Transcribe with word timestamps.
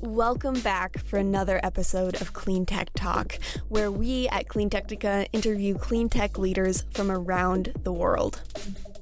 Welcome 0.00 0.60
back 0.60 0.98
for 0.98 1.18
another 1.18 1.58
episode 1.62 2.20
of 2.20 2.32
Clean 2.32 2.64
Tech 2.64 2.90
Talk, 2.94 3.36
where 3.68 3.90
we 3.90 4.28
at 4.28 4.46
Clean 4.48 4.70
Technica 4.70 5.26
interview 5.32 5.76
clean 5.76 6.08
tech 6.08 6.38
leaders 6.38 6.84
from 6.92 7.10
around 7.10 7.72
the 7.82 7.92
world. 7.92 8.40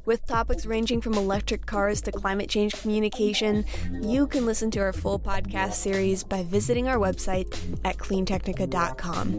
With 0.06 0.26
topics 0.26 0.64
ranging 0.64 1.02
from 1.02 1.12
electric 1.14 1.66
cars 1.66 2.00
to 2.02 2.12
climate 2.12 2.48
change 2.48 2.80
communication, 2.80 3.66
you 4.00 4.26
can 4.26 4.46
listen 4.46 4.70
to 4.70 4.80
our 4.80 4.94
full 4.94 5.18
podcast 5.18 5.74
series 5.74 6.24
by 6.24 6.44
visiting 6.44 6.88
our 6.88 6.96
website 6.96 7.46
at 7.84 7.98
cleantechnica.com. 7.98 9.34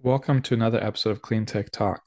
Welcome 0.00 0.40
to 0.42 0.54
another 0.54 0.82
episode 0.82 1.10
of 1.10 1.20
Clean 1.20 1.44
Tech 1.44 1.70
Talk. 1.70 2.00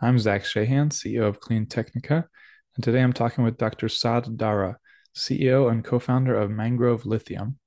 I'm 0.00 0.18
Zach 0.18 0.42
Shahan, 0.42 0.88
CEO 0.90 1.28
of 1.28 1.38
Clean 1.38 1.66
Technica, 1.66 2.28
and 2.74 2.84
today 2.84 3.02
I'm 3.02 3.12
talking 3.12 3.44
with 3.44 3.58
Dr. 3.58 3.88
Saad 3.88 4.36
Dara, 4.36 4.78
CEO 5.14 5.70
and 5.70 5.84
co 5.84 5.98
founder 5.98 6.34
of 6.34 6.50
Mangrove 6.50 7.04
Lithium. 7.04 7.58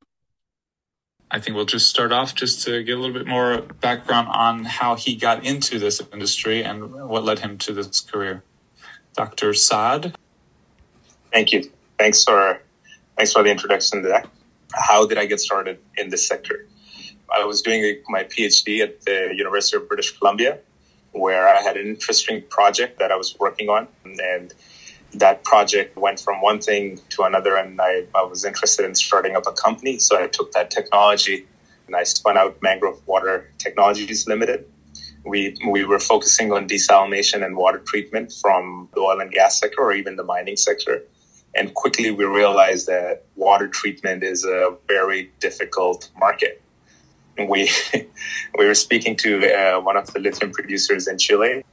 I 1.29 1.39
think 1.39 1.55
we'll 1.55 1.65
just 1.65 1.89
start 1.89 2.11
off 2.11 2.35
just 2.35 2.63
to 2.65 2.83
get 2.83 2.97
a 2.97 2.99
little 2.99 3.13
bit 3.13 3.27
more 3.27 3.61
background 3.81 4.27
on 4.29 4.63
how 4.63 4.95
he 4.95 5.15
got 5.15 5.43
into 5.43 5.79
this 5.79 6.01
industry 6.13 6.63
and 6.63 6.93
what 7.09 7.23
led 7.23 7.39
him 7.39 7.57
to 7.59 7.73
this 7.73 7.99
career. 7.99 8.43
Dr. 9.15 9.53
Saad. 9.53 10.15
Thank 11.31 11.51
you. 11.51 11.69
Thanks 11.97 12.23
for 12.23 12.61
thanks 13.17 13.33
for 13.33 13.43
the 13.43 13.49
introduction 13.49 14.03
Zach. 14.03 14.27
How 14.73 15.05
did 15.05 15.17
I 15.17 15.25
get 15.25 15.39
started 15.39 15.79
in 15.97 16.09
this 16.09 16.27
sector? 16.27 16.67
I 17.33 17.43
was 17.43 17.61
doing 17.61 18.01
my 18.07 18.23
PhD 18.23 18.81
at 18.81 19.01
the 19.01 19.33
University 19.35 19.77
of 19.77 19.87
British 19.87 20.17
Columbia, 20.17 20.59
where 21.11 21.47
I 21.47 21.61
had 21.61 21.75
an 21.75 21.87
interesting 21.87 22.43
project 22.49 22.99
that 22.99 23.11
I 23.11 23.15
was 23.15 23.37
working 23.39 23.69
on, 23.69 23.87
and 24.03 24.53
that 25.19 25.43
project 25.43 25.97
went 25.97 26.19
from 26.19 26.41
one 26.41 26.59
thing 26.59 26.99
to 27.09 27.23
another 27.23 27.55
and 27.55 27.79
I, 27.79 28.05
I 28.13 28.23
was 28.23 28.45
interested 28.45 28.85
in 28.85 28.95
starting 28.95 29.35
up 29.35 29.47
a 29.47 29.51
company. 29.51 29.99
So 29.99 30.21
I 30.21 30.27
took 30.27 30.51
that 30.53 30.71
technology 30.71 31.45
and 31.87 31.95
I 31.95 32.03
spun 32.03 32.37
out 32.37 32.57
Mangrove 32.61 33.05
Water 33.07 33.51
Technologies 33.57 34.27
Limited. 34.27 34.65
We, 35.25 35.55
we 35.67 35.85
were 35.85 35.99
focusing 35.99 36.51
on 36.51 36.67
desalination 36.67 37.43
and 37.43 37.55
water 37.55 37.79
treatment 37.79 38.31
from 38.31 38.89
the 38.93 39.01
oil 39.01 39.19
and 39.19 39.31
gas 39.31 39.59
sector 39.59 39.81
or 39.81 39.93
even 39.93 40.15
the 40.15 40.23
mining 40.23 40.57
sector. 40.57 41.03
And 41.55 41.73
quickly 41.73 42.11
we 42.11 42.25
realized 42.25 42.87
that 42.87 43.23
water 43.35 43.67
treatment 43.67 44.23
is 44.23 44.43
a 44.45 44.75
very 44.87 45.31
difficult 45.39 46.09
market. 46.19 46.61
We, 47.37 47.69
we 48.57 48.65
were 48.65 48.75
speaking 48.75 49.15
to 49.17 49.53
uh, 49.53 49.79
one 49.81 49.97
of 49.97 50.13
the 50.13 50.19
lithium 50.19 50.51
producers 50.51 51.07
in 51.07 51.17
Chile 51.17 51.63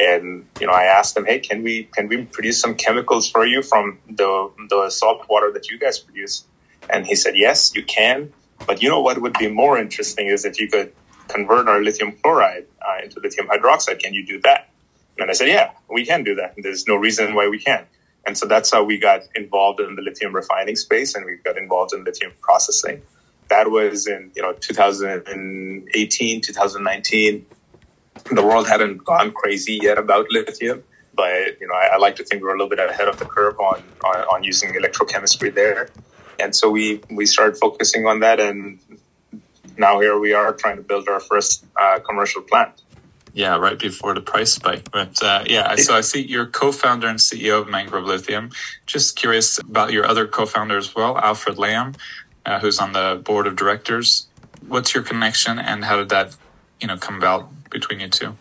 and 0.00 0.46
you 0.60 0.66
know 0.66 0.72
I 0.72 0.84
asked 0.84 1.14
them, 1.14 1.26
hey, 1.26 1.38
can 1.38 1.62
we 1.62 1.84
can 1.84 2.08
we 2.08 2.24
produce 2.24 2.60
some 2.60 2.74
chemicals 2.74 3.30
for 3.30 3.46
you 3.46 3.62
from 3.62 3.98
the 4.08 4.50
the 4.68 4.90
salt 4.90 5.26
water 5.28 5.50
that 5.52 5.70
you 5.70 5.78
guys 5.78 5.98
produce? 5.98 6.44
And 6.90 7.06
he 7.06 7.14
said, 7.14 7.36
yes, 7.36 7.74
you 7.74 7.84
can. 7.84 8.32
But 8.66 8.82
you 8.82 8.88
know 8.88 9.00
what 9.00 9.20
would 9.20 9.38
be 9.38 9.48
more 9.48 9.78
interesting 9.78 10.28
is 10.28 10.44
if 10.44 10.60
you 10.60 10.68
could 10.68 10.92
convert 11.28 11.68
our 11.68 11.82
lithium 11.82 12.12
chloride 12.22 12.66
uh, 12.86 13.02
into 13.02 13.20
lithium 13.20 13.48
hydroxide. 13.48 13.98
Can 13.98 14.14
you 14.14 14.24
do 14.26 14.40
that? 14.42 14.68
And 15.18 15.30
I 15.30 15.34
said, 15.34 15.48
yeah, 15.48 15.70
we 15.90 16.04
can 16.04 16.24
do 16.24 16.34
that. 16.36 16.54
There's 16.56 16.86
no 16.86 16.96
reason 16.96 17.34
why 17.34 17.48
we 17.48 17.58
can't. 17.58 17.86
And 18.26 18.38
so 18.38 18.46
that's 18.46 18.70
how 18.70 18.84
we 18.84 18.98
got 18.98 19.22
involved 19.34 19.80
in 19.80 19.96
the 19.96 20.02
lithium 20.02 20.34
refining 20.34 20.76
space 20.76 21.14
and 21.14 21.24
we 21.24 21.36
got 21.36 21.56
involved 21.56 21.92
in 21.92 22.04
lithium 22.04 22.32
processing. 22.40 23.02
That 23.48 23.70
was 23.70 24.06
in, 24.06 24.30
you 24.34 24.42
know, 24.42 24.52
2018, 24.52 26.40
2019 26.40 27.46
the 28.30 28.42
world 28.42 28.68
hadn't 28.68 29.04
gone 29.04 29.32
crazy 29.32 29.78
yet 29.82 29.98
about 29.98 30.30
lithium, 30.30 30.82
but 31.14 31.60
you 31.60 31.66
know, 31.66 31.74
I, 31.74 31.94
I, 31.94 31.96
like 31.98 32.16
to 32.16 32.24
think 32.24 32.42
we're 32.42 32.50
a 32.50 32.58
little 32.58 32.68
bit 32.68 32.78
ahead 32.78 33.08
of 33.08 33.18
the 33.18 33.24
curve 33.24 33.58
on, 33.58 33.82
on, 34.04 34.16
on 34.32 34.44
using 34.44 34.72
electrochemistry 34.72 35.54
there. 35.54 35.88
And 36.38 36.54
so 36.54 36.70
we 36.70 37.00
we 37.10 37.26
started 37.26 37.58
focusing 37.58 38.06
on 38.06 38.20
that, 38.20 38.40
and 38.40 38.78
now 39.76 40.00
here 40.00 40.18
we 40.18 40.32
are 40.32 40.52
trying 40.52 40.76
to 40.76 40.82
build 40.82 41.08
our 41.08 41.20
first 41.20 41.64
uh, 41.80 41.98
commercial 42.00 42.42
plant. 42.42 42.82
Yeah, 43.34 43.56
right 43.56 43.78
before 43.78 44.14
the 44.14 44.20
price 44.20 44.52
spike. 44.52 44.90
But 44.90 45.22
uh, 45.22 45.44
yeah, 45.46 45.74
so 45.76 45.94
I 45.94 46.02
see 46.02 46.20
you're 46.20 46.46
co-founder 46.46 47.06
and 47.06 47.18
CEO 47.18 47.60
of 47.60 47.68
Mangrove 47.68 48.04
Lithium. 48.04 48.50
Just 48.86 49.16
curious 49.16 49.58
about 49.58 49.92
your 49.92 50.06
other 50.06 50.26
co-founder 50.26 50.76
as 50.76 50.94
well, 50.94 51.16
Alfred 51.18 51.58
Lamb, 51.58 51.94
uh, 52.44 52.58
who's 52.58 52.78
on 52.78 52.92
the 52.92 53.20
board 53.24 53.46
of 53.46 53.56
directors. 53.56 54.26
What's 54.66 54.94
your 54.94 55.02
connection, 55.02 55.58
and 55.58 55.84
how 55.84 55.96
did 55.96 56.10
that, 56.10 56.36
you 56.80 56.88
know, 56.88 56.96
come 56.98 57.16
about 57.16 57.48
between 57.72 58.00
you 58.00 58.08
two? 58.08 58.36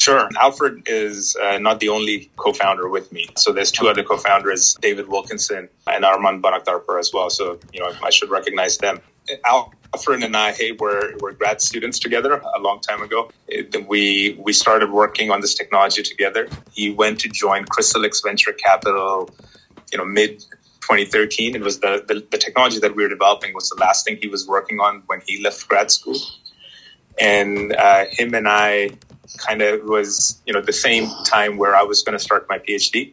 Sure. 0.00 0.30
Alfred 0.38 0.84
is 0.86 1.36
uh, 1.36 1.58
not 1.58 1.78
the 1.78 1.90
only 1.90 2.30
co-founder 2.36 2.88
with 2.88 3.12
me. 3.12 3.28
So 3.36 3.52
there's 3.52 3.70
two 3.70 3.86
other 3.86 4.02
co-founders, 4.02 4.74
David 4.80 5.08
Wilkinson 5.08 5.68
and 5.86 6.04
Arman 6.04 6.40
Bonakdarpour 6.40 6.98
as 6.98 7.12
well. 7.12 7.28
So, 7.28 7.58
you 7.70 7.80
know, 7.80 7.92
I 8.02 8.08
should 8.08 8.30
recognize 8.30 8.78
them. 8.78 9.02
Alfred 9.44 10.22
and 10.22 10.34
I 10.34 10.52
hey, 10.52 10.72
were, 10.72 11.16
were 11.20 11.32
grad 11.32 11.60
students 11.60 11.98
together 11.98 12.32
a 12.32 12.58
long 12.60 12.80
time 12.80 13.02
ago. 13.02 13.30
We, 13.86 14.40
we 14.42 14.54
started 14.54 14.90
working 14.90 15.30
on 15.30 15.42
this 15.42 15.54
technology 15.54 16.02
together. 16.02 16.48
He 16.72 16.90
went 16.90 17.20
to 17.20 17.28
join 17.28 17.66
Chrysalix 17.66 18.22
Venture 18.24 18.54
Capital, 18.54 19.28
you 19.92 19.98
know, 19.98 20.06
mid 20.06 20.40
2013. 20.80 21.56
It 21.56 21.60
was 21.60 21.80
the, 21.80 22.02
the, 22.08 22.26
the 22.30 22.38
technology 22.38 22.78
that 22.78 22.96
we 22.96 23.02
were 23.02 23.10
developing 23.10 23.52
was 23.52 23.68
the 23.68 23.78
last 23.78 24.06
thing 24.06 24.16
he 24.16 24.28
was 24.28 24.48
working 24.48 24.80
on 24.80 25.02
when 25.08 25.20
he 25.26 25.42
left 25.42 25.68
grad 25.68 25.90
school 25.90 26.16
and 27.18 27.74
uh, 27.74 28.04
him 28.10 28.34
and 28.34 28.48
I 28.48 28.90
kind 29.38 29.62
of 29.62 29.84
was 29.84 30.40
you 30.46 30.52
know 30.52 30.60
the 30.60 30.72
same 30.72 31.08
time 31.24 31.56
where 31.56 31.74
I 31.74 31.82
was 31.82 32.02
going 32.02 32.16
to 32.16 32.22
start 32.22 32.46
my 32.48 32.58
PhD, 32.58 33.12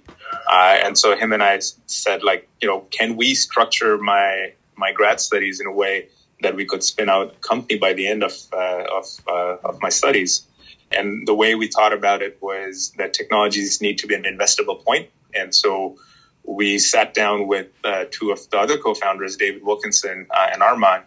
uh, 0.50 0.78
and 0.84 0.98
so 0.98 1.16
him 1.16 1.34
and 1.34 1.44
I 1.44 1.60
said 1.86 2.24
like 2.24 2.48
you 2.62 2.68
know 2.68 2.82
can 2.92 3.16
we 3.16 3.36
structure 3.36 3.98
my 3.98 4.54
my 4.76 4.92
grad 4.92 5.20
studies 5.20 5.60
in 5.60 5.68
a 5.68 5.72
way 5.72 6.10
that 6.42 6.56
we 6.56 6.66
could 6.66 6.84
spin 6.84 7.10
out 7.10 7.34
a 7.36 7.40
company 7.40 7.80
by 7.80 7.94
the 7.94 8.08
end 8.08 8.24
of 8.24 8.34
uh, 8.54 8.86
of, 8.92 9.06
uh, 9.28 9.58
of 9.64 9.82
my 9.82 9.90
studies, 9.90 10.48
and 10.92 11.28
the 11.28 11.34
way 11.36 11.56
we 11.56 11.68
thought 11.68 11.94
about 11.94 12.22
it 12.22 12.38
was 12.42 12.94
that 12.98 13.14
technologies 13.14 13.82
need 13.82 13.98
to 14.00 14.08
be 14.08 14.16
an 14.16 14.24
investable 14.24 14.84
point, 14.84 15.10
and 15.34 15.54
so 15.54 15.98
we 16.48 16.80
sat 16.80 17.14
down 17.14 17.46
with 17.48 17.68
uh, 17.84 18.06
two 18.10 18.32
of 18.32 18.50
the 18.50 18.58
other 18.58 18.78
co-founders, 18.78 19.36
David 19.36 19.64
Wilkinson 19.64 20.28
uh, 20.32 20.48
and 20.52 20.62
Arman, 20.62 21.04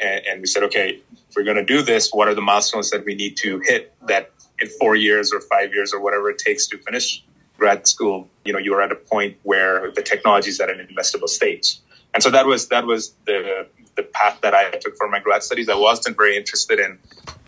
and, 0.00 0.26
and 0.26 0.40
we 0.40 0.46
said, 0.46 0.62
okay, 0.64 1.00
if 1.30 1.36
we're 1.36 1.44
going 1.44 1.56
to 1.56 1.64
do 1.64 1.82
this, 1.82 2.10
what 2.10 2.26
are 2.28 2.34
the 2.34 2.42
milestones 2.42 2.90
that 2.90 3.04
we 3.04 3.14
need 3.14 3.36
to 3.38 3.60
hit 3.60 3.94
that 4.06 4.32
in 4.58 4.68
four 4.68 4.96
years 4.96 5.32
or 5.32 5.40
five 5.40 5.72
years 5.72 5.94
or 5.94 6.00
whatever 6.00 6.28
it 6.30 6.38
takes 6.38 6.66
to 6.68 6.78
finish 6.78 7.24
grad 7.56 7.86
school, 7.86 8.28
you 8.44 8.52
know, 8.52 8.58
you're 8.58 8.82
at 8.82 8.90
a 8.90 8.96
point 8.96 9.36
where 9.44 9.92
the 9.92 10.02
technology 10.02 10.50
is 10.50 10.60
at 10.60 10.70
an 10.70 10.84
investable 10.84 11.28
stage. 11.28 11.78
And 12.12 12.22
so 12.22 12.30
that 12.30 12.46
was 12.46 12.68
that 12.68 12.84
was 12.84 13.14
the 13.26 13.68
the 13.94 14.02
path 14.02 14.40
that 14.40 14.54
I 14.54 14.70
took 14.70 14.96
for 14.96 15.08
my 15.08 15.20
grad 15.20 15.44
studies. 15.44 15.68
I 15.68 15.76
wasn't 15.76 16.16
very 16.16 16.36
interested 16.36 16.80
in, 16.80 16.98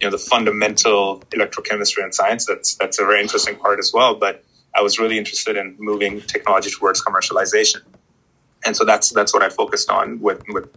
you 0.00 0.06
know, 0.06 0.10
the 0.10 0.18
fundamental 0.18 1.20
electrochemistry 1.30 2.04
and 2.04 2.14
science. 2.14 2.46
That's 2.46 2.76
that's 2.76 3.00
a 3.00 3.04
very 3.04 3.20
interesting 3.20 3.56
part 3.56 3.80
as 3.80 3.92
well. 3.92 4.14
But 4.14 4.44
I 4.74 4.82
was 4.82 5.00
really 5.00 5.18
interested 5.18 5.56
in 5.56 5.76
moving 5.78 6.20
technology 6.20 6.70
towards 6.70 7.02
commercialization. 7.02 7.80
And 8.64 8.76
so 8.76 8.84
that's 8.84 9.10
that's 9.10 9.34
what 9.34 9.42
I 9.42 9.48
focused 9.48 9.90
on 9.90 10.20
with 10.20 10.42
with 10.48 10.68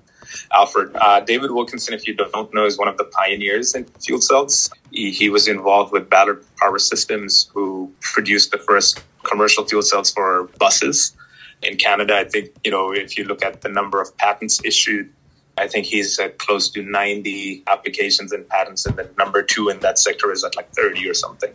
Alfred. 0.54 0.92
Uh, 0.96 1.20
David 1.22 1.52
Wilkinson, 1.52 1.94
if 1.94 2.08
you 2.08 2.14
don't 2.14 2.54
know, 2.54 2.66
is 2.66 2.78
one 2.78 2.88
of 2.88 2.98
the 2.98 3.06
pioneers 3.06 3.76
in 3.76 3.86
fuel 4.04 4.22
cells. 4.22 4.70
He, 4.92 5.12
he, 5.12 5.30
was 5.30 5.48
involved 5.48 5.92
with 5.92 6.10
Ballard 6.10 6.46
Power 6.58 6.80
Systems, 6.80 7.50
who 7.54 7.92
produced 8.02 8.52
the 8.52 8.58
first 8.58 9.04
commercial 9.24 9.66
fuel 9.66 9.82
cells 9.82 10.12
for 10.12 10.50
buses 10.60 11.16
in 11.62 11.78
Canada. 11.78 12.16
I 12.18 12.26
think, 12.26 12.52
you 12.64 12.72
know, 12.72 12.92
if 12.92 13.18
you 13.18 13.26
look 13.26 13.44
at 13.44 13.62
the 13.62 13.70
number 13.70 14.02
of 14.02 14.16
patents 14.18 14.62
issued, 14.64 15.12
I 15.58 15.68
think 15.68 15.86
he's 15.86 16.20
at 16.20 16.38
close 16.38 16.70
to 16.72 16.84
90 16.84 17.64
applications 17.68 18.32
and 18.32 18.48
patents, 18.48 18.86
and 18.86 18.98
the 18.98 19.10
number 19.18 19.42
two 19.42 19.70
in 19.70 19.80
that 19.80 19.98
sector 19.98 20.32
is 20.32 20.44
at 20.44 20.56
like 20.56 20.72
30 20.74 21.10
or 21.10 21.14
something. 21.14 21.54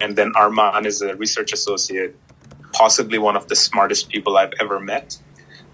And 0.00 0.16
then 0.16 0.32
Arman 0.32 0.86
is 0.86 1.02
a 1.02 1.14
research 1.14 1.52
associate, 1.52 2.16
possibly 2.72 3.18
one 3.18 3.36
of 3.36 3.46
the 3.46 3.54
smartest 3.54 4.08
people 4.08 4.36
I've 4.36 4.52
ever 4.60 4.80
met 4.80 5.16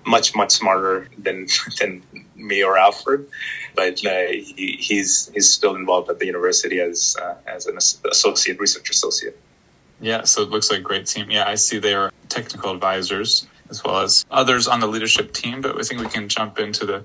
much 0.08 0.34
much 0.34 0.52
smarter 0.52 1.08
than 1.18 1.46
than 1.80 2.02
me 2.34 2.62
or 2.62 2.78
Alfred, 2.78 3.28
but 3.74 4.04
uh, 4.04 4.26
he, 4.28 4.76
he's 4.80 5.30
he's 5.34 5.52
still 5.52 5.76
involved 5.76 6.10
at 6.10 6.18
the 6.18 6.26
university 6.26 6.80
as 6.80 7.16
uh, 7.20 7.34
as 7.46 7.66
an 7.66 7.76
associate 7.76 8.58
research 8.58 8.90
associate. 8.90 9.38
Yeah, 10.00 10.24
so 10.24 10.42
it 10.42 10.50
looks 10.50 10.70
like 10.70 10.80
a 10.80 10.82
great 10.82 11.06
team. 11.06 11.30
Yeah, 11.30 11.48
I 11.48 11.56
see 11.56 11.78
they 11.78 11.94
are 11.94 12.12
technical 12.28 12.72
advisors 12.72 13.46
as 13.70 13.84
well 13.84 14.00
as 14.00 14.24
others 14.30 14.66
on 14.66 14.80
the 14.80 14.86
leadership 14.86 15.32
team. 15.32 15.60
But 15.60 15.78
I 15.78 15.82
think 15.82 16.00
we 16.00 16.08
can 16.08 16.28
jump 16.28 16.58
into 16.58 16.86
the 16.86 17.04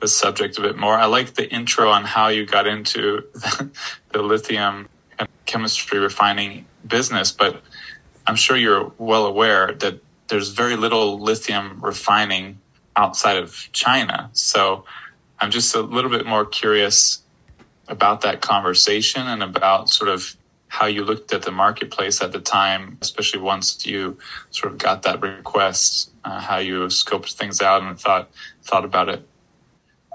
the 0.00 0.08
subject 0.08 0.58
a 0.58 0.60
bit 0.60 0.76
more. 0.76 0.94
I 0.94 1.06
like 1.06 1.34
the 1.34 1.48
intro 1.52 1.88
on 1.88 2.04
how 2.04 2.28
you 2.28 2.44
got 2.44 2.66
into 2.66 3.22
the, 3.32 3.70
the 4.12 4.22
lithium 4.22 4.88
chemistry 5.46 5.98
refining 5.98 6.66
business, 6.86 7.30
but 7.30 7.62
I'm 8.26 8.36
sure 8.36 8.56
you're 8.56 8.92
well 8.98 9.26
aware 9.26 9.72
that 9.74 10.00
there's 10.32 10.48
very 10.48 10.76
little 10.76 11.20
lithium 11.20 11.78
refining 11.82 12.58
outside 12.96 13.36
of 13.36 13.68
China. 13.72 14.30
So 14.32 14.86
I'm 15.38 15.50
just 15.50 15.74
a 15.74 15.82
little 15.82 16.10
bit 16.10 16.24
more 16.24 16.46
curious 16.46 17.20
about 17.86 18.22
that 18.22 18.40
conversation 18.40 19.26
and 19.26 19.42
about 19.42 19.90
sort 19.90 20.08
of 20.08 20.34
how 20.68 20.86
you 20.86 21.04
looked 21.04 21.34
at 21.34 21.42
the 21.42 21.50
marketplace 21.50 22.22
at 22.22 22.32
the 22.32 22.40
time, 22.40 22.96
especially 23.02 23.40
once 23.40 23.84
you 23.84 24.16
sort 24.52 24.72
of 24.72 24.78
got 24.78 25.02
that 25.02 25.20
request, 25.20 26.10
uh, 26.24 26.40
how 26.40 26.56
you 26.56 26.86
scoped 26.86 27.34
things 27.34 27.60
out 27.60 27.82
and 27.82 28.00
thought 28.00 28.30
thought 28.62 28.86
about 28.86 29.10
it. 29.10 29.28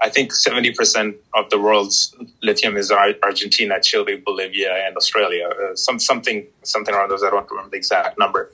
I 0.02 0.08
think 0.10 0.32
70% 0.32 1.16
of 1.34 1.50
the 1.50 1.60
world's 1.60 2.14
lithium 2.42 2.76
is 2.76 2.90
Argentina, 2.90 3.80
Chile, 3.80 4.22
Bolivia, 4.24 4.72
and 4.86 4.96
Australia. 4.96 5.48
Uh, 5.48 5.74
some, 5.74 5.98
something, 5.98 6.46
something 6.62 6.94
around 6.94 7.10
those. 7.10 7.24
I 7.24 7.30
don't 7.30 7.50
remember 7.50 7.70
the 7.70 7.76
exact 7.76 8.16
number. 8.16 8.52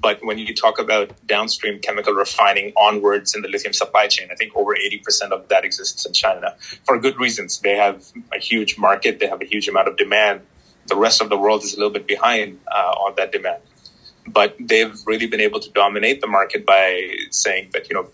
But 0.00 0.24
when 0.24 0.38
you 0.38 0.54
talk 0.54 0.78
about 0.78 1.10
downstream 1.26 1.80
chemical 1.80 2.12
refining 2.12 2.72
onwards 2.76 3.34
in 3.34 3.42
the 3.42 3.48
lithium 3.48 3.72
supply 3.72 4.06
chain, 4.06 4.28
I 4.30 4.34
think 4.36 4.56
over 4.56 4.74
80% 4.74 5.30
of 5.30 5.48
that 5.48 5.64
exists 5.64 6.06
in 6.06 6.12
China 6.12 6.54
for 6.84 6.98
good 6.98 7.18
reasons. 7.18 7.58
They 7.60 7.76
have 7.76 8.04
a 8.32 8.38
huge 8.38 8.78
market, 8.78 9.18
they 9.18 9.26
have 9.26 9.42
a 9.42 9.44
huge 9.44 9.68
amount 9.68 9.88
of 9.88 9.96
demand. 9.96 10.42
The 10.86 10.96
rest 10.96 11.20
of 11.20 11.28
the 11.30 11.38
world 11.38 11.64
is 11.64 11.74
a 11.74 11.76
little 11.76 11.92
bit 11.92 12.06
behind 12.06 12.60
uh, 12.70 13.04
on 13.04 13.14
that 13.16 13.32
demand. 13.32 13.62
But 14.26 14.56
they've 14.60 14.94
really 15.04 15.26
been 15.26 15.40
able 15.40 15.60
to 15.60 15.70
dominate 15.70 16.20
the 16.20 16.28
market 16.28 16.64
by 16.64 17.16
saying 17.30 17.70
that, 17.72 17.88
you 17.88 17.94
know, 17.94 18.08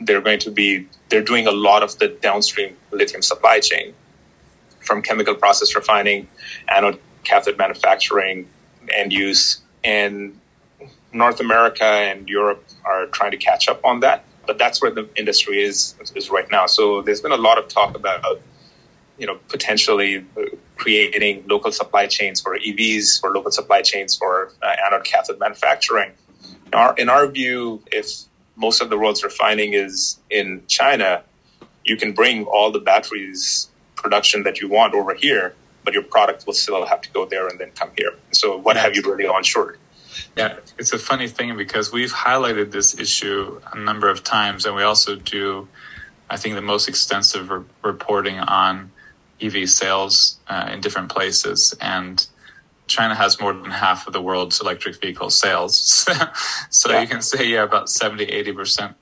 they're 0.00 0.20
going 0.20 0.38
to 0.40 0.50
be 0.50 0.86
they're 1.08 1.24
doing 1.24 1.46
a 1.46 1.52
lot 1.52 1.82
of 1.82 1.98
the 1.98 2.08
downstream 2.08 2.76
lithium 2.92 3.22
supply 3.22 3.58
chain 3.60 3.94
from 4.80 5.02
chemical 5.02 5.34
process 5.34 5.74
refining, 5.74 6.28
anode 6.68 7.00
cathode 7.24 7.58
manufacturing, 7.58 8.48
end 8.90 9.12
use. 9.12 9.60
And 9.82 10.38
North 11.12 11.40
America 11.40 11.84
and 11.84 12.28
Europe 12.28 12.64
are 12.84 13.06
trying 13.06 13.30
to 13.30 13.36
catch 13.36 13.68
up 13.68 13.84
on 13.84 14.00
that. 14.00 14.24
But 14.46 14.58
that's 14.58 14.80
where 14.80 14.90
the 14.90 15.08
industry 15.16 15.62
is 15.62 15.94
is 16.14 16.30
right 16.30 16.50
now. 16.50 16.66
So 16.66 17.02
there's 17.02 17.20
been 17.20 17.32
a 17.32 17.36
lot 17.36 17.58
of 17.58 17.68
talk 17.68 17.94
about, 17.94 18.40
you 19.18 19.26
know, 19.26 19.38
potentially 19.48 20.24
creating 20.76 21.44
local 21.46 21.70
supply 21.70 22.06
chains 22.06 22.40
for 22.40 22.58
EVs, 22.58 23.20
for 23.20 23.30
local 23.30 23.50
supply 23.50 23.82
chains 23.82 24.16
for 24.16 24.52
uh, 24.62 24.74
anode 24.86 25.04
cathode 25.04 25.38
manufacturing. 25.38 26.12
In 26.66 26.74
our, 26.74 26.94
in 26.96 27.08
our 27.08 27.26
view, 27.26 27.82
if 27.92 28.06
most 28.56 28.80
of 28.80 28.88
the 28.90 28.98
world's 28.98 29.22
refining 29.22 29.74
is 29.74 30.18
in 30.30 30.62
China, 30.66 31.22
you 31.84 31.96
can 31.96 32.12
bring 32.12 32.44
all 32.44 32.70
the 32.70 32.80
batteries 32.80 33.68
production 33.96 34.44
that 34.44 34.60
you 34.60 34.68
want 34.68 34.94
over 34.94 35.14
here, 35.14 35.54
but 35.84 35.94
your 35.94 36.02
product 36.02 36.46
will 36.46 36.54
still 36.54 36.84
have 36.86 37.00
to 37.02 37.10
go 37.10 37.26
there 37.26 37.48
and 37.48 37.58
then 37.58 37.70
come 37.72 37.90
here. 37.96 38.12
So 38.32 38.56
what 38.56 38.76
have 38.76 38.94
you 38.94 39.02
really 39.02 39.24
onshored? 39.24 39.76
Yeah, 40.36 40.58
it's 40.78 40.92
a 40.92 40.98
funny 40.98 41.28
thing 41.28 41.56
because 41.56 41.92
we've 41.92 42.12
highlighted 42.12 42.70
this 42.70 42.98
issue 42.98 43.60
a 43.72 43.78
number 43.78 44.08
of 44.08 44.22
times, 44.22 44.66
and 44.66 44.76
we 44.76 44.82
also 44.82 45.16
do, 45.16 45.68
I 46.30 46.36
think, 46.36 46.54
the 46.54 46.62
most 46.62 46.88
extensive 46.88 47.50
re- 47.50 47.64
reporting 47.82 48.38
on 48.38 48.92
EV 49.40 49.68
sales 49.68 50.38
uh, 50.48 50.70
in 50.72 50.80
different 50.80 51.10
places. 51.10 51.74
And 51.80 52.24
China 52.86 53.14
has 53.14 53.40
more 53.40 53.52
than 53.52 53.70
half 53.70 54.06
of 54.06 54.12
the 54.12 54.22
world's 54.22 54.60
electric 54.60 55.00
vehicle 55.00 55.30
sales. 55.30 55.76
so 56.70 56.90
yeah. 56.90 57.00
you 57.00 57.06
can 57.06 57.22
say, 57.22 57.46
yeah, 57.46 57.62
about 57.62 57.88
70, 57.88 58.26
80% 58.26 58.94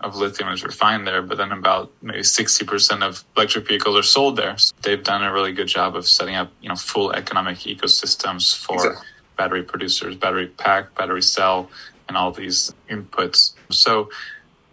of 0.00 0.16
lithium 0.16 0.50
is 0.50 0.62
refined 0.62 1.06
there, 1.06 1.22
but 1.22 1.38
then 1.38 1.52
about 1.52 1.90
maybe 2.02 2.20
60% 2.20 3.02
of 3.02 3.24
electric 3.36 3.66
vehicles 3.66 3.96
are 3.96 4.02
sold 4.02 4.36
there. 4.36 4.56
So 4.58 4.74
they've 4.82 5.02
done 5.02 5.22
a 5.22 5.32
really 5.32 5.52
good 5.52 5.68
job 5.68 5.96
of 5.96 6.06
setting 6.06 6.34
up, 6.34 6.52
you 6.60 6.68
know, 6.68 6.76
full 6.76 7.12
economic 7.12 7.58
ecosystems 7.58 8.56
for 8.56 8.74
exactly. 8.74 9.06
Battery 9.36 9.62
producers, 9.62 10.16
battery 10.16 10.48
pack, 10.48 10.94
battery 10.94 11.22
cell, 11.22 11.70
and 12.08 12.16
all 12.16 12.32
these 12.32 12.74
inputs. 12.88 13.52
So, 13.70 14.10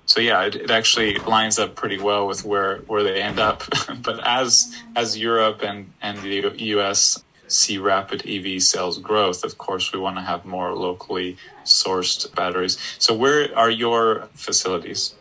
so 0.06 0.20
yeah, 0.20 0.44
it, 0.44 0.56
it 0.56 0.72
actually 0.72 1.16
lines 1.20 1.60
up 1.60 1.76
pretty 1.76 2.00
well 2.00 2.28
with 2.28 2.46
where, 2.46 2.78
where 2.88 3.04
they 3.04 3.22
end 3.22 3.40
up. 3.40 3.64
but 4.02 4.26
as, 4.26 4.76
as 4.96 5.18
Europe 5.18 5.62
and, 5.64 5.92
and 6.02 6.18
the 6.20 6.54
US 6.58 7.24
see 7.48 7.78
rapid 7.78 8.28
EV 8.28 8.62
sales 8.62 8.98
growth, 8.98 9.44
of 9.44 9.58
course, 9.58 9.94
we 9.94 10.00
want 10.00 10.18
to 10.18 10.22
have 10.22 10.46
more 10.46 10.74
locally 10.74 11.38
sourced 11.64 12.34
batteries. 12.36 12.78
So, 13.00 13.14
where 13.14 13.56
are 13.58 13.70
your 13.70 14.28
facilities? 14.34 15.16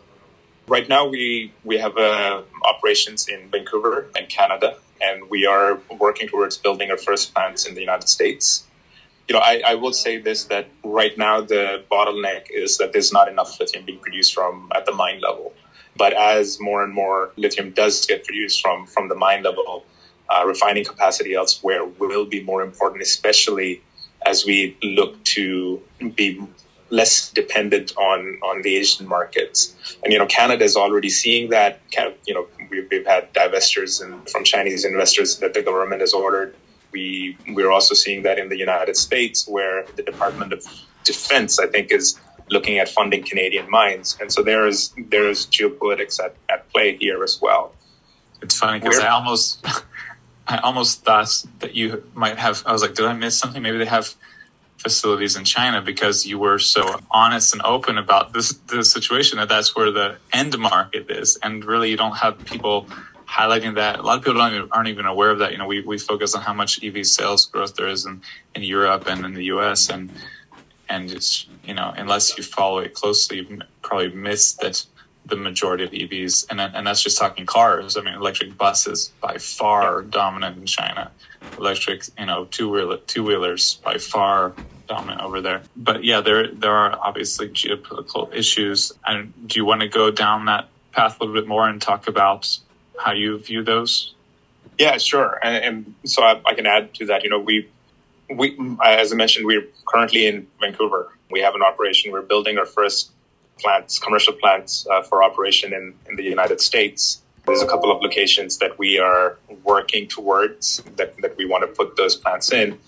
Right 0.67 0.87
now, 0.87 1.07
we 1.07 1.53
we 1.63 1.77
have 1.77 1.97
uh, 1.97 2.41
operations 2.63 3.27
in 3.27 3.49
Vancouver 3.49 4.07
and 4.17 4.27
Canada, 4.29 4.77
and 5.01 5.29
we 5.29 5.45
are 5.45 5.79
working 5.99 6.27
towards 6.27 6.57
building 6.57 6.89
our 6.91 6.97
first 6.97 7.33
plants 7.33 7.65
in 7.65 7.75
the 7.75 7.81
United 7.81 8.09
States. 8.09 8.65
You 9.27 9.35
know, 9.35 9.41
I, 9.41 9.61
I 9.65 9.75
will 9.75 9.93
say 9.93 10.17
this 10.17 10.45
that 10.45 10.67
right 10.83 11.17
now 11.17 11.41
the 11.41 11.83
bottleneck 11.91 12.47
is 12.49 12.77
that 12.77 12.91
there's 12.91 13.13
not 13.13 13.29
enough 13.29 13.59
lithium 13.59 13.85
being 13.85 13.99
produced 13.99 14.33
from 14.33 14.69
at 14.75 14.85
the 14.85 14.91
mine 14.91 15.21
level. 15.21 15.53
But 15.95 16.13
as 16.13 16.59
more 16.59 16.83
and 16.83 16.93
more 16.93 17.31
lithium 17.37 17.71
does 17.71 18.05
get 18.05 18.25
produced 18.25 18.61
from 18.61 18.87
from 18.87 19.09
the 19.09 19.15
mine 19.15 19.43
level, 19.43 19.85
uh, 20.29 20.43
refining 20.45 20.83
capacity 20.83 21.35
elsewhere 21.35 21.85
will 21.85 22.25
be 22.25 22.43
more 22.43 22.63
important, 22.63 23.01
especially 23.01 23.81
as 24.25 24.45
we 24.45 24.77
look 24.81 25.23
to 25.23 25.81
be 26.15 26.41
less 26.89 27.31
dependent 27.31 27.95
on 27.97 28.39
on 28.43 28.61
the 28.61 28.75
Asian 28.75 29.07
markets. 29.07 29.75
And 30.03 30.13
you 30.13 30.19
know, 30.19 30.25
Canada 30.25 30.63
is 30.63 30.75
already 30.77 31.09
seeing 31.09 31.49
that. 31.49 31.79
You 32.25 32.33
know, 32.33 32.47
we've, 32.69 32.87
we've 32.89 33.05
had 33.05 33.33
divestors 33.33 34.01
and 34.03 34.29
from 34.29 34.43
Chinese 34.43 34.85
investors 34.85 35.37
that 35.39 35.53
the 35.53 35.61
government 35.61 36.01
has 36.01 36.13
ordered. 36.13 36.55
We 36.93 37.37
we're 37.49 37.71
also 37.71 37.95
seeing 37.95 38.23
that 38.23 38.39
in 38.39 38.49
the 38.49 38.57
United 38.57 38.95
States, 38.95 39.47
where 39.47 39.85
the 39.95 40.03
Department 40.03 40.53
of 40.53 40.65
Defense, 41.03 41.59
I 41.59 41.67
think, 41.67 41.91
is 41.91 42.17
looking 42.49 42.77
at 42.77 42.87
funding 42.87 43.23
Canadian 43.23 43.69
mines. 43.69 44.17
And 44.21 44.31
so 44.31 44.43
there 44.43 44.67
is 44.67 44.93
there 44.97 45.29
is 45.29 45.45
geopolitics 45.47 46.23
at, 46.23 46.35
at 46.49 46.69
play 46.71 46.95
here 46.97 47.23
as 47.23 47.41
well. 47.41 47.73
It's 48.41 48.57
funny 48.57 48.79
because 48.79 48.99
I 48.99 49.07
almost 49.07 49.65
I 50.47 50.57
almost 50.57 51.03
thought 51.03 51.45
that 51.59 51.75
you 51.75 52.03
might 52.13 52.37
have. 52.37 52.63
I 52.65 52.71
was 52.71 52.81
like, 52.81 52.95
did 52.95 53.05
I 53.05 53.13
miss 53.13 53.37
something? 53.37 53.61
Maybe 53.61 53.77
they 53.77 53.85
have 53.85 54.13
facilities 54.77 55.37
in 55.37 55.45
China 55.45 55.81
because 55.81 56.25
you 56.25 56.37
were 56.37 56.59
so 56.59 56.99
honest 57.09 57.53
and 57.53 57.61
open 57.63 57.97
about 57.97 58.33
this 58.33 58.53
the 58.67 58.83
situation 58.83 59.37
that 59.37 59.47
that's 59.47 59.75
where 59.75 59.91
the 59.91 60.17
end 60.31 60.57
market 60.59 61.09
is, 61.09 61.37
and 61.41 61.63
really 61.63 61.89
you 61.89 61.97
don't 61.97 62.17
have 62.17 62.43
people 62.45 62.87
highlighting 63.33 63.75
that. 63.75 63.99
A 63.99 64.01
lot 64.03 64.17
of 64.17 64.23
people 64.23 64.39
don't 64.39 64.53
even, 64.53 64.69
aren't 64.71 64.89
even 64.89 65.05
aware 65.05 65.31
of 65.31 65.39
that. 65.39 65.51
You 65.51 65.57
know, 65.57 65.67
we 65.67 65.81
we 65.81 65.97
focus 65.97 66.35
on 66.35 66.41
how 66.41 66.53
much 66.53 66.83
EV 66.83 67.05
sales 67.05 67.45
growth 67.45 67.75
there 67.75 67.87
is 67.87 68.05
in 68.05 68.21
in 68.55 68.63
Europe 68.63 69.05
and 69.07 69.25
in 69.25 69.33
the 69.33 69.45
U.S. 69.55 69.89
and 69.89 70.11
and 70.89 71.11
it's 71.11 71.47
you 71.63 71.73
know 71.73 71.93
unless 71.97 72.37
you 72.37 72.43
follow 72.43 72.79
it 72.79 72.93
closely, 72.93 73.37
you 73.37 73.61
probably 73.81 74.09
miss 74.09 74.53
that 74.53 74.85
the 75.25 75.35
majority 75.35 75.83
of 75.83 75.91
EVs, 75.91 76.45
and 76.49 76.59
and 76.61 76.85
that's 76.85 77.01
just 77.01 77.17
talking 77.17 77.45
cars. 77.45 77.97
I 77.97 78.01
mean, 78.01 78.13
electric 78.13 78.57
buses 78.57 79.11
by 79.21 79.37
far 79.37 80.01
dominant 80.01 80.57
in 80.57 80.65
China. 80.65 81.11
Electric, 81.57 82.05
you 82.17 82.25
know, 82.25 82.45
two 82.45 82.69
wheeler 82.69 82.97
two 82.97 83.23
wheelers 83.23 83.75
by 83.83 83.97
far 83.97 84.53
dominant 84.87 85.21
over 85.21 85.41
there. 85.41 85.63
But 85.75 86.03
yeah, 86.03 86.21
there 86.21 86.51
there 86.51 86.73
are 86.73 86.97
obviously 86.99 87.49
geopolitical 87.49 88.33
issues. 88.33 88.91
And 89.05 89.33
do 89.47 89.59
you 89.59 89.65
want 89.65 89.81
to 89.81 89.87
go 89.87 90.11
down 90.11 90.45
that 90.45 90.67
path 90.91 91.19
a 91.19 91.23
little 91.23 91.39
bit 91.41 91.47
more 91.47 91.67
and 91.67 91.81
talk 91.81 92.07
about 92.07 92.57
how 93.03 93.13
you 93.13 93.37
view 93.37 93.63
those? 93.63 94.13
Yeah, 94.77 94.97
sure. 94.97 95.39
And, 95.43 95.63
and 95.65 95.95
so 96.05 96.23
I, 96.23 96.41
I, 96.45 96.53
can 96.53 96.65
add 96.65 96.93
to 96.95 97.05
that. 97.07 97.23
You 97.23 97.29
know, 97.29 97.39
we 97.39 97.69
we 98.29 98.57
as 98.83 99.11
I 99.11 99.15
mentioned, 99.15 99.45
we're 99.45 99.67
currently 99.85 100.25
in 100.25 100.47
Vancouver. 100.59 101.11
We 101.29 101.41
have 101.41 101.55
an 101.55 101.61
operation. 101.61 102.11
We're 102.11 102.21
building 102.21 102.57
our 102.57 102.65
first 102.65 103.11
plants, 103.59 103.99
commercial 103.99 104.33
plants 104.33 104.87
uh, 104.91 105.03
for 105.03 105.23
operation 105.23 105.73
in, 105.73 105.93
in 106.09 106.15
the 106.15 106.23
United 106.23 106.61
States. 106.61 107.21
There's 107.45 107.61
a 107.61 107.67
couple 107.67 107.91
of 107.91 108.01
locations 108.01 108.57
that 108.59 108.79
we 108.79 108.99
are 108.99 109.37
working 109.63 110.07
towards 110.07 110.81
that, 110.95 111.17
that 111.21 111.35
we 111.37 111.45
want 111.45 111.63
to 111.63 111.67
put 111.67 111.97
those 111.97 112.15
plants 112.15 112.51
in. 112.51 112.79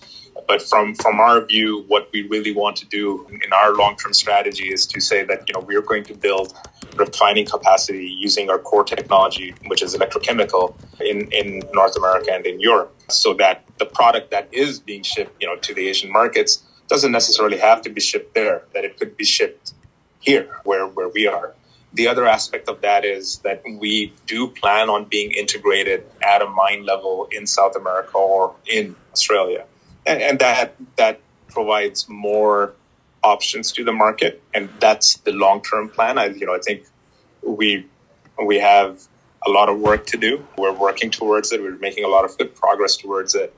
But 0.48 0.62
from, 0.62 0.94
from 0.94 1.20
our 1.20 1.40
view, 1.40 1.84
what 1.88 2.08
we 2.12 2.22
really 2.22 2.52
want 2.52 2.76
to 2.76 2.86
do 2.86 3.26
in 3.30 3.52
our 3.52 3.74
long 3.74 3.96
term 3.96 4.12
strategy 4.12 4.72
is 4.72 4.86
to 4.86 5.00
say 5.00 5.24
that 5.24 5.48
you 5.48 5.54
know 5.54 5.60
we're 5.60 5.82
going 5.82 6.04
to 6.04 6.14
build 6.14 6.54
refining 6.98 7.46
capacity 7.46 8.06
using 8.06 8.50
our 8.50 8.58
core 8.58 8.84
technology, 8.84 9.54
which 9.66 9.82
is 9.82 9.94
electrochemical, 9.96 10.74
in, 11.00 11.30
in 11.32 11.62
North 11.72 11.96
America 11.96 12.32
and 12.32 12.46
in 12.46 12.60
Europe, 12.60 12.94
so 13.08 13.34
that 13.34 13.64
the 13.78 13.86
product 13.86 14.30
that 14.30 14.48
is 14.52 14.80
being 14.80 15.02
shipped 15.02 15.40
you 15.40 15.46
know 15.46 15.56
to 15.56 15.74
the 15.74 15.88
Asian 15.88 16.10
markets 16.10 16.62
doesn't 16.88 17.12
necessarily 17.12 17.58
have 17.58 17.82
to 17.82 17.90
be 17.90 18.00
shipped 18.00 18.34
there, 18.34 18.62
that 18.74 18.84
it 18.84 18.98
could 18.98 19.16
be 19.16 19.24
shipped 19.24 19.74
here 20.20 20.60
where, 20.64 20.86
where 20.86 21.08
we 21.08 21.26
are. 21.26 21.54
The 21.92 22.08
other 22.08 22.26
aspect 22.26 22.68
of 22.68 22.80
that 22.82 23.04
is 23.04 23.38
that 23.38 23.62
we 23.64 24.12
do 24.26 24.48
plan 24.48 24.90
on 24.90 25.06
being 25.06 25.30
integrated 25.32 26.04
at 26.22 26.42
a 26.42 26.46
mine 26.46 26.84
level 26.84 27.28
in 27.30 27.46
South 27.46 27.74
America 27.74 28.18
or 28.18 28.54
in 28.66 28.94
Australia. 29.12 29.64
And, 30.04 30.20
and 30.20 30.38
that, 30.40 30.74
that 30.96 31.20
provides 31.48 32.08
more 32.08 32.74
options 33.26 33.72
to 33.72 33.84
the 33.84 33.92
market. 33.92 34.42
And 34.54 34.68
that's 34.80 35.16
the 35.18 35.32
long 35.32 35.62
term 35.62 35.88
plan. 35.88 36.18
I, 36.18 36.26
you 36.26 36.46
know, 36.46 36.54
I 36.54 36.60
think 36.66 36.86
we, 37.42 37.86
we 38.42 38.56
have 38.56 39.02
a 39.46 39.50
lot 39.50 39.68
of 39.68 39.78
work 39.80 40.06
to 40.06 40.16
do. 40.16 40.46
We're 40.56 40.72
working 40.72 41.10
towards 41.10 41.52
it. 41.52 41.60
We're 41.60 41.78
making 41.78 42.04
a 42.04 42.08
lot 42.08 42.24
of 42.24 42.38
good 42.38 42.54
progress 42.54 42.96
towards 42.96 43.34
it 43.34 43.54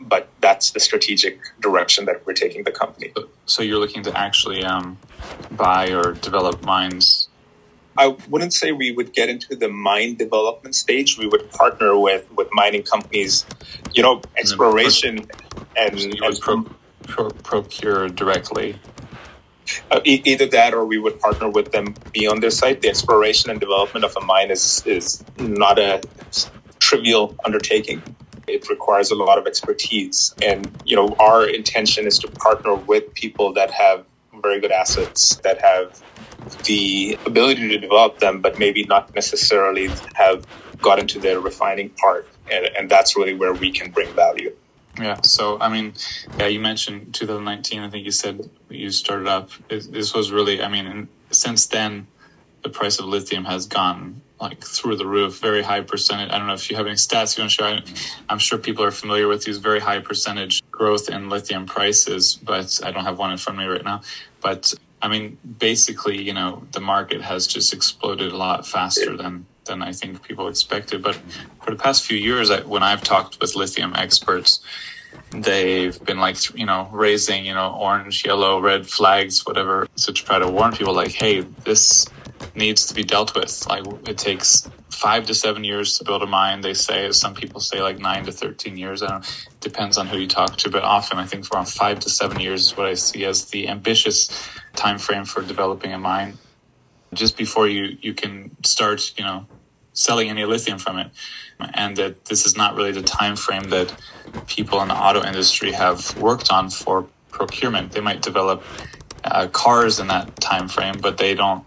but 0.00 0.28
that's 0.40 0.72
the 0.72 0.80
strategic 0.80 1.38
direction 1.60 2.04
that 2.04 2.26
we're 2.26 2.34
taking 2.34 2.64
the 2.64 2.72
company. 2.72 3.12
So 3.46 3.62
you're 3.62 3.78
looking 3.78 4.02
to 4.02 4.18
actually 4.18 4.62
um, 4.64 4.98
buy 5.52 5.92
or 5.92 6.12
develop 6.12 6.62
mines 6.62 7.28
I 7.96 8.16
wouldn't 8.28 8.52
say 8.52 8.72
we 8.72 8.92
would 8.92 9.12
get 9.12 9.28
into 9.28 9.54
the 9.54 9.68
mine 9.68 10.16
development 10.16 10.74
stage. 10.74 11.16
We 11.16 11.28
would 11.28 11.50
partner 11.52 11.96
with, 11.98 12.30
with 12.32 12.48
mining 12.52 12.82
companies, 12.82 13.46
you 13.92 14.02
know, 14.02 14.20
exploration 14.36 15.28
and, 15.76 15.98
and 16.00 16.20
would 16.20 16.40
pro- 16.40 16.66
pro- 17.06 17.30
procure 17.30 18.08
directly. 18.08 18.76
Uh, 19.90 20.00
e- 20.04 20.22
either 20.24 20.46
that 20.46 20.74
or 20.74 20.84
we 20.84 20.98
would 20.98 21.18
partner 21.20 21.48
with 21.50 21.72
them 21.72 21.94
be 22.12 22.26
on 22.26 22.40
their 22.40 22.50
site. 22.50 22.82
The 22.82 22.88
exploration 22.88 23.50
and 23.50 23.60
development 23.60 24.04
of 24.04 24.14
a 24.16 24.20
mine 24.20 24.50
is, 24.50 24.82
is 24.86 25.24
not 25.38 25.78
a 25.78 26.02
trivial 26.80 27.36
undertaking. 27.44 28.02
It 28.46 28.68
requires 28.68 29.10
a 29.10 29.14
lot 29.14 29.38
of 29.38 29.46
expertise. 29.46 30.34
And, 30.42 30.70
you 30.84 30.96
know, 30.96 31.16
our 31.18 31.46
intention 31.46 32.06
is 32.06 32.18
to 32.20 32.28
partner 32.28 32.74
with 32.74 33.14
people 33.14 33.54
that 33.54 33.70
have 33.70 34.04
very 34.42 34.60
good 34.60 34.72
assets, 34.72 35.36
that 35.44 35.60
have 35.62 35.98
the 36.64 37.18
ability 37.26 37.68
to 37.68 37.78
develop 37.78 38.18
them, 38.18 38.42
but 38.42 38.58
maybe 38.58 38.84
not 38.84 39.14
necessarily 39.14 39.88
have 40.14 40.46
got 40.82 40.98
into 40.98 41.20
the 41.20 41.40
refining 41.40 41.90
part. 41.90 42.30
And, 42.50 42.66
and 42.78 42.90
that's 42.90 43.16
really 43.16 43.34
where 43.34 43.54
we 43.54 43.72
can 43.72 43.92
bring 43.92 44.14
value. 44.14 44.54
Yeah. 44.98 45.20
So, 45.22 45.58
I 45.60 45.68
mean, 45.68 45.94
yeah, 46.38 46.46
you 46.46 46.60
mentioned 46.60 47.14
2019. 47.14 47.80
I 47.80 47.90
think 47.90 48.04
you 48.04 48.12
said 48.12 48.48
you 48.68 48.90
started 48.90 49.26
up. 49.28 49.50
It- 49.68 49.92
This 49.92 50.14
was 50.14 50.30
really, 50.30 50.62
I 50.62 50.68
mean, 50.68 51.08
since 51.30 51.66
then, 51.66 52.06
the 52.62 52.68
price 52.70 52.98
of 52.98 53.06
lithium 53.06 53.44
has 53.44 53.66
gone 53.66 54.20
like 54.40 54.62
through 54.62 54.96
the 54.96 55.06
roof, 55.06 55.38
very 55.40 55.62
high 55.62 55.80
percentage. 55.80 56.30
I 56.30 56.38
don't 56.38 56.46
know 56.46 56.54
if 56.54 56.68
you 56.70 56.76
have 56.76 56.86
any 56.86 56.96
stats 56.96 57.36
you 57.36 57.42
want 57.42 57.50
to 57.52 57.56
share. 57.56 57.80
I'm 58.28 58.38
sure 58.38 58.58
people 58.58 58.84
are 58.84 58.90
familiar 58.90 59.28
with 59.28 59.44
these 59.44 59.58
very 59.58 59.80
high 59.80 60.00
percentage 60.00 60.62
growth 60.70 61.08
in 61.08 61.28
lithium 61.30 61.66
prices, 61.66 62.38
but 62.42 62.80
I 62.84 62.90
don't 62.90 63.04
have 63.04 63.18
one 63.18 63.30
in 63.32 63.38
front 63.38 63.58
of 63.58 63.64
me 63.64 63.70
right 63.72 63.84
now. 63.84 64.02
But 64.40 64.74
I 65.00 65.08
mean, 65.08 65.38
basically, 65.58 66.20
you 66.20 66.32
know, 66.34 66.62
the 66.72 66.80
market 66.80 67.20
has 67.22 67.46
just 67.46 67.72
exploded 67.72 68.32
a 68.32 68.36
lot 68.36 68.66
faster 68.66 69.16
than 69.16 69.46
than 69.64 69.82
I 69.82 69.92
think 69.92 70.22
people 70.22 70.48
expected. 70.48 71.02
But 71.02 71.16
for 71.62 71.70
the 71.70 71.76
past 71.76 72.04
few 72.04 72.18
years, 72.18 72.50
I, 72.50 72.60
when 72.60 72.82
I've 72.82 73.02
talked 73.02 73.40
with 73.40 73.56
lithium 73.56 73.94
experts, 73.94 74.60
they've 75.30 76.02
been 76.04 76.18
like, 76.18 76.36
you 76.54 76.66
know, 76.66 76.88
raising, 76.92 77.44
you 77.44 77.54
know, 77.54 77.76
orange, 77.78 78.24
yellow, 78.24 78.60
red 78.60 78.86
flags, 78.86 79.46
whatever, 79.46 79.88
to 79.96 80.12
try 80.12 80.38
to 80.38 80.48
warn 80.48 80.72
people, 80.72 80.94
like, 80.94 81.12
hey, 81.12 81.40
this 81.64 82.06
needs 82.54 82.86
to 82.86 82.94
be 82.94 83.04
dealt 83.04 83.34
with. 83.34 83.66
Like, 83.68 83.84
it 84.08 84.18
takes 84.18 84.68
five 84.90 85.26
to 85.26 85.34
seven 85.34 85.64
years 85.64 85.98
to 85.98 86.04
build 86.04 86.22
a 86.22 86.26
mine. 86.26 86.60
They 86.60 86.74
say 86.74 87.10
some 87.12 87.34
people 87.34 87.60
say 87.60 87.82
like 87.82 87.98
nine 87.98 88.24
to 88.24 88.32
thirteen 88.32 88.76
years. 88.76 89.02
I 89.02 89.08
don't. 89.08 89.20
know. 89.20 89.26
Depends 89.60 89.98
on 89.98 90.06
who 90.06 90.18
you 90.18 90.28
talk 90.28 90.56
to, 90.58 90.70
but 90.70 90.82
often 90.82 91.18
I 91.18 91.26
think 91.26 91.46
around 91.52 91.66
five 91.68 91.98
to 92.00 92.10
seven 92.10 92.40
years 92.40 92.66
is 92.66 92.76
what 92.76 92.86
I 92.86 92.94
see 92.94 93.24
as 93.24 93.46
the 93.46 93.68
ambitious 93.68 94.48
time 94.76 94.98
frame 94.98 95.24
for 95.24 95.42
developing 95.42 95.92
a 95.92 95.98
mine. 95.98 96.38
Just 97.12 97.36
before 97.36 97.68
you 97.68 97.96
you 98.00 98.14
can 98.14 98.56
start, 98.64 99.12
you 99.16 99.24
know, 99.24 99.46
selling 99.94 100.28
any 100.28 100.44
lithium 100.44 100.78
from 100.78 100.98
it, 100.98 101.10
and 101.72 101.96
that 101.96 102.26
this 102.26 102.44
is 102.44 102.56
not 102.56 102.74
really 102.74 102.92
the 102.92 103.02
time 103.02 103.36
frame 103.36 103.64
that 103.70 103.94
people 104.46 104.82
in 104.82 104.88
the 104.88 104.94
auto 104.94 105.24
industry 105.24 105.72
have 105.72 106.16
worked 106.18 106.52
on 106.52 106.68
for 106.68 107.06
procurement. 107.30 107.92
They 107.92 108.00
might 108.00 108.22
develop 108.22 108.62
uh, 109.24 109.48
cars 109.48 109.98
in 109.98 110.08
that 110.08 110.36
time 110.36 110.68
frame, 110.68 110.96
but 111.00 111.16
they 111.16 111.34
don't 111.34 111.64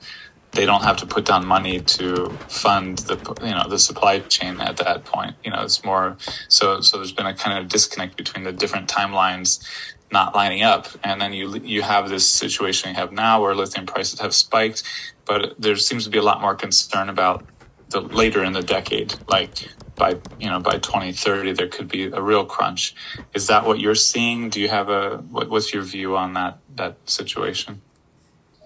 they 0.51 0.65
don't 0.65 0.83
have 0.83 0.97
to 0.97 1.05
put 1.05 1.25
down 1.25 1.45
money 1.45 1.79
to 1.79 2.29
fund 2.47 2.99
the 2.99 3.17
you 3.43 3.51
know 3.51 3.67
the 3.67 3.79
supply 3.79 4.19
chain 4.19 4.59
at 4.61 4.77
that 4.77 5.05
point. 5.05 5.35
You 5.43 5.51
know, 5.51 5.61
it's 5.61 5.83
more 5.83 6.17
so 6.47 6.81
so. 6.81 6.97
There's 6.97 7.11
been 7.11 7.27
a 7.27 7.35
kind 7.35 7.57
of 7.57 7.67
disconnect 7.67 8.17
between 8.17 8.43
the 8.43 8.51
different 8.51 8.89
timelines 8.89 9.63
not 10.11 10.33
lining 10.33 10.63
up, 10.63 10.87
and 11.03 11.21
then 11.21 11.33
you 11.33 11.57
you 11.57 11.81
have 11.81 12.09
this 12.09 12.27
situation 12.27 12.89
you 12.89 12.95
have 12.95 13.11
now 13.11 13.41
where 13.41 13.53
lithium 13.55 13.85
prices 13.85 14.19
have 14.19 14.33
spiked, 14.33 14.83
but 15.25 15.59
there 15.59 15.75
seems 15.75 16.05
to 16.05 16.09
be 16.09 16.17
a 16.17 16.23
lot 16.23 16.41
more 16.41 16.55
concern 16.55 17.09
about 17.09 17.45
the 17.89 18.01
later 18.01 18.43
in 18.43 18.53
the 18.53 18.61
decade, 18.61 19.15
like 19.29 19.67
by 19.95 20.15
you 20.39 20.49
know 20.49 20.59
by 20.59 20.77
2030 20.77 21.53
there 21.53 21.67
could 21.67 21.87
be 21.87 22.05
a 22.05 22.21
real 22.21 22.45
crunch. 22.45 22.95
Is 23.33 23.47
that 23.47 23.65
what 23.65 23.79
you're 23.79 23.95
seeing? 23.95 24.49
Do 24.49 24.61
you 24.61 24.69
have 24.69 24.89
a 24.89 25.17
what, 25.17 25.49
what's 25.49 25.73
your 25.73 25.83
view 25.83 26.15
on 26.15 26.33
that 26.33 26.59
that 26.75 26.97
situation? 27.05 27.81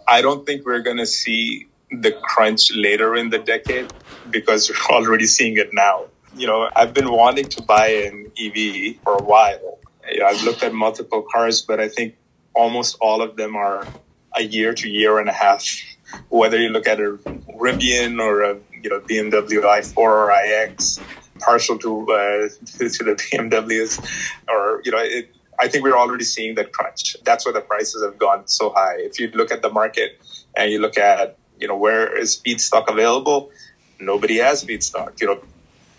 I 0.07 0.21
don't 0.21 0.45
think 0.45 0.65
we're 0.65 0.81
going 0.81 0.97
to 0.97 1.05
see 1.05 1.67
the 1.91 2.11
crunch 2.11 2.71
later 2.73 3.15
in 3.15 3.29
the 3.29 3.39
decade 3.39 3.91
because 4.29 4.69
we're 4.69 4.95
already 4.95 5.25
seeing 5.25 5.57
it 5.57 5.73
now. 5.73 6.05
You 6.35 6.47
know, 6.47 6.69
I've 6.75 6.93
been 6.93 7.11
wanting 7.11 7.45
to 7.45 7.61
buy 7.61 7.87
an 7.87 8.31
EV 8.39 8.97
for 9.03 9.17
a 9.17 9.23
while. 9.23 9.79
I've 10.25 10.43
looked 10.43 10.63
at 10.63 10.73
multiple 10.73 11.21
cars, 11.21 11.61
but 11.61 11.79
I 11.79 11.87
think 11.87 12.15
almost 12.53 12.97
all 13.01 13.21
of 13.21 13.35
them 13.35 13.55
are 13.55 13.85
a 14.35 14.41
year 14.41 14.73
to 14.73 14.89
year 14.89 15.19
and 15.19 15.29
a 15.29 15.33
half. 15.33 15.65
Whether 16.29 16.57
you 16.57 16.69
look 16.69 16.87
at 16.87 16.99
a 16.99 17.17
Rivian 17.57 18.19
or 18.19 18.43
a 18.43 18.57
you 18.83 18.89
know 18.89 18.99
BMW 19.01 19.61
i4 19.61 19.97
or 19.97 20.31
iX, 20.31 21.01
partial 21.41 21.77
to 21.79 22.01
uh, 22.01 22.49
to, 22.77 23.03
the 23.03 23.15
BMWs, 23.33 23.99
or 24.49 24.81
you 24.83 24.91
know, 24.91 24.99
it, 24.99 25.35
I 25.59 25.67
think 25.67 25.83
we're 25.83 25.97
already 25.97 26.23
seeing 26.23 26.55
that 26.55 26.73
crunch. 26.73 27.15
That's 27.23 27.45
why 27.45 27.51
the 27.51 27.61
prices 27.61 28.03
have 28.03 28.17
gone 28.17 28.47
so 28.47 28.71
high. 28.71 28.95
If 28.97 29.19
you 29.19 29.29
look 29.29 29.51
at 29.51 29.61
the 29.61 29.69
market 29.69 30.19
and 30.55 30.71
you 30.71 30.79
look 30.79 30.97
at 30.97 31.37
you 31.59 31.67
know 31.67 31.77
where 31.77 32.17
is 32.17 32.41
feedstock 32.43 32.89
available, 32.89 33.51
nobody 33.99 34.37
has 34.37 34.63
feedstock. 34.63 35.19
You 35.21 35.27
know, 35.27 35.41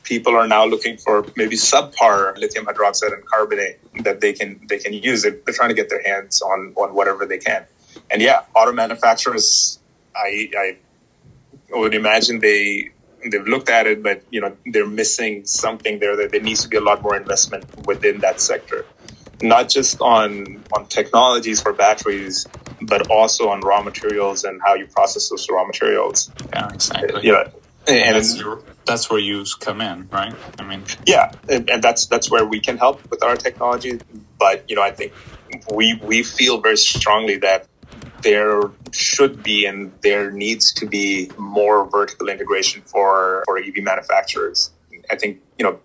people 0.04 0.36
are 0.36 0.48
now 0.48 0.64
looking 0.64 0.96
for 0.96 1.26
maybe 1.36 1.56
subpar 1.56 2.36
lithium 2.38 2.66
hydroxide 2.66 3.12
and 3.12 3.24
carbonate 3.26 3.78
that 4.04 4.20
they 4.20 4.32
can 4.32 4.60
they 4.68 4.78
can 4.78 4.92
use. 4.92 5.22
They're, 5.22 5.38
they're 5.44 5.54
trying 5.54 5.70
to 5.70 5.74
get 5.74 5.88
their 5.88 6.02
hands 6.02 6.42
on 6.42 6.72
on 6.76 6.94
whatever 6.94 7.26
they 7.26 7.38
can. 7.38 7.64
And 8.10 8.22
yeah, 8.22 8.42
auto 8.54 8.72
manufacturers, 8.72 9.78
I 10.16 10.50
I 10.56 10.76
would 11.80 11.94
imagine 11.94 12.40
they 12.40 12.90
they've 13.24 13.46
looked 13.46 13.68
at 13.68 13.86
it, 13.86 14.02
but 14.02 14.22
you 14.30 14.40
know 14.40 14.56
they're 14.66 14.86
missing 14.86 15.46
something 15.46 15.98
there. 15.98 16.16
That 16.16 16.32
there 16.32 16.40
needs 16.40 16.62
to 16.62 16.68
be 16.68 16.76
a 16.76 16.80
lot 16.80 17.02
more 17.02 17.16
investment 17.16 17.64
within 17.86 18.20
that 18.20 18.40
sector, 18.40 18.84
not 19.40 19.68
just 19.68 20.00
on 20.00 20.62
on 20.76 20.86
technologies 20.86 21.60
for 21.60 21.72
batteries, 21.72 22.46
but 22.80 23.10
also 23.10 23.48
on 23.48 23.60
raw 23.60 23.82
materials 23.82 24.44
and 24.44 24.60
how 24.64 24.74
you 24.74 24.86
process 24.86 25.28
those 25.28 25.48
raw 25.50 25.64
materials. 25.64 26.30
Yeah, 26.52 26.72
exactly. 26.72 27.20
Yeah, 27.22 27.50
and 27.86 27.96
and 27.96 28.16
that's, 28.16 28.38
your, 28.38 28.62
that's 28.84 29.10
where 29.10 29.20
you 29.20 29.44
come 29.60 29.80
in, 29.80 30.08
right? 30.10 30.34
I 30.58 30.64
mean, 30.64 30.84
yeah, 31.06 31.32
and, 31.48 31.68
and 31.70 31.82
that's 31.82 32.06
that's 32.06 32.30
where 32.30 32.44
we 32.44 32.60
can 32.60 32.78
help 32.78 33.08
with 33.10 33.22
our 33.22 33.36
technology. 33.36 34.00
But 34.38 34.68
you 34.68 34.76
know, 34.76 34.82
I 34.82 34.90
think 34.90 35.12
we 35.72 35.98
we 36.02 36.22
feel 36.22 36.60
very 36.60 36.76
strongly 36.76 37.36
that 37.38 37.66
there 38.22 38.62
should 38.92 39.42
be 39.42 39.66
and 39.66 39.92
there 40.02 40.30
needs 40.30 40.72
to 40.74 40.86
be 40.86 41.32
more 41.36 41.88
vertical 41.90 42.28
integration 42.28 42.82
for 42.82 43.42
for 43.46 43.58
EV 43.58 43.78
manufacturers. 43.78 44.72
I 45.10 45.16
think 45.16 45.40
you 45.58 45.64
know 45.64 45.80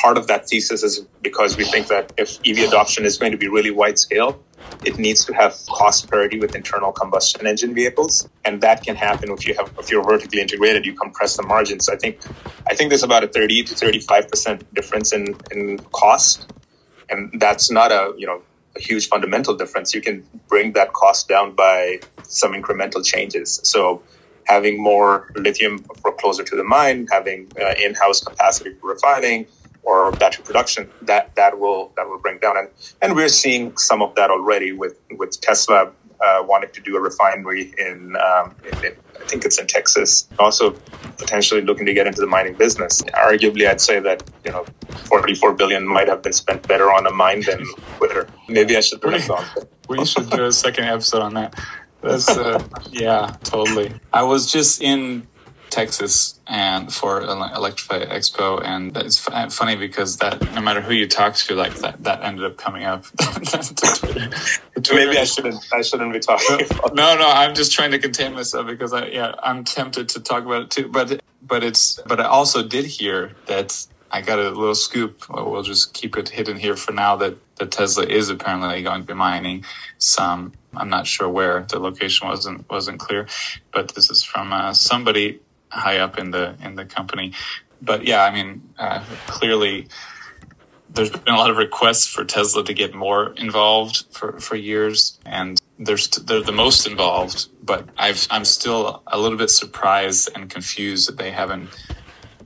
part 0.00 0.18
of 0.18 0.26
that 0.28 0.48
thesis 0.48 0.82
is 0.82 1.06
because 1.22 1.56
we 1.56 1.64
think 1.64 1.88
that 1.88 2.12
if 2.16 2.38
EV 2.46 2.68
adoption 2.68 3.04
is 3.04 3.18
going 3.18 3.32
to 3.32 3.38
be 3.38 3.48
really 3.48 3.70
wide 3.70 3.98
scale, 3.98 4.44
it 4.84 4.98
needs 4.98 5.24
to 5.26 5.34
have 5.34 5.54
cost 5.70 6.10
parity 6.10 6.38
with 6.38 6.54
internal 6.54 6.92
combustion 6.92 7.46
engine 7.46 7.74
vehicles, 7.74 8.28
and 8.44 8.60
that 8.62 8.82
can 8.84 8.96
happen 8.96 9.30
if 9.30 9.46
you 9.46 9.54
have 9.58 9.70
if 9.78 9.90
you're 9.90 10.04
vertically 10.04 10.40
integrated. 10.40 10.86
You 10.86 10.94
compress 10.94 11.36
the 11.36 11.42
margins. 11.42 11.88
I 11.88 11.96
think 11.96 12.20
I 12.70 12.74
think 12.74 12.90
there's 12.90 13.02
about 13.02 13.24
a 13.24 13.28
thirty 13.28 13.64
to 13.64 13.74
thirty 13.74 14.00
five 14.00 14.28
percent 14.30 14.72
difference 14.74 15.12
in 15.12 15.40
in 15.50 15.84
cost, 15.92 16.48
and 17.10 17.40
that's 17.40 17.70
not 17.70 17.92
a 17.92 18.14
you 18.16 18.26
know 18.26 18.42
a 18.78 18.82
huge 18.82 19.08
fundamental 19.08 19.54
difference. 19.54 19.94
You 19.94 20.00
can 20.00 20.24
bring 20.48 20.72
that 20.72 20.92
cost 20.92 21.28
down 21.28 21.54
by 21.54 22.00
some 22.22 22.52
incremental 22.52 23.04
changes. 23.04 23.60
So 23.64 24.02
having 24.44 24.82
more 24.82 25.30
lithium 25.36 25.84
closer 26.18 26.44
to 26.44 26.56
the 26.56 26.64
mine, 26.64 27.06
having 27.10 27.50
uh, 27.60 27.74
in-house 27.84 28.20
capacity 28.22 28.74
for 28.74 28.88
refining 28.94 29.46
or 29.82 30.12
battery 30.12 30.44
production, 30.44 30.90
that 31.02 31.34
that 31.36 31.58
will 31.58 31.92
that 31.96 32.08
will 32.08 32.18
bring 32.18 32.38
down. 32.38 32.56
And 32.56 32.68
and 33.02 33.14
we're 33.14 33.28
seeing 33.28 33.76
some 33.76 34.00
of 34.02 34.14
that 34.16 34.30
already 34.30 34.72
with 34.72 34.96
with 35.20 35.40
Tesla 35.40 35.92
uh, 36.20 36.42
wanting 36.46 36.70
to 36.72 36.80
do 36.80 36.96
a 36.96 37.00
refinery 37.00 37.72
in, 37.78 38.16
um, 38.16 38.54
in, 38.64 38.84
in 38.86 38.96
think 39.28 39.44
it's 39.44 39.58
in 39.58 39.66
Texas. 39.66 40.28
Also 40.38 40.70
potentially 41.18 41.60
looking 41.60 41.86
to 41.86 41.94
get 41.94 42.06
into 42.06 42.20
the 42.20 42.26
mining 42.26 42.54
business. 42.54 43.02
Arguably, 43.14 43.68
I'd 43.68 43.80
say 43.80 44.00
that 44.00 44.22
you 44.44 44.52
know 44.52 44.64
44 45.08 45.54
billion 45.54 45.86
might 45.86 46.08
have 46.08 46.22
been 46.22 46.32
spent 46.32 46.66
better 46.66 46.90
on 46.92 47.06
a 47.06 47.10
mine 47.10 47.42
than 47.42 47.64
Twitter. 47.98 48.28
Maybe 48.48 48.76
I 48.76 48.80
should 48.80 49.00
bring 49.00 49.22
it 49.22 49.30
on. 49.30 49.44
we 49.88 50.04
should 50.04 50.30
do 50.30 50.44
a 50.46 50.52
second 50.52 50.84
episode 50.84 51.22
on 51.22 51.34
that. 51.34 51.54
That's 52.02 52.28
uh, 52.28 52.62
yeah, 52.90 53.36
totally. 53.42 53.92
I 54.12 54.22
was 54.22 54.50
just 54.50 54.82
in 54.82 55.26
Texas 55.78 56.40
and 56.48 56.92
for 56.92 57.20
Electrify 57.22 58.04
Expo, 58.06 58.60
and 58.64 58.96
it's 58.96 59.28
f- 59.28 59.52
funny 59.52 59.76
because 59.76 60.16
that 60.16 60.42
no 60.52 60.60
matter 60.60 60.80
who 60.80 60.92
you 60.92 61.06
talk 61.06 61.36
to, 61.36 61.54
like 61.54 61.72
that 61.76 62.02
that 62.02 62.24
ended 62.24 62.44
up 62.44 62.56
coming 62.56 62.82
up. 62.82 63.04
Twitter. 63.16 64.30
Maybe 64.92 65.18
I 65.18 65.24
shouldn't. 65.24 65.64
I 65.72 65.82
shouldn't 65.82 66.12
be 66.12 66.18
talking. 66.18 66.66
No, 66.94 67.16
no, 67.16 67.28
I'm 67.28 67.54
just 67.54 67.70
trying 67.72 67.92
to 67.92 68.00
contain 68.00 68.34
myself 68.34 68.66
because 68.66 68.92
I 68.92 69.06
yeah 69.06 69.34
I'm 69.40 69.62
tempted 69.62 70.08
to 70.10 70.20
talk 70.20 70.44
about 70.44 70.62
it 70.62 70.70
too, 70.70 70.88
but 70.88 71.20
but 71.42 71.62
it's 71.62 72.00
but 72.06 72.18
I 72.18 72.24
also 72.24 72.66
did 72.66 72.84
hear 72.84 73.36
that 73.46 73.86
I 74.10 74.20
got 74.22 74.40
a 74.40 74.50
little 74.50 74.74
scoop. 74.74 75.26
We'll 75.30 75.62
just 75.62 75.94
keep 75.94 76.16
it 76.16 76.28
hidden 76.28 76.58
here 76.58 76.74
for 76.74 76.90
now 76.92 77.14
that, 77.16 77.36
that 77.56 77.70
Tesla 77.70 78.04
is 78.04 78.30
apparently 78.30 78.82
going 78.82 79.02
to 79.02 79.06
be 79.06 79.14
mining 79.14 79.64
some. 79.98 80.54
I'm 80.74 80.88
not 80.88 81.06
sure 81.06 81.28
where 81.28 81.66
the 81.68 81.78
location 81.78 82.26
wasn't 82.26 82.68
wasn't 82.68 82.98
clear, 82.98 83.28
but 83.72 83.94
this 83.94 84.10
is 84.10 84.24
from 84.24 84.52
uh, 84.52 84.72
somebody 84.72 85.40
high 85.70 85.98
up 85.98 86.18
in 86.18 86.30
the 86.30 86.56
in 86.62 86.74
the 86.74 86.84
company. 86.84 87.32
But 87.80 88.04
yeah, 88.06 88.24
I 88.24 88.30
mean, 88.32 88.68
uh, 88.78 89.04
clearly 89.26 89.88
there's 90.90 91.10
been 91.10 91.34
a 91.34 91.36
lot 91.36 91.50
of 91.50 91.56
requests 91.56 92.06
for 92.06 92.24
Tesla 92.24 92.64
to 92.64 92.74
get 92.74 92.94
more 92.94 93.32
involved 93.36 94.04
for, 94.10 94.40
for 94.40 94.56
years, 94.56 95.18
and 95.24 95.60
they're 95.78 95.98
st- 95.98 96.26
they're 96.26 96.42
the 96.42 96.52
most 96.52 96.86
involved. 96.86 97.48
But 97.62 97.88
I've 97.96 98.26
I'm 98.30 98.44
still 98.44 99.02
a 99.06 99.18
little 99.18 99.38
bit 99.38 99.50
surprised 99.50 100.30
and 100.34 100.50
confused 100.50 101.08
that 101.08 101.18
they 101.18 101.30
haven't 101.30 101.68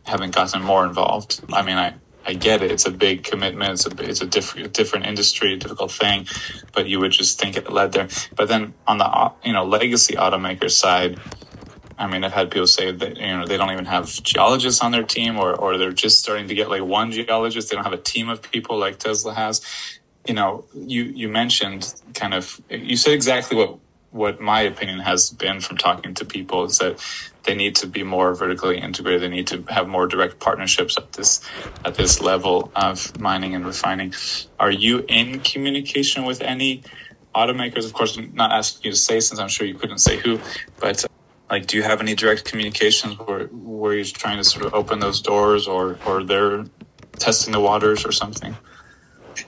haven't 0.04 0.34
gotten 0.34 0.62
more 0.62 0.84
involved. 0.84 1.40
I 1.52 1.62
mean, 1.62 1.78
I 1.78 1.94
I 2.26 2.34
get 2.34 2.62
it; 2.62 2.70
it's 2.70 2.86
a 2.86 2.90
big 2.90 3.24
commitment. 3.24 3.72
It's 3.72 3.86
a 3.86 4.10
it's 4.10 4.20
a 4.20 4.26
different 4.26 4.72
different 4.74 5.06
industry, 5.06 5.56
difficult 5.56 5.92
thing, 5.92 6.26
but 6.72 6.88
you 6.88 7.00
would 7.00 7.12
just 7.12 7.40
think 7.40 7.56
it 7.56 7.72
led 7.72 7.92
there. 7.92 8.08
But 8.36 8.48
then 8.48 8.74
on 8.86 8.98
the 8.98 9.32
you 9.44 9.52
know 9.52 9.64
legacy 9.64 10.14
automaker 10.14 10.70
side 10.70 11.18
I 11.98 12.06
mean, 12.06 12.24
I've 12.24 12.32
had 12.32 12.50
people 12.50 12.66
say 12.66 12.92
that 12.92 13.16
you 13.16 13.26
know 13.26 13.46
they 13.46 13.56
don't 13.56 13.70
even 13.70 13.84
have 13.86 14.06
geologists 14.22 14.82
on 14.82 14.92
their 14.92 15.02
team, 15.02 15.38
or 15.38 15.54
or 15.54 15.78
they're 15.78 15.92
just 15.92 16.18
starting 16.20 16.48
to 16.48 16.54
get 16.54 16.68
like 16.68 16.82
one 16.82 17.10
geologist. 17.12 17.70
They 17.70 17.76
don't 17.76 17.84
have 17.84 17.92
a 17.92 17.98
team 17.98 18.28
of 18.28 18.42
people 18.42 18.78
like 18.78 18.98
Tesla 18.98 19.34
has. 19.34 19.60
You 20.26 20.34
know, 20.34 20.64
you 20.74 21.04
you 21.04 21.28
mentioned 21.28 21.94
kind 22.14 22.34
of 22.34 22.60
you 22.70 22.96
said 22.96 23.12
exactly 23.12 23.56
what 23.56 23.78
what 24.12 24.40
my 24.40 24.60
opinion 24.60 25.00
has 25.00 25.30
been 25.30 25.60
from 25.60 25.78
talking 25.78 26.14
to 26.14 26.24
people 26.24 26.64
is 26.64 26.78
that 26.78 27.02
they 27.44 27.54
need 27.54 27.74
to 27.74 27.86
be 27.86 28.02
more 28.02 28.34
vertically 28.34 28.78
integrated. 28.78 29.22
They 29.22 29.28
need 29.28 29.46
to 29.48 29.62
have 29.68 29.88
more 29.88 30.06
direct 30.06 30.38
partnerships 30.38 30.96
at 30.96 31.12
this 31.12 31.40
at 31.84 31.94
this 31.94 32.20
level 32.20 32.70
of 32.76 33.18
mining 33.18 33.54
and 33.54 33.64
refining. 33.64 34.14
Are 34.60 34.70
you 34.70 35.04
in 35.08 35.40
communication 35.40 36.24
with 36.24 36.40
any 36.42 36.82
automakers? 37.34 37.84
Of 37.84 37.94
course, 37.94 38.16
I'm 38.16 38.34
not 38.34 38.52
asking 38.52 38.90
you 38.90 38.92
to 38.92 38.98
say 38.98 39.18
since 39.20 39.40
I'm 39.40 39.48
sure 39.48 39.66
you 39.66 39.74
couldn't 39.74 39.98
say 39.98 40.18
who, 40.18 40.38
but 40.78 41.04
like 41.52 41.66
do 41.66 41.76
you 41.76 41.82
have 41.84 42.00
any 42.00 42.14
direct 42.14 42.44
communications 42.44 43.16
where 43.18 43.46
where 43.48 43.94
you're 43.94 44.04
trying 44.04 44.38
to 44.38 44.44
sort 44.44 44.64
of 44.64 44.74
open 44.74 44.98
those 44.98 45.20
doors 45.20 45.68
or 45.68 45.98
or 46.06 46.24
they're 46.24 46.64
testing 47.18 47.52
the 47.52 47.60
waters 47.60 48.04
or 48.04 48.10
something 48.10 48.56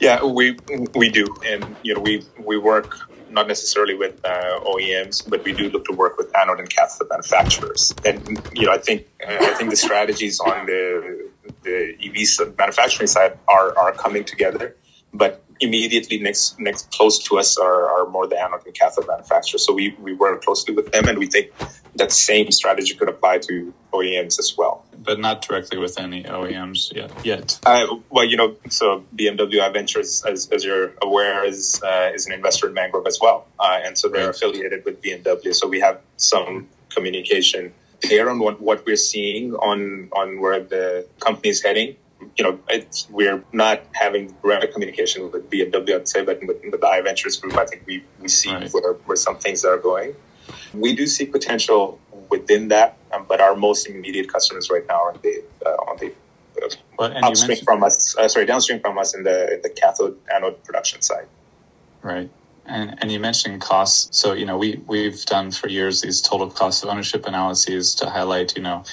yeah 0.01 0.23
we 0.23 0.57
we 0.95 1.09
do 1.09 1.27
and 1.45 1.75
you 1.83 1.95
know 1.95 2.01
we 2.01 2.23
we 2.39 2.57
work 2.57 2.97
not 3.31 3.49
necessarily 3.49 3.97
with 3.97 4.25
uh, 4.25 4.61
OEMs, 4.61 5.29
but 5.29 5.43
we 5.45 5.53
do 5.53 5.69
look 5.69 5.85
to 5.87 5.93
work 5.93 6.17
with 6.17 6.31
anode 6.37 6.61
and 6.61 6.71
cathode 6.71 7.09
manufacturers. 7.11 7.93
And 8.05 8.41
you 8.55 8.67
know, 8.67 8.73
I 8.73 8.79
think 8.79 9.09
I 9.27 9.55
think 9.55 9.71
the 9.71 9.77
strategies 9.77 10.39
on 10.39 10.67
the 10.67 11.31
the 11.65 11.97
EV 12.01 12.57
manufacturing 12.57 13.09
side 13.09 13.37
are 13.49 13.77
are 13.77 13.91
coming 13.91 14.23
together. 14.23 14.77
But 15.13 15.45
immediately 15.61 16.19
next 16.19 16.59
next 16.59 16.91
close 16.93 17.19
to 17.25 17.39
us 17.39 17.59
are, 17.59 17.89
are 17.91 18.09
more 18.09 18.27
the 18.27 18.41
anode 18.41 18.67
and 18.67 18.75
cathode 18.75 19.07
manufacturers. 19.09 19.67
So 19.67 19.73
we, 19.73 19.95
we 19.99 20.15
work 20.15 20.43
closely 20.45 20.75
with 20.75 20.93
them 20.93 21.09
and 21.09 21.19
we 21.19 21.27
think 21.27 21.53
that 21.97 22.13
same 22.13 22.51
strategy 22.51 22.95
could 22.95 23.09
apply 23.09 23.39
to 23.39 23.73
OEMs 23.93 24.39
as 24.39 24.55
well. 24.57 24.85
But 25.03 25.21
not 25.21 25.43
directly 25.43 25.79
with 25.79 25.99
any 25.99 26.25
OEMs 26.25 26.95
yet. 26.95 27.13
yet. 27.25 27.61
Uh, 27.65 27.87
well, 28.11 28.25
you 28.25 28.37
know, 28.37 28.57
so 28.71 29.05
BMW 29.15 29.73
Ventures, 29.73 30.25
as, 30.25 30.49
as 30.51 30.65
you're 30.65 30.93
aware, 31.03 31.45
is 31.45 31.81
uh, 31.83 32.11
is 32.15 32.27
an 32.27 32.33
investor 32.33 32.69
in 32.69 32.75
Mangrove 32.75 33.07
as 33.07 33.19
well, 33.21 33.47
uh, 33.59 33.81
and 33.85 33.99
so 33.99 34.09
they're 34.09 34.27
right. 34.27 34.35
affiliated 34.35 34.85
with 34.85 35.03
BMW. 35.03 35.55
So 35.55 35.69
we 35.69 35.81
have 35.81 36.01
some 36.17 36.69
communication 36.89 37.73
there 38.09 38.31
on 38.31 38.39
what, 38.39 38.61
what 38.61 38.85
we're 38.87 38.97
seeing 38.97 39.55
on 39.55 40.09
on 40.13 40.41
where 40.41 40.61
the 40.61 41.07
company 41.21 41.51
is 41.51 41.63
heading 41.63 41.97
you 42.37 42.45
know, 42.45 42.59
we're 43.11 43.45
not 43.53 43.83
having 43.93 44.35
direct 44.43 44.73
communication 44.73 45.31
with 45.31 45.51
BMW, 45.51 45.97
I'd 45.97 46.09
say, 46.09 46.25
but 46.25 46.41
with, 46.47 46.63
with 46.63 46.81
the 46.81 46.87
iVentures 46.87 47.41
group, 47.41 47.57
I 47.57 47.67
think 47.67 47.83
we, 47.87 48.03
we 48.21 48.29
see 48.29 48.53
right. 48.53 48.71
where, 48.73 48.93
where 48.93 49.17
some 49.17 49.37
things 49.37 49.65
are 49.65 49.79
going. 49.79 50.15
We 50.73 50.95
do 50.95 51.07
see 51.07 51.27
potential 51.27 52.01
within 52.31 52.69
that, 52.69 52.97
um, 53.13 53.27
but 53.29 53.41
our 53.41 53.55
most 53.55 53.87
immediate 53.87 54.33
customers 54.33 54.71
right 54.71 54.87
now 54.87 55.01
are 55.01 55.17
the, 55.23 55.43
uh, 55.65 55.71
on 55.71 55.97
the 55.99 56.13
uh, 56.63 56.69
well, 56.99 57.25
upstream 57.25 57.59
from 57.65 57.83
us, 57.83 58.17
uh, 58.17 58.29
sorry, 58.29 58.47
downstream 58.47 58.81
from 58.81 58.99
us 58.99 59.15
in 59.15 59.25
the, 59.25 59.55
in 59.55 59.63
the 59.63 59.71
cathode 59.71 60.19
anode 60.35 60.63
production 60.65 61.03
side. 61.03 61.27
Right. 62.03 62.31
And, 62.67 62.97
and 63.01 63.13
you 63.13 63.21
mentioned 63.21 63.61
costs. 63.61 64.19
So, 64.19 64.33
you 64.33 64.47
know, 64.47 64.57
we, 64.57 64.81
we've 64.87 65.25
done 65.27 65.51
for 65.51 65.69
years 65.69 66.01
these 66.01 66.21
total 66.21 66.51
cost 66.51 66.83
of 66.83 66.89
ownership 66.91 67.27
analyses 67.27 67.95
to 67.97 68.09
highlight, 68.09 68.57
you 68.57 68.63
know, 68.63 68.85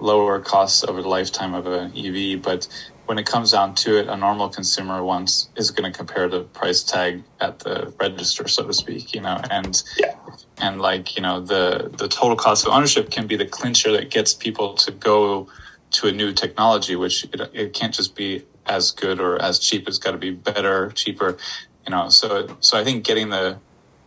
lower 0.00 0.40
costs 0.40 0.84
over 0.84 1.02
the 1.02 1.08
lifetime 1.08 1.54
of 1.54 1.66
an 1.66 1.92
EV. 1.96 2.40
But 2.40 2.68
when 3.06 3.18
it 3.18 3.26
comes 3.26 3.52
down 3.52 3.74
to 3.74 3.98
it, 3.98 4.08
a 4.08 4.16
normal 4.16 4.48
consumer 4.48 5.02
wants 5.02 5.48
is 5.56 5.70
going 5.70 5.90
to 5.90 5.96
compare 5.96 6.28
the 6.28 6.42
price 6.42 6.82
tag 6.82 7.22
at 7.40 7.58
the 7.60 7.92
register, 7.98 8.46
so 8.48 8.66
to 8.66 8.72
speak. 8.74 9.14
You 9.14 9.22
know, 9.22 9.40
and 9.50 9.82
yeah. 9.98 10.14
And 10.60 10.80
like 10.80 11.16
you 11.16 11.22
know 11.22 11.40
the 11.40 11.90
the 11.96 12.08
total 12.08 12.36
cost 12.36 12.66
of 12.66 12.72
ownership 12.72 13.10
can 13.10 13.26
be 13.26 13.36
the 13.36 13.46
clincher 13.46 13.92
that 13.92 14.10
gets 14.10 14.34
people 14.34 14.74
to 14.74 14.90
go 14.90 15.48
to 15.90 16.06
a 16.06 16.12
new 16.12 16.32
technology, 16.32 16.96
which 16.96 17.24
it, 17.24 17.40
it 17.52 17.72
can't 17.72 17.94
just 17.94 18.14
be 18.14 18.44
as 18.66 18.90
good 18.90 19.20
or 19.20 19.40
as 19.40 19.58
cheap. 19.58 19.88
It's 19.88 19.98
got 19.98 20.12
to 20.12 20.18
be 20.18 20.30
better, 20.30 20.90
cheaper. 20.90 21.38
You 21.86 21.92
know, 21.92 22.08
so 22.08 22.56
so 22.60 22.78
I 22.78 22.84
think 22.84 23.04
getting 23.04 23.30
the 23.30 23.58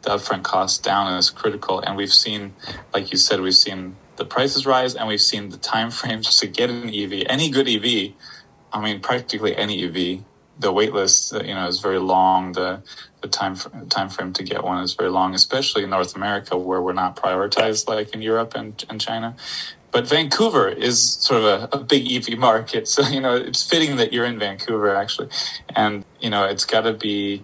the 0.02 0.12
upfront 0.12 0.44
cost 0.44 0.84
down 0.84 1.14
is 1.18 1.30
critical. 1.30 1.80
And 1.80 1.96
we've 1.96 2.14
seen, 2.14 2.54
like 2.94 3.12
you 3.12 3.18
said, 3.18 3.42
we've 3.42 3.56
seen 3.56 3.96
the 4.16 4.26
prices 4.26 4.66
rise 4.66 4.96
and 4.96 5.08
we've 5.08 5.22
seen 5.22 5.50
the 5.50 5.58
time 5.58 5.92
frames 5.92 6.36
to 6.40 6.48
get 6.48 6.70
an 6.70 6.90
EV, 6.90 7.24
any 7.28 7.50
good 7.50 7.68
EV, 7.68 8.14
I 8.74 8.82
mean, 8.82 9.00
practically 9.00 9.56
any 9.56 9.84
EV, 9.86 10.24
the 10.60 10.72
wait 10.72 10.94
list, 10.94 11.34
uh, 11.34 11.44
you 11.44 11.54
know, 11.54 11.68
is 11.68 11.80
very 11.80 12.00
long. 12.00 12.54
The, 12.54 12.82
the 13.22 13.28
time, 13.28 13.56
time 13.90 14.10
frame 14.10 14.34
to 14.34 14.44
get 14.44 14.64
one 14.64 14.84
is 14.84 14.94
very 14.94 15.10
long, 15.10 15.34
especially 15.34 15.84
in 15.84 15.90
North 15.90 16.16
America 16.16 16.58
where 16.58 16.82
we're 16.82 16.94
not 16.94 17.16
prioritized 17.16 17.88
like 17.88 18.14
in 18.14 18.22
Europe 18.22 18.54
and, 18.56 18.84
and 18.90 19.00
China. 19.00 19.36
But 19.92 20.08
Vancouver 20.08 20.70
is 20.70 21.14
sort 21.14 21.44
of 21.44 21.46
a, 21.46 21.78
a 21.78 21.80
big 21.80 22.12
EV 22.12 22.38
market. 22.38 22.88
So, 22.88 23.08
you 23.08 23.22
know, 23.22 23.36
it's 23.36 23.68
fitting 23.68 23.98
that 23.98 24.14
you're 24.14 24.26
in 24.26 24.40
Vancouver 24.40 24.96
actually. 24.96 25.30
And, 25.70 26.06
you 26.20 26.30
know, 26.30 26.46
it's 26.46 26.66
gotta 26.66 26.94
be, 26.94 27.44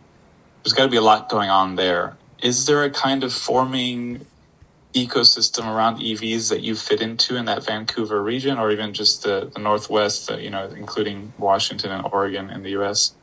there's 0.63 0.73
gotta 0.73 0.89
be 0.89 0.97
a 0.97 1.01
lot 1.01 1.29
going 1.29 1.49
on 1.49 1.75
there. 1.75 2.17
Is 2.41 2.65
there 2.65 2.83
a 2.83 2.89
kind 2.89 3.23
of 3.23 3.33
forming 3.33 4.25
ecosystem 4.97 5.65
around 5.65 5.99
EVs 5.99 6.49
that 6.49 6.61
you 6.61 6.75
fit 6.75 7.01
into 7.01 7.35
in 7.35 7.45
that 7.45 7.65
Vancouver 7.65 8.21
region, 8.21 8.57
or 8.57 8.71
even 8.71 8.93
just 8.93 9.23
the, 9.23 9.51
the 9.53 9.59
Northwest, 9.59 10.31
uh, 10.31 10.37
you 10.37 10.49
know, 10.49 10.65
including 10.75 11.33
Washington 11.37 11.91
and 11.91 12.07
Oregon 12.11 12.49
in 12.49 12.63
the 12.63 12.71
U.S.? 12.71 13.13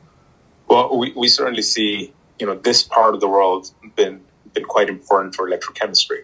Well, 0.68 0.96
we, 0.96 1.12
we 1.16 1.28
certainly 1.28 1.62
see, 1.62 2.12
you 2.38 2.46
know, 2.46 2.54
this 2.54 2.82
part 2.82 3.14
of 3.14 3.20
the 3.20 3.28
world 3.28 3.70
been 3.96 4.20
been 4.52 4.64
quite 4.64 4.88
important 4.88 5.34
for 5.34 5.50
electrochemistry, 5.50 6.22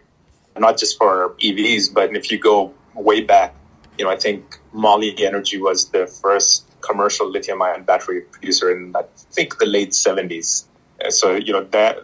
not 0.56 0.78
just 0.78 0.96
for 0.96 1.34
EVs, 1.42 1.92
but 1.92 2.14
if 2.14 2.30
you 2.30 2.38
go 2.38 2.72
way 2.94 3.20
back, 3.20 3.54
you 3.98 4.04
know, 4.04 4.10
I 4.10 4.16
think 4.16 4.60
Moli 4.72 5.20
Energy 5.20 5.58
was 5.60 5.90
the 5.90 6.06
first 6.06 6.64
commercial 6.80 7.28
lithium-ion 7.28 7.82
battery 7.82 8.22
producer 8.22 8.70
in, 8.70 8.94
I 8.96 9.02
think, 9.32 9.58
the 9.58 9.66
late 9.66 9.90
'70s. 9.90 10.64
So, 11.08 11.34
you 11.34 11.52
know, 11.52 11.64
that, 11.64 11.98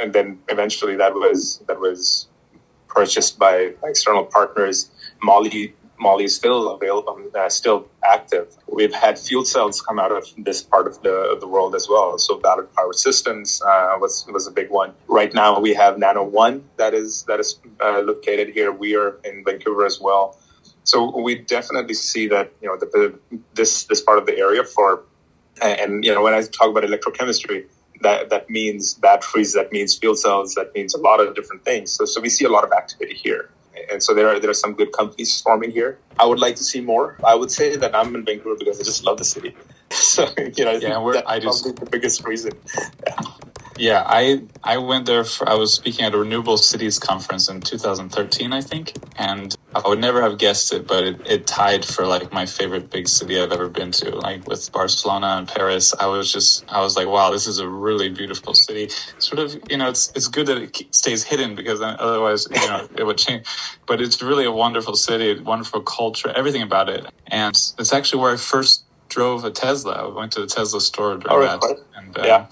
and 0.00 0.12
then 0.12 0.38
eventually 0.48 0.96
that 0.96 1.14
was 1.14 1.60
that 1.66 1.80
was 1.80 2.28
purchased 2.94 3.38
by 3.38 3.72
external 3.84 4.24
partners. 4.24 4.90
Moli 5.22 5.72
Moli 6.02 6.24
is 6.24 6.34
still 6.34 6.70
available, 6.70 7.16
uh, 7.34 7.48
still 7.48 7.88
active. 8.04 8.48
We've 8.66 8.92
had 8.92 9.18
fuel 9.18 9.44
cells 9.44 9.80
come 9.80 9.98
out 10.00 10.10
of 10.10 10.26
this 10.36 10.60
part 10.60 10.86
of 10.88 11.00
the, 11.02 11.36
the 11.38 11.46
world 11.46 11.76
as 11.76 11.88
well. 11.88 12.18
So 12.18 12.38
Ballard 12.38 12.72
Power 12.74 12.92
Systems 12.92 13.62
uh, 13.62 13.96
was 14.00 14.26
was 14.32 14.46
a 14.46 14.50
big 14.50 14.70
one. 14.70 14.94
Right 15.06 15.32
now 15.32 15.60
we 15.60 15.74
have 15.74 15.98
Nano 15.98 16.24
One 16.24 16.64
that 16.76 16.92
is 16.92 17.24
that 17.28 17.38
is 17.40 17.60
uh, 17.80 18.00
located 18.00 18.48
here. 18.48 18.72
We 18.72 18.96
are 18.96 19.18
in 19.24 19.44
Vancouver 19.44 19.86
as 19.86 20.00
well. 20.00 20.38
So 20.84 20.96
we 21.20 21.36
definitely 21.36 21.94
see 21.94 22.26
that 22.28 22.52
you 22.60 22.68
know 22.68 22.76
the, 22.76 22.86
the, 22.86 23.38
this 23.54 23.84
this 23.84 24.00
part 24.00 24.18
of 24.18 24.26
the 24.26 24.36
area 24.36 24.64
for 24.64 25.04
and 25.60 26.04
you 26.04 26.12
know 26.14 26.22
when 26.22 26.34
I 26.34 26.42
talk 26.42 26.68
about 26.70 26.82
electrochemistry, 26.82 27.66
that 28.02 28.30
that 28.30 28.50
means 28.50 28.94
batteries, 28.94 29.52
that 29.54 29.72
means 29.72 29.96
fuel 29.96 30.16
cells, 30.16 30.54
that 30.54 30.74
means 30.74 30.94
a 30.94 31.00
lot 31.00 31.20
of 31.20 31.34
different 31.34 31.64
things. 31.64 31.90
So 31.92 32.04
so 32.04 32.20
we 32.20 32.28
see 32.28 32.44
a 32.44 32.50
lot 32.50 32.64
of 32.64 32.72
activity 32.72 33.14
here. 33.14 33.50
And 33.90 34.02
so 34.02 34.14
there 34.14 34.28
are 34.28 34.38
there 34.38 34.50
are 34.50 34.54
some 34.54 34.74
good 34.74 34.92
companies 34.92 35.40
forming 35.40 35.70
here. 35.70 35.98
I 36.18 36.26
would 36.26 36.38
like 36.38 36.56
to 36.56 36.64
see 36.64 36.80
more. 36.80 37.16
I 37.24 37.34
would 37.34 37.50
say 37.50 37.76
that 37.76 37.94
I'm 37.94 38.14
in 38.14 38.24
Vancouver 38.24 38.56
because 38.58 38.78
I 38.80 38.84
just 38.84 39.04
love 39.04 39.18
the 39.18 39.24
city. 39.24 39.54
so 39.90 40.26
you 40.56 40.64
know, 40.64 40.72
yeah, 40.72 41.12
that's 41.12 41.26
I 41.26 41.38
just, 41.38 41.64
the 41.64 41.86
biggest 41.86 42.24
reason. 42.24 42.52
Yeah. 43.06 43.16
Yeah, 43.78 44.04
I 44.06 44.42
I 44.64 44.78
went 44.78 45.06
there 45.06 45.24
for 45.24 45.48
I 45.48 45.54
was 45.54 45.74
speaking 45.74 46.04
at 46.04 46.14
a 46.14 46.18
renewable 46.18 46.58
cities 46.58 46.98
conference 46.98 47.48
in 47.50 47.60
2013, 47.60 48.52
I 48.52 48.60
think, 48.60 48.92
and 49.16 49.56
I 49.74 49.88
would 49.88 49.98
never 50.00 50.22
have 50.22 50.38
guessed 50.38 50.72
it, 50.72 50.86
but 50.86 51.04
it, 51.04 51.20
it 51.26 51.46
tied 51.48 51.84
for 51.84 52.06
like 52.06 52.32
my 52.32 52.46
favorite 52.46 52.90
big 52.90 53.08
city 53.08 53.40
I've 53.40 53.52
ever 53.52 53.68
been 53.68 53.90
to. 53.92 54.14
Like 54.16 54.46
with 54.46 54.70
Barcelona 54.72 55.28
and 55.38 55.48
Paris, 55.48 55.94
I 55.98 56.06
was 56.06 56.32
just 56.32 56.64
I 56.70 56.80
was 56.82 56.96
like, 56.96 57.08
wow, 57.08 57.30
this 57.32 57.46
is 57.48 57.58
a 57.58 57.68
really 57.68 58.10
beautiful 58.10 58.54
city. 58.54 58.90
Sort 59.18 59.40
of, 59.40 59.56
you 59.70 59.78
know, 59.78 59.88
it's 59.88 60.12
it's 60.14 60.28
good 60.28 60.46
that 60.46 60.58
it 60.58 60.94
stays 60.94 61.24
hidden 61.24 61.56
because 61.56 61.80
otherwise, 61.82 62.46
you 62.50 62.68
know, 62.68 62.86
it 62.96 63.04
would 63.04 63.18
change. 63.18 63.46
But 63.86 64.00
it's 64.00 64.22
really 64.22 64.44
a 64.44 64.52
wonderful 64.52 64.94
city, 64.96 65.40
wonderful 65.40 65.80
culture, 65.82 66.30
everything 66.36 66.62
about 66.62 66.88
it, 66.90 67.06
and 67.28 67.50
it's 67.78 67.92
actually 67.92 68.22
where 68.22 68.34
I 68.34 68.36
first 68.36 68.84
drove 69.08 69.44
a 69.44 69.50
Tesla. 69.50 69.94
I 69.94 70.08
went 70.16 70.32
to 70.32 70.40
the 70.42 70.46
Tesla 70.46 70.80
store 70.80 71.16
to 71.18 71.28
Oh, 71.30 71.40
that, 71.40 71.60
right. 71.62 71.76
and 71.96 72.18
uh, 72.18 72.22
Yeah. 72.24 72.46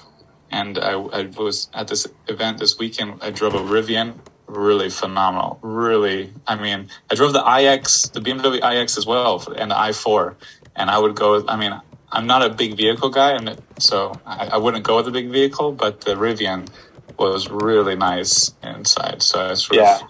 And 0.50 0.78
I, 0.78 0.92
I 0.92 1.22
was 1.36 1.68
at 1.74 1.88
this 1.88 2.06
event 2.28 2.58
this 2.58 2.78
weekend. 2.78 3.20
I 3.22 3.30
drove 3.30 3.54
a 3.54 3.58
Rivian, 3.58 4.14
really 4.46 4.90
phenomenal. 4.90 5.58
Really, 5.62 6.32
I 6.46 6.56
mean, 6.56 6.88
I 7.10 7.14
drove 7.14 7.32
the 7.32 7.44
iX, 7.58 8.08
the 8.08 8.20
BMW 8.20 8.58
iX 8.82 8.98
as 8.98 9.06
well, 9.06 9.42
and 9.56 9.70
the 9.70 9.74
i4, 9.76 10.34
and 10.76 10.90
I 10.90 10.98
would 10.98 11.14
go. 11.14 11.44
I 11.46 11.56
mean, 11.56 11.78
I'm 12.10 12.26
not 12.26 12.42
a 12.42 12.50
big 12.50 12.76
vehicle 12.76 13.10
guy, 13.10 13.32
and 13.32 13.60
so 13.78 14.18
I, 14.26 14.48
I 14.52 14.56
wouldn't 14.56 14.82
go 14.84 14.96
with 14.96 15.06
a 15.06 15.12
big 15.12 15.30
vehicle, 15.30 15.70
but 15.72 16.00
the 16.00 16.14
Rivian 16.16 16.68
was 17.16 17.48
really 17.48 17.94
nice 17.94 18.52
inside. 18.62 19.22
So 19.22 19.40
I 19.40 19.54
sort 19.54 19.76
Yeah. 19.80 19.98
of. 20.00 20.02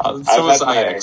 Uh, 0.00 0.22
I've 0.28 0.44
was 0.44 0.60
my- 0.62 0.98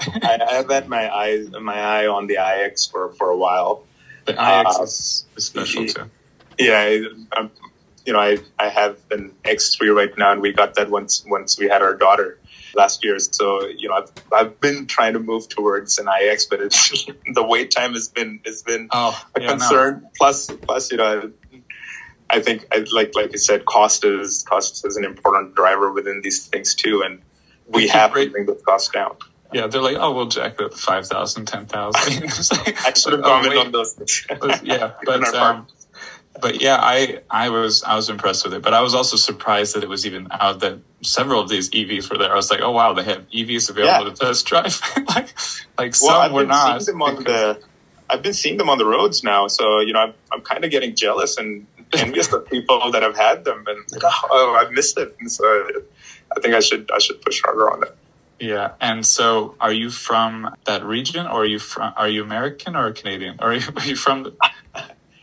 I, 0.22 0.38
I've 0.58 0.70
had 0.70 0.88
my 0.88 1.08
eye 1.14 1.44
my 1.60 1.78
eye 1.78 2.06
on 2.06 2.26
the 2.28 2.36
iX 2.36 2.86
for 2.86 3.12
for 3.12 3.28
a 3.30 3.36
while. 3.36 3.84
the 4.24 4.32
iX 4.32 4.78
Uh, 4.78 4.82
is, 4.82 5.24
is 5.36 5.44
special 5.44 5.86
too. 5.86 6.10
Yeah, 6.58 6.98
I'm, 7.32 7.50
you 8.04 8.12
know, 8.12 8.20
I 8.20 8.38
I 8.58 8.68
have 8.68 8.96
an 9.10 9.34
X3 9.44 9.94
right 9.94 10.16
now, 10.16 10.32
and 10.32 10.40
we 10.40 10.52
got 10.52 10.74
that 10.74 10.90
once 10.90 11.24
once 11.26 11.58
we 11.58 11.68
had 11.68 11.82
our 11.82 11.94
daughter 11.94 12.38
last 12.74 13.04
year. 13.04 13.18
So 13.18 13.66
you 13.66 13.88
know, 13.88 13.94
I've 13.94 14.12
I've 14.32 14.60
been 14.60 14.86
trying 14.86 15.12
to 15.14 15.18
move 15.20 15.48
towards 15.48 15.98
an 15.98 16.08
iX, 16.08 16.46
but 16.46 16.60
it's 16.60 17.06
the 17.34 17.42
wait 17.42 17.70
time 17.70 17.92
has 17.92 18.08
been 18.08 18.40
has 18.44 18.62
been 18.62 18.88
Oh, 18.92 19.20
a 19.36 19.40
yeah, 19.40 19.46
no. 19.46 19.52
concern. 19.52 20.08
Plus, 20.16 20.46
plus, 20.46 20.90
you 20.90 20.98
know, 20.98 21.32
I 22.30 22.40
think 22.40 22.66
I, 22.72 22.84
like 22.92 23.14
like 23.14 23.32
you 23.32 23.38
said, 23.38 23.64
cost 23.66 24.04
is 24.04 24.44
cost 24.48 24.86
is 24.86 24.96
an 24.96 25.04
important 25.04 25.54
driver 25.54 25.92
within 25.92 26.20
these 26.22 26.46
things 26.46 26.74
too, 26.74 27.02
and 27.04 27.20
we 27.68 27.88
have 27.88 28.14
to 28.14 28.30
bring 28.30 28.46
the 28.46 28.54
cost 28.54 28.92
down. 28.92 29.16
Yeah, 29.52 29.66
they're 29.66 29.82
like, 29.82 29.98
oh, 29.98 30.14
we'll 30.14 30.28
jack 30.28 30.56
that 30.56 30.72
5,000, 30.72 31.44
10,000. 31.44 32.22
Like, 32.22 32.86
I 32.86 32.92
should 32.94 33.12
have 33.12 33.20
oh, 33.20 33.24
commented 33.24 33.50
wait. 33.50 33.66
on 33.66 33.72
those 33.72 34.62
yeah, 34.62 34.92
but 35.04 35.34
um, 35.34 35.66
but 36.40 36.60
yeah, 36.62 36.78
I 36.80 37.20
I 37.30 37.50
was 37.50 37.82
I 37.82 37.94
was 37.96 38.08
impressed 38.08 38.44
with 38.44 38.54
it, 38.54 38.62
but 38.62 38.74
I 38.74 38.80
was 38.80 38.94
also 38.94 39.16
surprised 39.16 39.74
that 39.76 39.82
it 39.84 39.88
was 39.88 40.06
even 40.06 40.28
out 40.30 40.60
that 40.60 40.78
several 41.02 41.40
of 41.40 41.48
these 41.48 41.70
EVs 41.70 42.10
were 42.10 42.18
there. 42.18 42.32
I 42.32 42.36
was 42.36 42.50
like, 42.50 42.60
oh 42.60 42.70
wow, 42.70 42.92
they 42.94 43.04
have 43.04 43.28
EVs 43.30 43.70
available 43.70 44.06
Yeah. 44.08 44.14
to 44.14 44.26
test 44.26 44.46
drive. 44.46 44.80
like 45.08 45.28
like 45.78 45.92
Well, 45.92 45.92
some 45.92 46.20
I've 46.22 46.32
were 46.32 46.40
been 46.42 46.48
not. 46.48 46.82
seeing 46.82 46.98
them 46.98 47.02
on 47.02 47.24
the. 47.24 47.62
I've 48.10 48.22
been 48.22 48.34
seeing 48.34 48.58
them 48.58 48.68
on 48.68 48.76
the 48.78 48.84
roads 48.86 49.22
now, 49.24 49.46
so 49.48 49.80
you 49.80 49.92
know 49.92 50.00
I'm, 50.00 50.14
I'm 50.32 50.40
kind 50.42 50.64
of 50.64 50.70
getting 50.70 50.94
jealous 50.94 51.36
and 51.38 51.66
envious 51.96 52.32
of 52.32 52.46
people 52.46 52.90
that 52.92 53.02
have 53.02 53.16
had 53.16 53.44
them, 53.44 53.64
and 53.66 53.78
like, 53.92 54.02
oh, 54.04 54.28
oh, 54.30 54.56
I've 54.60 54.70
missed 54.72 54.98
it. 54.98 55.14
And 55.20 55.30
so 55.32 55.44
I 56.36 56.40
think 56.40 56.54
I 56.54 56.60
should 56.60 56.90
I 56.94 56.98
should 56.98 57.20
push 57.22 57.40
harder 57.42 57.70
on 57.72 57.80
that. 57.80 57.96
yeah, 58.38 58.72
and 58.80 59.06
so 59.06 59.54
are 59.60 59.72
you 59.72 59.88
from 59.90 60.54
that 60.64 60.84
region, 60.84 61.26
or 61.26 61.42
are 61.42 61.46
you 61.46 61.58
from? 61.58 61.92
Are 61.96 62.08
you 62.08 62.22
American 62.22 62.76
or 62.76 62.92
Canadian? 62.92 63.36
Or 63.40 63.50
are 63.50 63.54
you, 63.54 63.62
are 63.76 63.84
you 63.86 63.96
from? 63.96 64.24
The, 64.24 64.34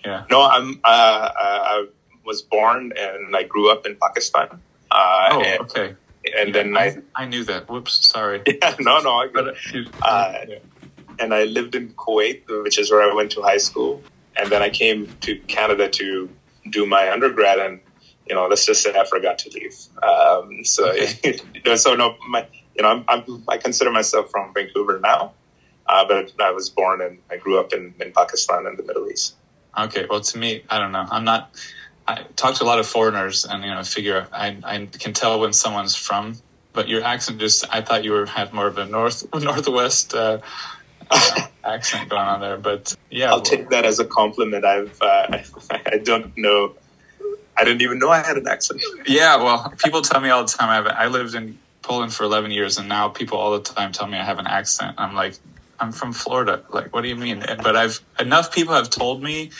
yeah. 0.05 0.25
No, 0.29 0.41
I'm. 0.43 0.79
Uh, 0.83 1.29
I 1.35 1.85
was 2.25 2.41
born 2.41 2.93
and 2.97 3.35
I 3.35 3.43
grew 3.43 3.71
up 3.71 3.85
in 3.85 3.95
Pakistan, 3.95 4.47
uh, 4.91 5.29
Oh, 5.31 5.41
and, 5.43 5.61
okay. 5.61 5.95
and 6.37 6.53
then 6.53 6.77
I. 6.77 6.97
I 7.15 7.25
knew 7.25 7.43
that. 7.45 7.69
Whoops, 7.69 8.07
sorry. 8.09 8.41
Yeah, 8.47 8.75
no, 8.79 8.99
no, 8.99 9.11
I, 9.11 9.27
But 9.33 9.55
you, 9.73 9.85
Uh, 10.01 10.33
yeah. 10.47 10.57
and 11.19 11.33
I 11.33 11.43
lived 11.45 11.75
in 11.75 11.89
Kuwait, 11.93 12.43
which 12.63 12.77
is 12.77 12.91
where 12.91 13.01
I 13.09 13.13
went 13.13 13.31
to 13.31 13.41
high 13.41 13.57
school, 13.57 14.01
and 14.35 14.49
then 14.51 14.61
I 14.61 14.69
came 14.69 15.07
to 15.21 15.35
Canada 15.47 15.89
to 15.89 16.29
do 16.69 16.85
my 16.85 17.11
undergrad, 17.11 17.59
and 17.59 17.79
you 18.27 18.35
know, 18.35 18.45
let's 18.47 18.65
just 18.65 18.83
say 18.83 18.93
I 18.97 19.05
forgot 19.05 19.39
to 19.39 19.49
leave. 19.49 19.75
Um, 20.03 20.63
so, 20.63 20.89
Okay. 20.91 21.39
you 21.55 21.61
know, 21.65 21.75
so 21.75 21.95
no, 21.95 22.15
my, 22.27 22.45
you 22.75 22.83
know, 22.83 22.89
I'm, 22.89 23.03
I'm, 23.07 23.43
I 23.47 23.57
consider 23.57 23.89
myself 23.91 24.29
from 24.29 24.53
Vancouver 24.53 24.99
now, 24.99 25.33
uh, 25.87 26.05
but 26.07 26.31
I 26.39 26.51
was 26.51 26.69
born 26.69 27.01
and 27.01 27.17
I 27.31 27.37
grew 27.37 27.59
up 27.59 27.73
in, 27.73 27.95
in 27.99 28.11
Pakistan 28.11 28.67
and 28.67 28.77
the 28.77 28.83
Middle 28.83 29.09
East. 29.09 29.33
Okay, 29.77 30.05
well, 30.09 30.21
to 30.21 30.37
me, 30.37 30.63
I 30.69 30.79
don't 30.79 30.91
know. 30.91 31.05
I'm 31.09 31.23
not. 31.23 31.55
I 32.07 32.23
talk 32.35 32.55
to 32.55 32.63
a 32.63 32.65
lot 32.65 32.79
of 32.79 32.87
foreigners, 32.87 33.45
and 33.45 33.63
you 33.63 33.69
know, 33.69 33.83
figure 33.83 34.27
I 34.31 34.57
I 34.63 34.85
can 34.87 35.13
tell 35.13 35.39
when 35.39 35.53
someone's 35.53 35.95
from. 35.95 36.37
But 36.73 36.87
your 36.87 37.03
accent 37.03 37.39
just—I 37.39 37.81
thought 37.81 38.03
you 38.03 38.11
were 38.11 38.25
had 38.25 38.53
more 38.53 38.67
of 38.67 38.77
a 38.77 38.85
north 38.85 39.25
northwest 39.33 40.13
uh, 40.13 40.39
uh, 41.09 41.41
accent 41.63 42.09
going 42.09 42.21
on 42.21 42.41
there. 42.41 42.57
But 42.57 42.95
yeah, 43.09 43.29
I'll 43.29 43.37
well, 43.37 43.41
take 43.41 43.69
that 43.69 43.85
as 43.85 43.99
a 43.99 44.05
compliment. 44.05 44.65
I've, 44.65 44.97
uh, 45.01 45.39
I 45.71 45.97
don't 46.03 46.35
know. 46.37 46.75
I 47.57 47.63
didn't 47.63 47.81
even 47.81 47.99
know 47.99 48.09
I 48.09 48.19
had 48.19 48.37
an 48.37 48.47
accent. 48.47 48.81
yeah. 49.05 49.35
Well, 49.35 49.73
people 49.83 50.01
tell 50.01 50.21
me 50.21 50.29
all 50.29 50.43
the 50.43 50.49
time. 50.49 50.69
I 50.69 50.75
have. 50.75 50.87
I 50.87 51.07
lived 51.07 51.35
in 51.35 51.59
Poland 51.81 52.13
for 52.13 52.23
11 52.23 52.51
years, 52.51 52.77
and 52.77 52.87
now 52.87 53.09
people 53.09 53.37
all 53.37 53.51
the 53.51 53.61
time 53.61 53.91
tell 53.91 54.07
me 54.07 54.17
I 54.17 54.23
have 54.23 54.39
an 54.39 54.47
accent. 54.47 54.95
I'm 54.97 55.15
like, 55.15 55.35
I'm 55.79 55.91
from 55.91 56.13
Florida. 56.13 56.63
Like, 56.69 56.93
what 56.93 57.01
do 57.01 57.07
you 57.09 57.15
mean? 57.15 57.43
But 57.63 57.75
I've 57.75 57.99
enough 58.19 58.51
people 58.53 58.73
have 58.73 58.89
told 58.89 59.23
me 59.23 59.51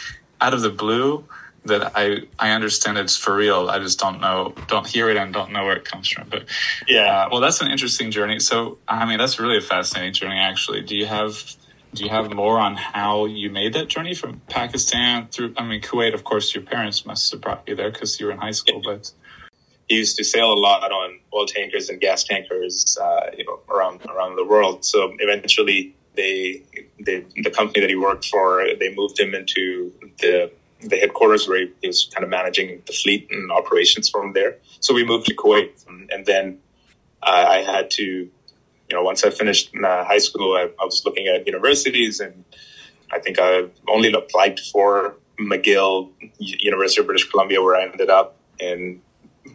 out 0.42 0.54
of 0.54 0.62
the 0.62 0.70
blue 0.70 1.26
that 1.66 1.92
I 1.96 2.22
I 2.40 2.52
understand 2.52 2.98
it's 2.98 3.18
for 3.18 3.36
real. 3.36 3.70
I 3.70 3.80
just 3.80 4.00
don't 4.00 4.20
know, 4.22 4.54
don't 4.68 4.88
hear 4.88 5.10
it, 5.10 5.18
and 5.18 5.34
don't 5.34 5.52
know 5.52 5.66
where 5.66 5.76
it 5.76 5.86
comes 5.86 6.08
from. 6.10 6.28
But 6.30 6.44
Yeah. 6.88 7.26
uh, 7.26 7.30
well, 7.32 7.42
that's 7.42 7.62
an 7.62 7.72
interesting 7.72 8.12
journey. 8.12 8.40
So, 8.40 8.78
I 8.88 9.06
mean, 9.06 9.18
that's 9.18 9.40
really 9.40 9.58
a 9.58 9.62
fascinating 9.62 10.14
journey. 10.14 10.40
Actually, 10.40 10.82
do 10.82 10.96
you 10.96 11.06
have 11.06 11.44
do 11.94 12.04
you 12.04 12.10
have 12.10 12.32
more 12.34 12.60
on 12.60 12.76
how 12.76 13.26
you 13.26 13.50
made 13.50 13.74
that 13.74 13.88
journey 13.88 14.14
from 14.14 14.42
Pakistan 14.50 15.28
through? 15.32 15.54
I 15.58 15.64
mean, 15.66 15.82
Kuwait. 15.82 16.14
Of 16.14 16.24
course, 16.24 16.54
your 16.54 16.64
parents 16.64 17.06
must 17.06 17.32
have 17.32 17.42
brought 17.42 17.64
you 17.68 17.76
there 17.76 17.92
because 17.92 18.20
you 18.20 18.28
were 18.28 18.32
in 18.32 18.38
high 18.38 18.52
school. 18.52 18.82
But 18.84 19.12
he 19.88 19.96
used 19.96 20.16
to 20.18 20.24
sail 20.24 20.54
a 20.54 20.60
lot 20.60 20.92
on 20.92 21.20
oil 21.34 21.48
tankers 21.48 21.90
and 21.90 22.00
gas 22.00 22.24
tankers, 22.24 22.96
uh, 23.02 23.32
you 23.36 23.44
know, 23.44 23.60
around 23.74 24.02
around 24.06 24.36
the 24.36 24.46
world. 24.46 24.86
So 24.86 25.16
eventually, 25.20 25.96
they, 26.20 26.40
they 27.06 27.18
the 27.46 27.52
company 27.60 27.80
that 27.84 27.92
he 27.96 28.00
worked 28.10 28.26
for, 28.34 28.46
they 28.82 28.90
moved 29.00 29.16
him 29.24 29.32
into 29.40 29.64
the 30.24 30.52
the 30.92 30.98
headquarters 31.04 31.44
where 31.48 31.60
he 31.82 31.88
was 31.92 32.00
kind 32.14 32.24
of 32.24 32.30
managing 32.30 32.68
the 32.88 32.94
fleet 33.02 33.22
and 33.32 33.52
operations 33.52 34.06
from 34.14 34.26
there. 34.38 34.52
So 34.80 34.90
we 35.00 35.04
moved 35.12 35.26
to 35.30 35.36
Kuwait, 35.42 35.72
and 36.14 36.22
then 36.32 36.46
uh, 37.30 37.46
I 37.56 37.58
had 37.74 37.86
to, 38.00 38.06
you 38.88 38.94
know, 38.96 39.04
once 39.12 39.22
I 39.28 39.30
finished 39.42 39.66
uh, 39.76 40.04
high 40.12 40.24
school, 40.28 40.50
I, 40.62 40.64
I 40.82 40.86
was 40.90 40.98
looking 41.06 41.28
at 41.28 41.46
universities, 41.54 42.16
and 42.26 42.36
I 43.12 43.20
think 43.24 43.36
I 43.40 43.50
only 43.96 44.12
applied 44.14 44.58
for 44.72 45.16
McGill, 45.52 46.10
University 46.40 47.02
of 47.02 47.08
British 47.08 47.28
Columbia, 47.32 47.60
where 47.66 47.76
I 47.82 47.84
ended 47.92 48.10
up 48.20 48.30
in 48.60 49.02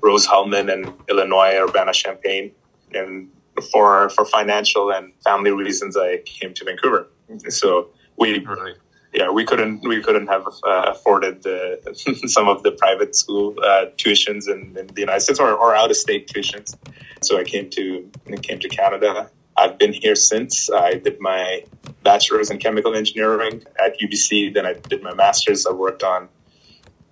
Rose 0.02 0.26
Hulman 0.26 0.66
and 0.74 0.82
Illinois, 1.08 1.54
Urbana 1.64 1.92
Champaign. 1.92 2.52
And 2.92 3.30
for 3.62 4.08
for 4.10 4.24
financial 4.24 4.90
and 4.90 5.12
family 5.24 5.50
reasons, 5.50 5.96
I 5.96 6.18
came 6.24 6.54
to 6.54 6.64
Vancouver. 6.64 7.08
So 7.48 7.90
we 8.16 8.38
really, 8.38 8.74
yeah 9.12 9.30
we 9.30 9.44
couldn't 9.44 9.80
we 9.82 10.02
couldn't 10.02 10.26
have 10.26 10.46
uh, 10.64 10.92
afforded 10.94 11.42
the, 11.42 12.22
some 12.26 12.48
of 12.48 12.62
the 12.62 12.72
private 12.72 13.14
school 13.16 13.54
uh, 13.62 13.86
tuitions 13.96 14.48
in, 14.48 14.76
in 14.76 14.86
the 14.88 15.00
United 15.00 15.20
States 15.20 15.40
or, 15.40 15.52
or 15.52 15.74
out 15.74 15.90
of 15.90 15.96
state 15.96 16.28
tuitions. 16.28 16.76
So 17.22 17.38
I 17.38 17.44
came 17.44 17.70
to 17.70 18.10
I 18.32 18.36
came 18.36 18.58
to 18.60 18.68
Canada. 18.68 19.30
I've 19.56 19.78
been 19.78 19.92
here 19.92 20.16
since. 20.16 20.68
I 20.70 20.94
did 20.94 21.20
my 21.20 21.64
bachelor's 22.02 22.50
in 22.50 22.58
chemical 22.58 22.94
engineering 22.94 23.62
at 23.84 23.98
UBC. 24.00 24.52
Then 24.52 24.66
I 24.66 24.74
did 24.74 25.00
my 25.02 25.14
master's. 25.14 25.64
I 25.64 25.72
worked 25.72 26.02
on 26.02 26.28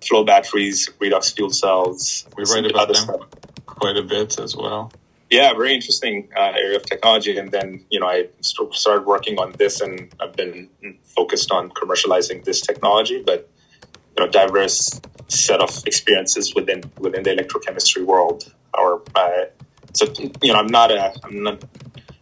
flow 0.01 0.25
batteries, 0.25 0.89
redox 0.99 1.33
fuel 1.33 1.51
cells. 1.51 2.27
we 2.35 2.43
write 2.43 2.69
about 2.69 2.87
them 2.89 2.95
stuff 2.95 3.21
quite 3.65 3.97
a 3.97 4.03
bit 4.03 4.39
as 4.39 4.55
well. 4.55 4.91
Yeah, 5.33 5.51
very 5.53 5.73
interesting 5.73 6.29
uh, 6.37 6.53
area 6.55 6.77
of 6.77 6.85
technology. 6.85 7.37
And 7.37 7.51
then, 7.51 7.83
you 7.89 7.99
know, 7.99 8.07
I 8.07 8.27
st- 8.41 8.73
started 8.75 9.05
working 9.07 9.39
on 9.39 9.53
this 9.53 9.81
and 9.81 10.13
I've 10.19 10.35
been 10.35 10.69
focused 11.03 11.51
on 11.51 11.71
commercializing 11.71 12.45
this 12.45 12.61
technology, 12.61 13.23
but, 13.25 13.49
you 14.15 14.23
know, 14.23 14.31
diverse 14.31 15.01
set 15.29 15.59
of 15.59 15.71
experiences 15.87 16.53
within, 16.53 16.83
within 16.99 17.23
the 17.23 17.31
electrochemistry 17.31 18.05
world. 18.05 18.53
Or, 18.77 19.01
uh, 19.15 19.45
so, 19.93 20.05
you 20.43 20.53
know, 20.53 20.59
I'm 20.59 20.67
not 20.67 20.91
a, 20.91 21.13
I'm 21.23 21.41
not, 21.41 21.63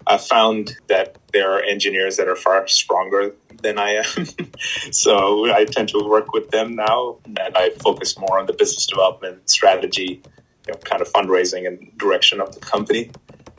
I 0.07 0.17
found 0.17 0.77
that 0.87 1.17
there 1.33 1.51
are 1.51 1.61
engineers 1.61 2.15
that 2.15 2.29
are 2.29 2.37
far 2.37 2.65
stronger 2.69 3.35
than 3.61 3.77
I 3.77 4.01
am. 4.03 4.25
so 4.91 5.53
I 5.53 5.65
tend 5.65 5.89
to 5.89 5.99
work 5.99 6.31
with 6.31 6.49
them 6.51 6.75
now 6.75 7.17
and 7.25 7.57
I 7.57 7.71
focus 7.71 8.17
more 8.17 8.39
on 8.39 8.45
the 8.45 8.53
business 8.53 8.85
development 8.85 9.49
strategy, 9.49 10.21
you 10.67 10.73
know, 10.73 10.79
kind 10.79 11.01
of 11.01 11.11
fundraising 11.11 11.67
and 11.67 11.97
direction 11.97 12.41
of 12.41 12.53
the 12.53 12.59
company, 12.59 13.11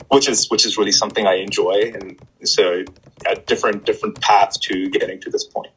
which 0.09 0.27
is 0.29 0.49
which 0.49 0.65
is 0.65 0.77
really 0.77 0.91
something 0.91 1.27
I 1.27 1.35
enjoy, 1.35 1.91
and 1.93 2.19
so 2.43 2.83
a 3.27 3.35
different 3.35 3.85
different 3.85 4.19
path 4.21 4.59
to 4.61 4.89
getting 4.89 5.19
to 5.21 5.29
this 5.29 5.43
point. 5.43 5.71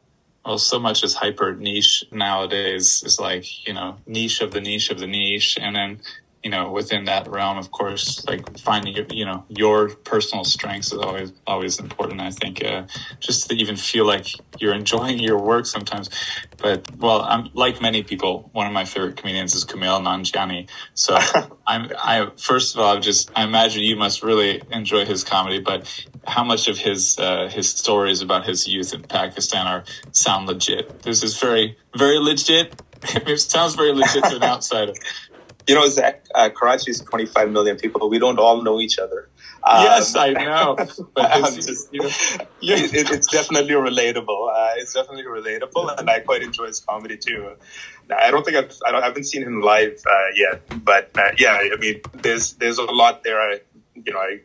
Well, 0.45 0.57
so 0.57 0.79
much 0.79 1.03
is 1.03 1.13
hyper 1.13 1.55
niche 1.55 2.05
nowadays. 2.11 3.03
Is 3.05 3.19
like 3.19 3.67
you 3.67 3.73
know 3.73 3.97
niche 4.05 4.41
of 4.41 4.51
the 4.51 4.61
niche 4.61 4.89
of 4.89 4.99
the 4.99 5.07
niche, 5.07 5.57
and 5.59 5.75
then 5.75 5.99
you 6.47 6.51
know 6.51 6.71
within 6.71 7.03
that 7.11 7.27
realm, 7.27 7.57
of 7.57 7.71
course, 7.71 8.25
like 8.25 8.57
finding 8.57 8.95
your 8.95 9.05
you 9.09 9.25
know 9.25 9.43
your 9.49 9.89
personal 10.11 10.45
strengths 10.45 10.93
is 10.93 10.99
always 10.99 11.33
always 11.45 11.77
important. 11.77 12.21
I 12.21 12.31
think 12.31 12.63
uh, 12.63 12.83
just 13.19 13.49
to 13.49 13.55
even 13.55 13.75
feel 13.75 14.05
like 14.05 14.27
you're 14.57 14.73
enjoying 14.73 15.19
your 15.19 15.37
work 15.37 15.65
sometimes. 15.65 16.09
But 16.55 16.89
well, 16.95 17.21
I'm 17.23 17.49
like 17.53 17.81
many 17.81 18.01
people. 18.01 18.49
One 18.53 18.65
of 18.65 18.71
my 18.71 18.85
favorite 18.85 19.17
comedians 19.17 19.55
is 19.55 19.65
Kumail 19.65 19.99
Nanjiani. 20.01 20.69
So 20.93 21.17
I'm 21.67 21.91
I 22.01 22.31
first 22.37 22.75
of 22.75 22.79
all, 22.79 22.95
I 22.95 22.99
just 23.01 23.29
I 23.35 23.43
imagine 23.43 23.83
you 23.83 23.97
must 23.97 24.23
really 24.23 24.61
enjoy 24.71 25.03
his 25.03 25.25
comedy, 25.25 25.59
but 25.59 25.79
how 26.25 26.45
much 26.45 26.69
of 26.69 26.77
his 26.77 27.19
uh, 27.19 27.49
his 27.49 27.69
stories 27.69 28.21
about 28.21 28.45
his 28.45 28.65
youth 28.69 28.93
in 28.93 29.01
Pakistan 29.03 29.67
are 29.67 29.83
sound 30.13 30.47
legit. 30.47 31.01
This 31.01 31.23
is 31.23 31.37
very 31.37 31.75
very 31.93 32.19
legit. 32.19 32.73
it 33.03 33.37
sounds 33.39 33.75
very 33.75 33.91
legit 33.91 34.23
to 34.23 34.37
an 34.37 34.43
outsider. 34.55 34.93
You 35.67 35.75
know, 35.75 35.87
Zach, 35.89 36.25
uh, 36.33 36.49
Karachi 36.49 36.91
is 36.91 37.01
25 37.01 37.51
million 37.51 37.75
people. 37.77 38.09
We 38.09 38.19
don't 38.19 38.39
all 38.39 38.61
know 38.61 38.79
each 38.79 38.97
other. 38.99 39.29
Um, 39.63 39.83
yes, 39.83 40.15
I 40.15 40.29
know. 40.31 40.77
But 41.13 41.53
just, 41.55 41.93
you 41.93 42.01
know, 42.01 42.07
it, 42.61 43.11
it's 43.11 43.27
definitely 43.27 43.73
relatable. 43.73 44.49
Uh, 44.49 44.73
it's 44.77 44.93
definitely 44.93 45.25
relatable, 45.25 45.97
and 45.99 46.09
I 46.09 46.21
quite 46.21 46.41
enjoy 46.41 46.67
his 46.67 46.79
comedy 46.79 47.17
too. 47.17 47.55
I 48.15 48.31
don't 48.31 48.45
think 48.45 48.55
I've 48.55 48.71
I, 48.85 48.91
don't, 48.91 49.03
I 49.03 49.07
haven't 49.07 49.25
seen 49.25 49.43
him 49.43 49.61
live 49.61 50.01
uh, 50.09 50.27
yet, 50.35 50.61
but 50.85 51.11
uh, 51.17 51.31
yeah, 51.37 51.59
I 51.73 51.75
mean, 51.77 52.01
there's 52.13 52.53
there's 52.53 52.77
a 52.77 52.83
lot 52.83 53.23
there. 53.23 53.41
I, 53.41 53.59
you 53.95 54.13
know, 54.13 54.19
I 54.19 54.39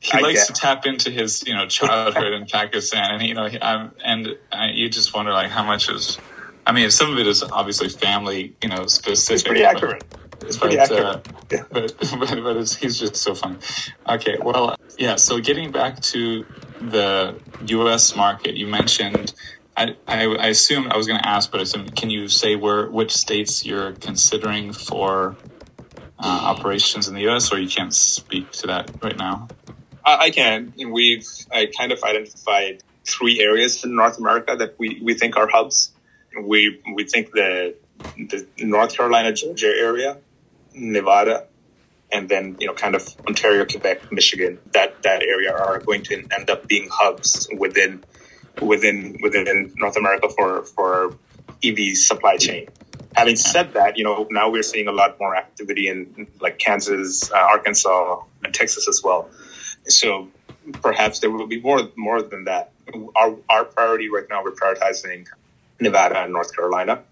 he 0.00 0.18
I 0.18 0.20
likes 0.20 0.46
to 0.46 0.52
tap 0.52 0.86
into 0.86 1.10
his 1.10 1.46
you 1.46 1.54
know 1.54 1.66
childhood 1.66 2.32
in 2.32 2.46
Pakistan, 2.46 3.16
and 3.16 3.22
you 3.22 3.34
know, 3.34 3.46
he, 3.46 3.58
um, 3.58 3.92
and 4.04 4.38
uh, 4.52 4.68
you 4.72 4.88
just 4.88 5.14
wonder 5.14 5.32
like 5.32 5.50
how 5.50 5.64
much 5.64 5.90
is. 5.90 6.18
I 6.66 6.72
mean, 6.72 6.90
some 6.90 7.12
of 7.12 7.18
it 7.18 7.28
is 7.28 7.44
obviously 7.44 7.88
family, 7.88 8.56
you 8.60 8.68
know, 8.68 8.86
specific. 8.86 9.34
It's 9.34 9.42
pretty 9.44 9.64
accurate. 9.64 10.02
It's 10.42 10.56
pretty 10.56 10.76
but, 10.76 10.92
accurate. 10.92 11.04
Uh, 11.04 11.20
yeah. 11.50 11.62
But 11.70 11.94
but, 11.98 12.42
but 12.42 12.72
he's 12.80 12.98
just 12.98 13.16
so 13.16 13.34
funny. 13.34 13.58
Okay, 14.08 14.36
well, 14.40 14.76
yeah. 14.98 15.16
So 15.16 15.40
getting 15.40 15.70
back 15.72 16.00
to 16.12 16.44
the 16.80 17.38
U.S. 17.66 18.16
market, 18.16 18.56
you 18.56 18.66
mentioned. 18.66 19.34
I, 19.78 19.94
I, 20.08 20.24
I 20.24 20.46
assume 20.46 20.88
I 20.90 20.96
was 20.96 21.06
going 21.06 21.18
to 21.18 21.28
ask, 21.28 21.52
but 21.52 21.60
I 21.60 21.90
can 21.90 22.08
you 22.08 22.28
say 22.28 22.56
where 22.56 22.88
which 22.88 23.12
states 23.14 23.66
you're 23.66 23.92
considering 23.92 24.72
for 24.72 25.36
uh, 26.18 26.40
operations 26.44 27.08
in 27.08 27.14
the 27.14 27.20
U.S., 27.22 27.52
or 27.52 27.58
you 27.58 27.68
can't 27.68 27.94
speak 27.94 28.50
to 28.52 28.68
that 28.68 28.90
right 29.02 29.18
now? 29.18 29.48
I, 30.04 30.16
I 30.16 30.30
can. 30.30 30.72
We've 30.76 31.26
I 31.52 31.70
kind 31.76 31.92
of 31.92 32.02
identified 32.02 32.82
three 33.04 33.40
areas 33.40 33.84
in 33.84 33.94
North 33.94 34.18
America 34.18 34.56
that 34.56 34.78
we, 34.78 35.00
we 35.02 35.14
think 35.14 35.36
are 35.36 35.48
hubs. 35.48 35.92
We 36.40 36.80
we 36.94 37.04
think 37.04 37.32
the 37.32 37.74
the 38.16 38.46
North 38.58 38.94
Carolina 38.94 39.32
Georgia 39.32 39.72
area, 39.78 40.18
Nevada, 40.76 41.46
and 42.12 42.28
then 42.28 42.56
you 42.60 42.66
know 42.66 42.74
kind 42.74 42.94
of 42.94 43.02
Ontario, 43.26 43.64
Quebec, 43.64 44.12
Michigan. 44.12 44.58
That 44.72 45.02
that 45.02 45.22
area 45.22 45.52
are 45.52 45.80
going 45.80 46.02
to 46.04 46.24
end 46.30 46.50
up 46.50 46.68
being 46.68 46.88
hubs 46.92 47.48
within 47.56 48.04
within 48.60 49.18
within 49.22 49.72
North 49.76 49.96
America 49.96 50.28
for 50.28 50.62
for 50.62 51.16
EV 51.64 51.96
supply 51.96 52.36
chain. 52.36 52.68
Having 53.14 53.36
said 53.36 53.72
that, 53.74 53.96
you 53.96 54.04
know 54.04 54.26
now 54.30 54.50
we're 54.50 54.62
seeing 54.62 54.88
a 54.88 54.92
lot 54.92 55.18
more 55.18 55.34
activity 55.34 55.88
in 55.88 56.26
like 56.40 56.58
Kansas, 56.58 57.32
uh, 57.32 57.36
Arkansas, 57.36 58.22
and 58.44 58.54
Texas 58.54 58.86
as 58.88 59.00
well. 59.02 59.30
So 59.88 60.28
perhaps 60.82 61.20
there 61.20 61.30
will 61.30 61.46
be 61.46 61.60
more 61.60 61.88
more 61.96 62.22
than 62.22 62.44
that. 62.44 62.72
Our 63.16 63.36
our 63.48 63.64
priority 63.64 64.08
right 64.10 64.26
now 64.28 64.44
we're 64.44 64.52
prioritizing 64.52 65.26
Nevada 65.80 66.22
and 66.22 66.32
North 66.32 66.54
Carolina. 66.54 67.02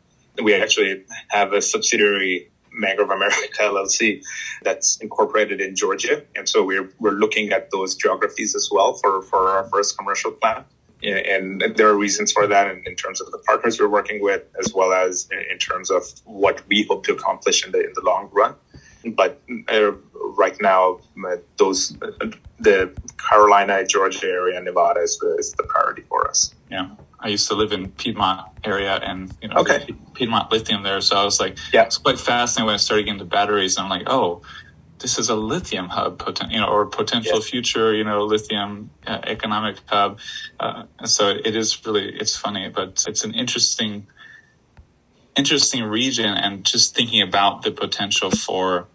We 0.43 0.55
actually 0.55 1.05
have 1.29 1.53
a 1.53 1.63
subsidiary 1.63 2.51
Mangrove 2.75 3.11
America 3.11 3.49
LLC 3.61 4.23
that's 4.63 4.99
incorporated 4.99 5.61
in 5.61 5.75
Georgia, 5.75 6.25
and 6.37 6.49
so 6.49 6.65
we're 6.65 6.91
we're 6.99 7.13
looking 7.13 7.53
at 7.53 7.71
those 7.71 7.95
geographies 7.95 8.55
as 8.55 8.69
well 8.71 8.95
for 8.95 9.23
for 9.23 9.49
our 9.51 9.65
first 9.69 9.97
commercial 9.97 10.33
plant. 10.33 10.67
And 11.03 11.63
there 11.77 11.89
are 11.89 11.99
reasons 11.99 12.33
for 12.33 12.47
that 12.47 12.71
in, 12.71 12.83
in 12.87 12.95
terms 12.97 13.21
of 13.21 13.31
the 13.31 13.37
partners 13.47 13.79
we're 13.79 13.89
working 13.89 14.23
with, 14.23 14.43
as 14.59 14.73
well 14.73 14.95
as 14.95 15.29
in 15.51 15.59
terms 15.59 15.91
of 15.91 16.03
what 16.25 16.67
we 16.67 16.85
hope 16.85 17.05
to 17.05 17.13
accomplish 17.13 17.65
in 17.65 17.73
the 17.73 17.81
in 17.81 17.93
the 17.95 18.01
long 18.03 18.31
run. 18.33 18.55
But 19.05 19.39
uh, 19.69 19.93
right 20.15 20.57
now, 20.63 21.01
uh, 21.27 21.37
those 21.59 21.95
the 22.59 22.93
Carolina, 23.19 23.87
Georgia 23.87 24.27
area, 24.27 24.61
Nevada 24.61 25.01
is 25.01 25.19
the, 25.19 25.37
is 25.39 25.53
the 25.53 25.65
priority 25.65 26.03
for 26.03 26.29
us. 26.29 26.55
Yeah. 26.71 26.89
I 27.21 27.29
used 27.29 27.49
to 27.49 27.55
live 27.55 27.73
in 27.73 27.91
Piedmont 27.91 28.49
area 28.65 28.97
and 28.97 29.33
you 29.41 29.49
know 29.49 29.57
okay. 29.57 29.87
Piedmont 30.15 30.51
lithium 30.51 30.83
there, 30.83 31.01
so 31.01 31.17
I 31.17 31.25
was 31.25 31.41
like, 31.41 31.59
yeah, 31.73 31.85
it's 31.85 31.99
quite 31.99 32.19
fascinating 32.19 32.67
when 32.67 32.75
I 32.75 32.79
started 32.79 33.05
getting 33.05 33.21
into 33.21 33.25
batteries. 33.25 33.77
And 33.77 33.85
I'm 33.85 33.91
like, 33.91 34.09
oh, 34.09 34.43
this 34.99 35.19
is 35.19 35.29
a 35.29 35.35
lithium 35.35 35.89
hub, 35.89 36.19
poten- 36.19 36.51
you 36.51 36.59
know, 36.59 36.67
or 36.67 36.87
potential 36.87 37.35
yes. 37.37 37.49
future, 37.49 37.95
you 37.95 38.05
know, 38.05 38.25
lithium 38.25 38.91
uh, 39.07 39.21
economic 39.25 39.77
hub. 39.87 40.19
Uh, 40.59 40.85
so 41.05 41.29
it 41.29 41.55
is 41.57 41.85
really 41.85 42.15
it's 42.15 42.37
funny, 42.37 42.69
but 42.69 43.05
it's 43.07 43.25
an 43.25 43.35
interesting, 43.35 44.07
interesting 45.37 45.85
region, 45.85 46.35
and 46.35 46.65
just 46.65 46.95
thinking 46.95 47.23
about 47.23 47.63
the 47.63 47.71
potential 47.71 48.31
for 48.31 48.87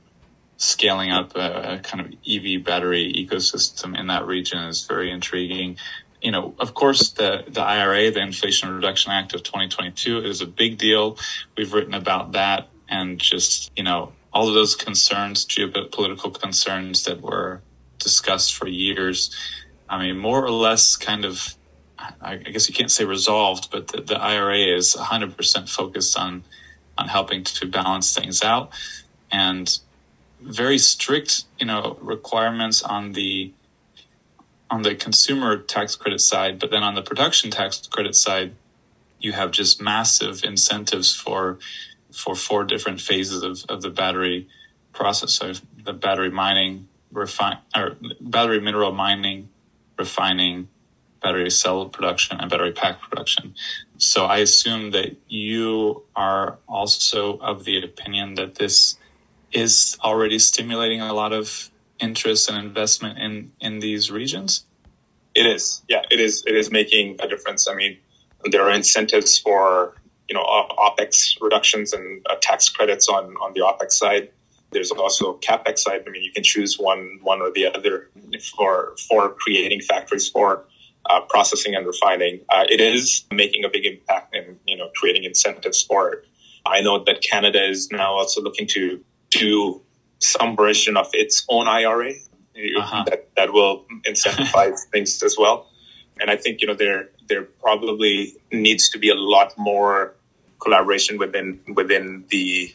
scaling 0.57 1.11
up 1.11 1.35
a, 1.35 1.75
a, 1.75 1.79
kind 1.79 2.05
of 2.05 2.13
EV 2.27 2.63
battery 2.63 3.13
ecosystem 3.13 3.97
in 3.97 4.07
that 4.07 4.25
region 4.25 4.59
is 4.59 4.85
very 4.85 5.09
intriguing. 5.09 5.77
You 6.21 6.31
know, 6.31 6.53
of 6.59 6.73
course, 6.73 7.11
the, 7.11 7.45
the 7.47 7.61
IRA, 7.61 8.11
the 8.11 8.21
Inflation 8.21 8.73
Reduction 8.73 9.11
Act 9.11 9.33
of 9.33 9.43
2022 9.43 10.19
is 10.19 10.41
a 10.41 10.45
big 10.45 10.77
deal. 10.77 11.17
We've 11.57 11.73
written 11.73 11.93
about 11.93 12.33
that 12.33 12.67
and 12.89 13.19
just, 13.19 13.71
you 13.75 13.83
know, 13.83 14.11
all 14.33 14.47
of 14.47 14.53
those 14.53 14.75
concerns, 14.75 15.45
geopolitical 15.45 16.39
concerns 16.39 17.03
that 17.05 17.21
were 17.21 17.61
discussed 17.99 18.55
for 18.55 18.67
years. 18.67 19.35
I 19.87 20.01
mean, 20.01 20.17
more 20.17 20.43
or 20.43 20.51
less 20.51 20.95
kind 20.95 21.25
of, 21.25 21.55
I 22.21 22.37
guess 22.37 22.67
you 22.69 22.75
can't 22.75 22.91
say 22.91 23.05
resolved, 23.05 23.71
but 23.71 23.87
the, 23.87 24.01
the 24.01 24.19
IRA 24.19 24.75
is 24.75 24.95
100% 24.95 25.69
focused 25.69 26.17
on, 26.17 26.43
on 26.97 27.07
helping 27.07 27.43
to 27.43 27.65
balance 27.65 28.13
things 28.13 28.43
out. 28.43 28.71
And 29.31 29.79
very 30.41 30.77
strict, 30.77 31.43
you 31.59 31.65
know, 31.65 31.97
requirements 32.01 32.81
on 32.81 33.13
the 33.13 33.53
on 34.69 34.83
the 34.83 34.95
consumer 34.95 35.57
tax 35.57 35.95
credit 35.95 36.21
side, 36.21 36.59
but 36.59 36.71
then 36.71 36.83
on 36.83 36.95
the 36.95 37.01
production 37.01 37.51
tax 37.51 37.87
credit 37.87 38.15
side, 38.15 38.53
you 39.19 39.33
have 39.33 39.51
just 39.51 39.81
massive 39.81 40.43
incentives 40.43 41.15
for 41.15 41.59
for 42.11 42.35
four 42.35 42.63
different 42.63 42.99
phases 42.99 43.43
of, 43.43 43.63
of 43.69 43.81
the 43.81 43.89
battery 43.89 44.47
process. 44.93 45.33
So 45.33 45.53
the 45.83 45.93
battery 45.93 46.31
mining, 46.31 46.87
refine 47.11 47.59
or 47.75 47.97
battery 48.19 48.59
mineral 48.59 48.91
mining, 48.91 49.49
refining, 49.97 50.69
battery 51.21 51.49
cell 51.49 51.87
production, 51.89 52.39
and 52.39 52.49
battery 52.49 52.71
pack 52.71 53.01
production. 53.01 53.55
So 53.97 54.25
I 54.25 54.37
assume 54.37 54.91
that 54.91 55.17
you 55.27 56.03
are 56.15 56.57
also 56.67 57.37
of 57.39 57.65
the 57.65 57.83
opinion 57.83 58.35
that 58.35 58.55
this 58.55 58.97
is 59.51 59.97
already 60.03 60.39
stimulating 60.39 61.01
a 61.01 61.13
lot 61.13 61.33
of 61.33 61.69
interest 61.99 62.49
and 62.49 62.57
investment 62.57 63.19
in 63.19 63.51
in 63.59 63.79
these 63.79 64.11
regions? 64.11 64.65
It 65.35 65.45
is. 65.45 65.83
Yeah 65.87 66.03
it 66.11 66.19
is. 66.19 66.43
It 66.45 66.55
is 66.55 66.71
making 66.71 67.17
a 67.19 67.27
difference. 67.27 67.67
I 67.67 67.75
mean 67.75 67.97
there 68.51 68.63
are 68.63 68.71
incentives 68.71 69.37
for 69.37 69.95
you 70.27 70.35
know 70.35 70.43
opex 70.43 71.35
reductions 71.41 71.93
and 71.93 72.25
uh, 72.29 72.35
tax 72.41 72.69
credits 72.69 73.07
on 73.07 73.35
on 73.43 73.53
the 73.53 73.61
opex 73.61 73.93
side. 73.93 74.29
There's 74.71 74.91
also 74.91 75.37
capex 75.39 75.79
side. 75.79 76.03
I 76.07 76.09
mean 76.09 76.23
you 76.23 76.31
can 76.31 76.43
choose 76.43 76.77
one 76.77 77.19
one 77.21 77.41
or 77.41 77.51
the 77.51 77.65
other 77.67 78.09
for 78.55 78.95
for 79.07 79.29
creating 79.29 79.81
factories 79.81 80.29
for 80.29 80.65
uh, 81.09 81.21
processing 81.21 81.75
and 81.75 81.85
refining. 81.85 82.41
Uh, 82.49 82.65
it 82.69 82.79
is 82.79 83.25
making 83.31 83.63
a 83.63 83.69
big 83.69 83.85
impact 83.85 84.35
in 84.35 84.59
you 84.65 84.77
know 84.77 84.89
creating 84.95 85.23
incentives 85.23 85.81
for 85.81 86.13
it. 86.13 86.25
I 86.65 86.81
know 86.81 87.03
that 87.03 87.21
canada 87.21 87.63
is 87.67 87.89
now 87.91 88.13
also 88.13 88.41
looking 88.41 88.67
to 88.67 89.03
do 89.31 89.81
some 90.19 90.55
version 90.55 90.97
of 90.97 91.07
its 91.13 91.45
own 91.49 91.67
IRA 91.67 92.11
uh-huh. 92.77 93.05
that, 93.07 93.29
that 93.35 93.53
will 93.53 93.85
incentivize 94.05 94.79
things 94.91 95.21
as 95.23 95.37
well. 95.37 95.69
And 96.19 96.29
I 96.29 96.35
think, 96.35 96.61
you 96.61 96.67
know, 96.67 96.73
there 96.73 97.09
there 97.27 97.43
probably 97.43 98.35
needs 98.51 98.89
to 98.89 98.99
be 98.99 99.09
a 99.09 99.15
lot 99.15 99.57
more 99.57 100.15
collaboration 100.59 101.17
within 101.17 101.59
within 101.73 102.25
the 102.29 102.73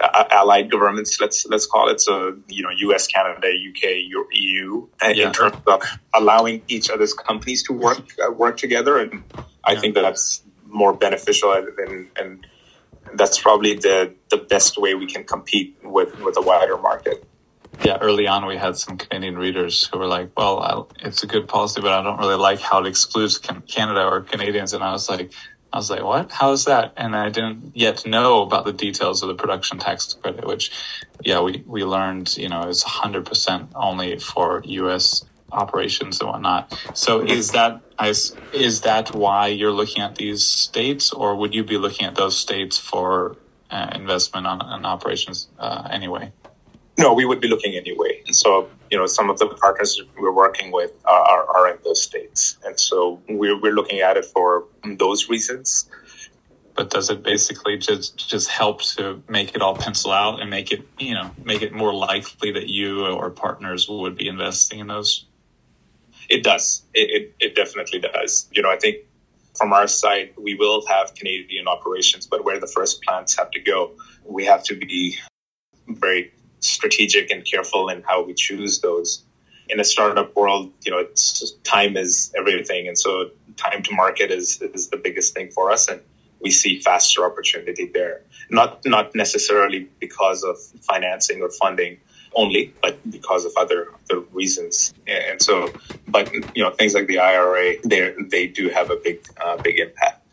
uh, 0.00 0.24
allied 0.30 0.70
governments, 0.70 1.20
let's 1.20 1.46
let's 1.46 1.66
call 1.66 1.88
it. 1.90 2.00
So, 2.00 2.38
you 2.48 2.62
know, 2.62 2.70
US, 2.70 3.06
Canada, 3.06 3.48
UK, 3.48 3.82
EU, 4.32 4.86
yeah. 5.02 5.26
in 5.26 5.32
terms 5.32 5.56
of 5.66 5.82
allowing 6.14 6.62
each 6.68 6.88
other's 6.88 7.12
companies 7.12 7.62
to 7.64 7.74
work 7.74 8.02
uh, 8.26 8.32
work 8.32 8.56
together. 8.56 8.98
And 8.98 9.22
I 9.64 9.72
yeah. 9.72 9.80
think 9.80 9.94
that 9.96 10.02
that's 10.02 10.42
more 10.66 10.94
beneficial 10.94 11.52
and, 11.52 12.08
and 12.16 12.46
that's 13.14 13.38
probably 13.38 13.74
the 13.74 14.14
the 14.30 14.36
best 14.36 14.78
way 14.78 14.94
we 14.94 15.06
can 15.06 15.24
compete 15.24 15.76
with 15.82 16.18
with 16.20 16.36
a 16.36 16.42
wider 16.42 16.76
market. 16.76 17.24
Yeah, 17.84 17.98
early 18.00 18.26
on 18.26 18.46
we 18.46 18.56
had 18.56 18.76
some 18.76 18.98
Canadian 18.98 19.38
readers 19.38 19.86
who 19.86 19.98
were 19.98 20.06
like, 20.06 20.30
"Well, 20.36 20.58
I, 20.60 21.06
it's 21.06 21.22
a 21.22 21.26
good 21.26 21.48
policy, 21.48 21.80
but 21.80 21.92
I 21.92 22.02
don't 22.02 22.18
really 22.18 22.36
like 22.36 22.60
how 22.60 22.80
it 22.80 22.86
excludes 22.86 23.38
Canada 23.38 24.04
or 24.04 24.20
Canadians." 24.20 24.72
And 24.74 24.84
I 24.84 24.92
was 24.92 25.08
like, 25.08 25.32
"I 25.72 25.78
was 25.78 25.90
like, 25.90 26.02
what? 26.02 26.30
How 26.30 26.52
is 26.52 26.64
that?" 26.66 26.92
And 26.96 27.16
I 27.16 27.30
didn't 27.30 27.72
yet 27.74 28.04
know 28.06 28.42
about 28.42 28.64
the 28.64 28.72
details 28.72 29.22
of 29.22 29.28
the 29.28 29.34
production 29.34 29.78
tax 29.78 30.14
credit, 30.14 30.46
which, 30.46 30.72
yeah, 31.22 31.40
we 31.40 31.64
we 31.66 31.84
learned, 31.84 32.36
you 32.36 32.48
know, 32.48 32.62
is 32.62 32.82
100 32.84 33.24
percent 33.24 33.70
only 33.74 34.18
for 34.18 34.62
U.S 34.64 35.24
operations 35.52 36.20
and 36.20 36.30
whatnot. 36.30 36.78
So 36.94 37.20
is 37.20 37.52
that 37.52 37.80
is 38.08 38.80
that 38.82 39.14
why 39.14 39.48
you're 39.48 39.72
looking 39.72 40.02
at 40.02 40.16
these 40.16 40.44
states, 40.44 41.12
or 41.12 41.36
would 41.36 41.54
you 41.54 41.64
be 41.64 41.78
looking 41.78 42.06
at 42.06 42.14
those 42.14 42.38
states 42.38 42.78
for 42.78 43.36
uh, 43.70 43.90
investment 43.94 44.46
on, 44.46 44.60
on 44.62 44.84
operations 44.84 45.48
uh, 45.58 45.88
anyway? 45.90 46.32
No, 46.98 47.14
we 47.14 47.24
would 47.24 47.40
be 47.40 47.48
looking 47.48 47.74
anyway. 47.76 48.22
And 48.26 48.36
so, 48.36 48.68
you 48.90 48.98
know, 48.98 49.06
some 49.06 49.30
of 49.30 49.38
the 49.38 49.46
partners 49.46 50.00
we're 50.18 50.32
working 50.32 50.70
with 50.70 50.92
are, 51.06 51.46
are 51.56 51.68
in 51.70 51.78
those 51.82 52.02
states. 52.02 52.58
And 52.64 52.78
so 52.78 53.20
we're, 53.28 53.58
we're 53.58 53.72
looking 53.72 54.00
at 54.00 54.16
it 54.16 54.26
for 54.26 54.64
those 54.84 55.28
reasons. 55.28 55.88
But 56.74 56.90
does 56.90 57.10
it 57.10 57.22
basically 57.22 57.78
just 57.78 58.28
just 58.28 58.48
help 58.48 58.82
to 58.82 59.22
make 59.28 59.54
it 59.54 59.60
all 59.60 59.74
pencil 59.74 60.12
out 60.12 60.40
and 60.40 60.48
make 60.48 60.72
it, 60.72 60.86
you 60.98 61.14
know, 61.14 61.30
make 61.44 61.62
it 61.62 61.72
more 61.72 61.92
likely 61.92 62.52
that 62.52 62.68
you 62.68 63.06
or 63.06 63.28
partners 63.30 63.88
would 63.88 64.16
be 64.16 64.28
investing 64.28 64.78
in 64.78 64.86
those? 64.86 65.26
It 66.30 66.44
does. 66.44 66.82
It, 66.94 67.10
it, 67.10 67.34
it 67.40 67.56
definitely 67.56 67.98
does. 67.98 68.48
You 68.52 68.62
know, 68.62 68.70
I 68.70 68.78
think 68.78 68.98
from 69.56 69.72
our 69.72 69.88
side, 69.88 70.32
we 70.38 70.54
will 70.54 70.86
have 70.86 71.14
Canadian 71.16 71.66
operations, 71.66 72.26
but 72.26 72.44
where 72.44 72.60
the 72.60 72.68
first 72.68 73.02
plants 73.02 73.36
have 73.36 73.50
to 73.50 73.60
go, 73.60 73.96
we 74.24 74.44
have 74.46 74.62
to 74.64 74.76
be 74.76 75.18
very 75.88 76.32
strategic 76.60 77.30
and 77.32 77.44
careful 77.44 77.88
in 77.88 78.02
how 78.02 78.22
we 78.22 78.34
choose 78.34 78.80
those. 78.80 79.24
In 79.68 79.80
a 79.80 79.84
startup 79.84 80.34
world, 80.36 80.72
you 80.82 80.92
know, 80.92 81.04
time 81.64 81.96
is 81.96 82.32
everything, 82.36 82.88
and 82.88 82.98
so 82.98 83.30
time 83.56 83.82
to 83.82 83.94
market 83.94 84.30
is 84.30 84.60
is 84.62 84.88
the 84.88 84.96
biggest 84.96 85.34
thing 85.34 85.50
for 85.50 85.70
us, 85.70 85.88
and 85.88 86.00
we 86.40 86.50
see 86.50 86.80
faster 86.80 87.24
opportunity 87.24 87.90
there. 87.92 88.22
Not 88.50 88.84
not 88.84 89.14
necessarily 89.14 89.88
because 90.00 90.42
of 90.42 90.56
financing 90.82 91.40
or 91.40 91.50
funding 91.50 91.98
only, 92.34 92.72
but 92.82 92.98
because 93.10 93.44
of 93.44 93.52
other 93.56 93.88
other 94.10 94.20
reasons. 94.32 94.94
And 95.06 95.40
so, 95.42 95.72
but 96.08 96.32
you 96.54 96.62
know, 96.62 96.70
things 96.70 96.94
like 96.94 97.06
the 97.06 97.18
IRA, 97.18 97.74
they 97.84 98.14
they 98.28 98.46
do 98.46 98.68
have 98.68 98.90
a 98.90 98.96
big 98.96 99.20
uh, 99.40 99.56
big 99.56 99.78
impact. 99.78 100.26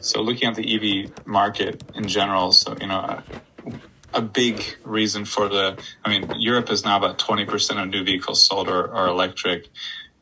So, 0.00 0.20
looking 0.20 0.48
at 0.48 0.54
the 0.54 0.66
EV 1.06 1.26
market 1.26 1.82
in 1.94 2.06
general, 2.06 2.52
so 2.52 2.76
you 2.80 2.86
know, 2.86 3.22
a 4.14 4.22
big 4.22 4.62
reason 4.84 5.24
for 5.24 5.48
the, 5.48 5.78
I 6.04 6.08
mean, 6.08 6.30
Europe 6.38 6.70
is 6.70 6.84
now 6.84 6.96
about 6.96 7.18
20% 7.18 7.82
of 7.82 7.88
new 7.88 8.02
vehicles 8.02 8.44
sold 8.44 8.68
are, 8.68 8.92
are 8.92 9.08
electric. 9.08 9.68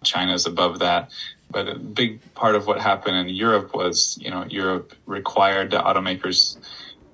China 0.03 0.35
is 0.35 0.47
above 0.47 0.81
that. 0.81 1.11
But 1.51 1.69
a 1.69 1.79
big 1.79 2.35
part 2.35 2.57
of 2.57 2.67
what 2.67 2.81
happened 2.81 3.17
in 3.17 3.29
Europe 3.29 3.75
was, 3.75 4.19
you 4.21 4.31
know, 4.31 4.45
Europe 4.49 4.95
required 5.07 5.71
the 5.71 5.79
automakers 5.79 6.57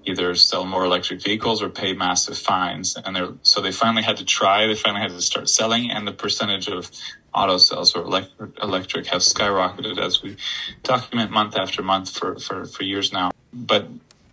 either 0.05 0.35
sell 0.35 0.65
more 0.65 0.85
electric 0.85 1.23
vehicles 1.23 1.63
or 1.63 1.69
pay 1.69 1.93
massive 1.93 2.39
fines. 2.39 2.97
And 2.97 3.15
they're, 3.15 3.33
so 3.43 3.61
they 3.61 3.73
finally 3.73 4.03
had 4.03 4.17
to 4.19 4.25
try, 4.25 4.67
they 4.67 4.75
finally 4.75 5.03
had 5.03 5.11
to 5.11 5.21
start 5.21 5.49
selling, 5.49 5.91
and 5.91 6.07
the 6.07 6.13
percentage 6.13 6.69
of 6.69 6.91
auto 7.35 7.59
sales 7.59 7.95
or 7.95 8.03
electric, 8.03 8.51
electric 8.63 9.07
have 9.07 9.21
skyrocketed 9.21 9.99
as 9.99 10.23
we 10.23 10.37
document 10.83 11.31
month 11.31 11.57
after 11.57 11.83
month 11.83 12.11
for, 12.11 12.39
for, 12.39 12.65
for 12.65 12.83
years 12.83 13.13
now. 13.13 13.31
But 13.53 13.89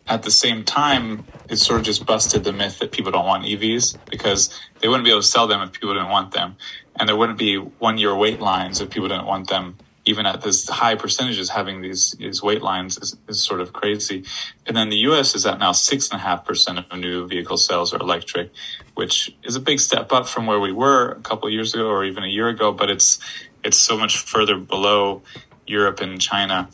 at 0.07 0.23
the 0.23 0.31
same 0.31 0.63
time, 0.63 1.25
it 1.49 1.57
sort 1.57 1.79
of 1.79 1.85
just 1.85 2.05
busted 2.05 2.43
the 2.43 2.53
myth 2.53 2.79
that 2.79 2.91
people 2.91 3.11
don't 3.11 3.25
want 3.25 3.43
EVs 3.43 3.97
because 4.09 4.57
they 4.79 4.87
wouldn't 4.87 5.03
be 5.03 5.11
able 5.11 5.21
to 5.21 5.27
sell 5.27 5.47
them 5.47 5.61
if 5.61 5.73
people 5.73 5.93
didn't 5.93 6.09
want 6.09 6.31
them. 6.31 6.55
And 6.99 7.07
there 7.07 7.15
wouldn't 7.15 7.37
be 7.37 7.57
one 7.57 7.97
year 7.97 8.15
wait 8.15 8.39
lines 8.39 8.79
if 8.81 8.89
people 8.89 9.09
didn't 9.09 9.27
want 9.27 9.49
them. 9.49 9.77
Even 10.07 10.25
at 10.25 10.41
this 10.41 10.67
high 10.67 10.95
percentages, 10.95 11.49
having 11.49 11.81
these, 11.81 12.11
these 12.11 12.41
wait 12.41 12.61
lines 12.61 12.97
is, 12.97 13.17
is 13.27 13.43
sort 13.43 13.61
of 13.61 13.73
crazy. 13.73 14.23
And 14.65 14.75
then 14.75 14.89
the 14.89 14.97
US 15.09 15.35
is 15.35 15.45
at 15.45 15.59
now 15.59 15.71
six 15.71 16.09
and 16.09 16.19
a 16.19 16.23
half 16.23 16.45
percent 16.45 16.79
of 16.79 16.99
new 16.99 17.27
vehicle 17.27 17.57
sales 17.57 17.93
are 17.93 17.99
electric, 17.99 18.51
which 18.95 19.35
is 19.43 19.55
a 19.55 19.59
big 19.59 19.79
step 19.79 20.11
up 20.11 20.27
from 20.27 20.45
where 20.45 20.59
we 20.59 20.71
were 20.71 21.11
a 21.11 21.21
couple 21.21 21.49
years 21.49 21.73
ago 21.73 21.87
or 21.87 22.03
even 22.05 22.23
a 22.23 22.27
year 22.27 22.47
ago, 22.47 22.71
but 22.71 22.89
it's, 22.89 23.19
it's 23.63 23.77
so 23.77 23.97
much 23.97 24.19
further 24.19 24.57
below 24.57 25.21
Europe 25.65 25.99
and 25.99 26.19
China. 26.19 26.69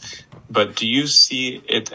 But 0.50 0.76
do 0.76 0.88
you 0.88 1.08
see 1.08 1.64
it 1.68 1.92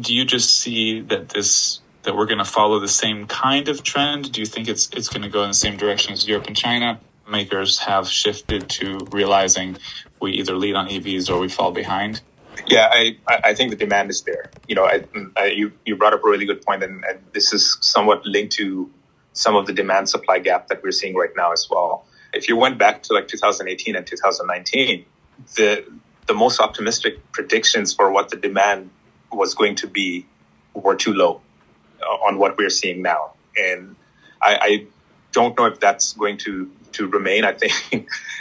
do 0.00 0.14
you 0.14 0.24
just 0.24 0.58
see 0.58 1.00
that 1.02 1.30
this 1.30 1.80
that 2.02 2.16
we're 2.16 2.26
going 2.26 2.38
to 2.38 2.44
follow 2.44 2.80
the 2.80 2.88
same 2.88 3.26
kind 3.26 3.68
of 3.68 3.82
trend? 3.82 4.32
Do 4.32 4.40
you 4.40 4.46
think 4.46 4.68
it's 4.68 4.88
it's 4.92 5.08
going 5.08 5.22
to 5.22 5.28
go 5.28 5.42
in 5.42 5.50
the 5.50 5.54
same 5.54 5.76
direction 5.76 6.12
as 6.12 6.26
Europe 6.26 6.46
and 6.46 6.56
China? 6.56 7.00
Makers 7.30 7.78
have 7.78 8.08
shifted 8.08 8.68
to 8.70 8.98
realizing 9.12 9.76
we 10.22 10.32
either 10.32 10.54
lead 10.54 10.74
on 10.74 10.88
EVs 10.88 11.28
or 11.28 11.38
we 11.38 11.48
fall 11.48 11.72
behind. 11.72 12.22
Yeah, 12.66 12.88
I, 12.92 13.18
I 13.28 13.54
think 13.54 13.70
the 13.70 13.76
demand 13.76 14.10
is 14.10 14.22
there. 14.22 14.50
You 14.68 14.74
know, 14.74 14.84
I, 14.84 15.04
I, 15.36 15.46
you 15.46 15.72
you 15.84 15.96
brought 15.96 16.14
up 16.14 16.24
a 16.24 16.28
really 16.28 16.46
good 16.46 16.62
point, 16.62 16.82
and, 16.82 17.04
and 17.04 17.18
this 17.32 17.52
is 17.52 17.78
somewhat 17.80 18.24
linked 18.24 18.52
to 18.54 18.90
some 19.32 19.56
of 19.56 19.66
the 19.66 19.72
demand 19.72 20.08
supply 20.08 20.38
gap 20.38 20.68
that 20.68 20.82
we're 20.82 20.92
seeing 20.92 21.14
right 21.14 21.34
now 21.36 21.52
as 21.52 21.66
well. 21.70 22.06
If 22.32 22.48
you 22.48 22.56
went 22.56 22.78
back 22.78 23.02
to 23.04 23.14
like 23.14 23.28
2018 23.28 23.96
and 23.96 24.06
2019, 24.06 25.04
the 25.56 25.84
the 26.26 26.34
most 26.34 26.60
optimistic 26.60 27.32
predictions 27.32 27.92
for 27.92 28.10
what 28.10 28.28
the 28.28 28.36
demand 28.36 28.90
was 29.32 29.54
going 29.54 29.74
to 29.76 29.86
be 29.86 30.26
were 30.74 30.94
too 30.94 31.12
low 31.14 31.40
uh, 32.00 32.26
on 32.26 32.38
what 32.38 32.56
we're 32.56 32.70
seeing 32.70 33.02
now. 33.02 33.32
And 33.56 33.96
I, 34.40 34.58
I 34.60 34.86
don't 35.32 35.58
know 35.58 35.66
if 35.66 35.80
that's 35.80 36.12
going 36.12 36.38
to, 36.38 36.70
to 36.94 37.06
remain. 37.08 37.44
I 37.44 37.52
think 37.52 37.72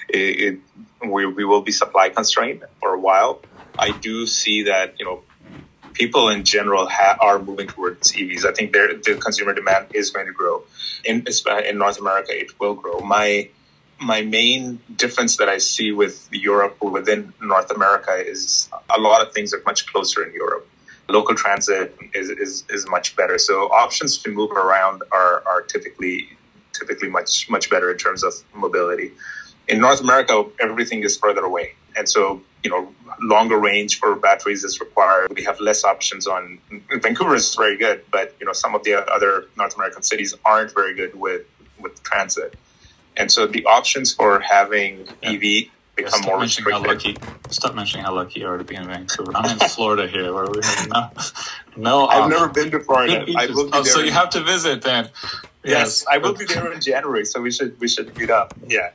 it, 0.10 0.18
it, 0.18 0.60
we, 1.08 1.26
we 1.26 1.46
will 1.46 1.62
be 1.62 1.72
supply 1.72 2.10
constrained 2.10 2.64
for 2.80 2.94
a 2.94 3.00
while. 3.00 3.42
I 3.78 3.92
do 3.92 4.26
see 4.28 4.64
that, 4.64 4.96
you 5.00 5.06
know, 5.06 5.22
people 5.94 6.30
in 6.30 6.44
general 6.44 6.88
ha- 6.88 7.18
are 7.20 7.40
moving 7.40 7.68
towards 7.68 8.12
EVs. 8.14 8.46
I 8.46 8.54
think 8.54 8.74
the 8.74 9.18
consumer 9.22 9.54
demand 9.54 9.88
is 9.94 10.10
going 10.10 10.28
to 10.28 10.34
grow. 10.34 10.64
In, 11.04 11.26
in 11.66 11.78
North 11.78 12.00
America, 12.00 12.38
it 12.38 12.60
will 12.60 12.76
grow. 12.76 13.00
My 13.00 13.50
my 14.04 14.24
main 14.24 14.80
difference 14.96 15.38
that 15.38 15.48
I 15.48 15.60
see 15.60 15.92
with 15.92 16.28
Europe 16.32 16.78
or 16.80 16.90
within 16.90 17.34
North 17.40 17.70
America 17.70 18.14
is 18.16 18.68
a 18.90 19.00
lot 19.00 19.22
of 19.22 19.32
things 19.32 19.54
are 19.54 19.62
much 19.64 19.86
closer 19.86 20.24
in 20.24 20.34
Europe 20.34 20.68
local 21.12 21.36
transit 21.36 21.96
is, 22.14 22.30
is, 22.30 22.64
is 22.70 22.88
much 22.90 23.16
better. 23.16 23.38
So 23.38 23.72
options 23.72 24.18
to 24.20 24.32
move 24.32 24.52
around 24.52 25.04
are, 25.12 25.44
are 25.46 25.62
typically 25.62 26.30
typically 26.82 27.10
much 27.10 27.50
much 27.50 27.70
better 27.70 27.92
in 27.92 27.98
terms 27.98 28.24
of 28.24 28.34
mobility. 28.54 29.12
In 29.68 29.80
North 29.80 30.02
America, 30.02 30.46
everything 30.60 31.04
is 31.04 31.18
further 31.18 31.44
away, 31.52 31.76
and 31.96 32.10
so 32.10 32.42
you 32.64 32.70
know 32.70 32.94
longer 33.22 33.58
range 33.58 34.00
for 34.00 34.16
batteries 34.16 34.64
is 34.64 34.80
required. 34.80 35.34
We 35.36 35.44
have 35.44 35.60
less 35.60 35.84
options 35.84 36.28
on 36.28 36.60
Vancouver 37.06 37.36
is 37.36 37.54
very 37.56 37.78
good, 37.78 38.04
but 38.12 38.36
you 38.40 38.46
know 38.46 38.54
some 38.54 38.74
of 38.76 38.84
the 38.84 38.94
other 39.16 39.46
North 39.58 39.76
American 39.76 40.04
cities 40.04 40.34
aren't 40.44 40.74
very 40.74 40.94
good 40.96 41.14
with 41.16 41.46
with 41.80 42.02
transit, 42.04 42.56
and 43.18 43.32
so 43.32 43.48
the 43.48 43.64
options 43.66 44.14
for 44.14 44.40
having 44.40 45.08
yeah. 45.22 45.32
EV 45.32 45.72
become 45.96 46.22
more 46.22 46.40
restricted. 46.40 46.74
How 46.74 46.84
lucky, 46.84 47.16
stop 47.50 47.76
mentioning 47.76 48.06
how 48.06 48.16
lucky 48.16 48.40
you 48.42 48.48
are 48.48 48.58
to 48.58 48.64
be 48.64 48.76
in 48.76 48.86
Vancouver. 48.86 49.32
I'm 49.36 49.52
in 49.52 49.60
Florida 49.76 50.08
here, 50.08 50.34
where 50.34 50.46
we 50.46 50.60
have 50.64 50.90
no, 50.90 51.10
no. 51.78 52.08
I've 52.08 52.30
never 52.30 52.48
been 52.50 52.72
to 52.72 52.80
Florida. 52.80 53.26
I 53.38 53.48
will 53.48 53.66
be 53.66 53.72
oh, 53.74 53.84
so 53.84 54.00
you 54.00 54.12
have 54.12 54.30
to 54.32 54.42
visit 54.42 54.82
then. 54.82 55.10
Yes, 55.64 56.04
yes 56.04 56.06
I 56.10 56.18
will 56.18 56.34
be 56.34 56.46
there 56.46 56.72
in 56.72 56.82
January, 56.82 57.26
so 57.26 57.42
we 57.42 57.52
should 57.52 57.80
we 57.80 57.88
should 57.88 58.18
meet 58.18 58.30
up. 58.30 58.54
Yeah. 58.68 58.92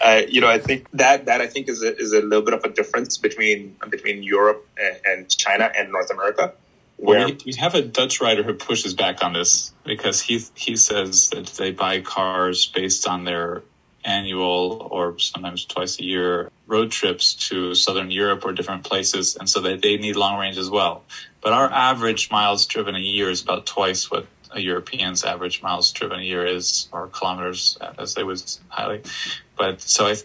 Uh, 0.00 0.22
you 0.28 0.40
know, 0.40 0.48
I 0.48 0.58
think 0.58 0.88
that 0.92 1.26
that 1.26 1.40
I 1.40 1.46
think 1.46 1.68
is 1.68 1.82
a, 1.82 1.96
is 1.96 2.12
a 2.12 2.20
little 2.20 2.42
bit 2.42 2.54
of 2.54 2.64
a 2.64 2.68
difference 2.68 3.18
between 3.18 3.76
between 3.90 4.22
Europe 4.22 4.66
and, 4.78 4.96
and 5.04 5.28
China 5.28 5.70
and 5.76 5.90
North 5.92 6.10
America. 6.10 6.52
Where 6.96 7.26
we, 7.26 7.38
we 7.46 7.52
have 7.54 7.74
a 7.74 7.82
Dutch 7.82 8.20
writer 8.20 8.42
who 8.42 8.54
pushes 8.54 8.94
back 8.94 9.22
on 9.24 9.32
this 9.32 9.72
because 9.84 10.20
he 10.20 10.44
he 10.54 10.76
says 10.76 11.30
that 11.30 11.46
they 11.46 11.72
buy 11.72 12.00
cars 12.00 12.66
based 12.66 13.06
on 13.06 13.24
their 13.24 13.62
annual 14.04 14.88
or 14.90 15.18
sometimes 15.18 15.64
twice 15.64 15.98
a 15.98 16.04
year 16.04 16.50
road 16.66 16.90
trips 16.90 17.34
to 17.48 17.74
southern 17.74 18.10
Europe 18.10 18.44
or 18.44 18.52
different 18.52 18.84
places, 18.84 19.36
and 19.36 19.48
so 19.48 19.60
they, 19.60 19.76
they 19.76 19.96
need 19.96 20.16
long 20.16 20.38
range 20.38 20.58
as 20.58 20.70
well. 20.70 21.02
But 21.40 21.52
our 21.52 21.70
average 21.70 22.30
miles 22.30 22.66
driven 22.66 22.94
a 22.94 23.00
year 23.00 23.30
is 23.30 23.42
about 23.42 23.66
twice 23.66 24.10
what 24.10 24.26
a 24.54 24.60
European's 24.60 25.24
average 25.24 25.62
miles 25.62 25.92
driven 25.92 26.20
a 26.20 26.22
year 26.22 26.46
is, 26.46 26.88
or 26.92 27.08
kilometers, 27.08 27.76
as 27.98 28.14
they 28.14 28.24
would 28.24 28.42
highly. 28.68 29.02
But 29.56 29.80
so 29.80 30.06
I, 30.06 30.16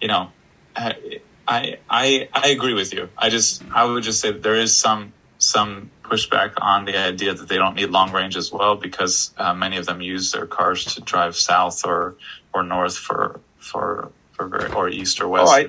you 0.00 0.08
know, 0.08 0.32
I 0.76 1.20
I 1.46 2.28
I 2.32 2.48
agree 2.48 2.74
with 2.74 2.92
you. 2.92 3.08
I 3.16 3.28
just 3.28 3.62
I 3.72 3.84
would 3.84 4.02
just 4.02 4.20
say 4.20 4.32
there 4.32 4.56
is 4.56 4.76
some 4.76 5.12
some 5.38 5.90
pushback 6.02 6.52
on 6.60 6.84
the 6.84 6.96
idea 6.96 7.34
that 7.34 7.48
they 7.48 7.56
don't 7.56 7.74
need 7.74 7.90
long 7.90 8.12
range 8.12 8.36
as 8.36 8.52
well 8.52 8.76
because 8.76 9.32
uh, 9.36 9.54
many 9.54 9.76
of 9.76 9.86
them 9.86 10.00
use 10.00 10.32
their 10.32 10.46
cars 10.46 10.84
to 10.84 11.00
drive 11.00 11.36
south 11.36 11.84
or 11.84 12.16
or 12.52 12.62
north 12.62 12.96
for 12.96 13.40
for 13.58 14.10
for 14.32 14.48
very, 14.48 14.72
or 14.72 14.88
east 14.88 15.20
or 15.20 15.28
west. 15.28 15.52
Oh, 15.52 15.54
I, 15.54 15.68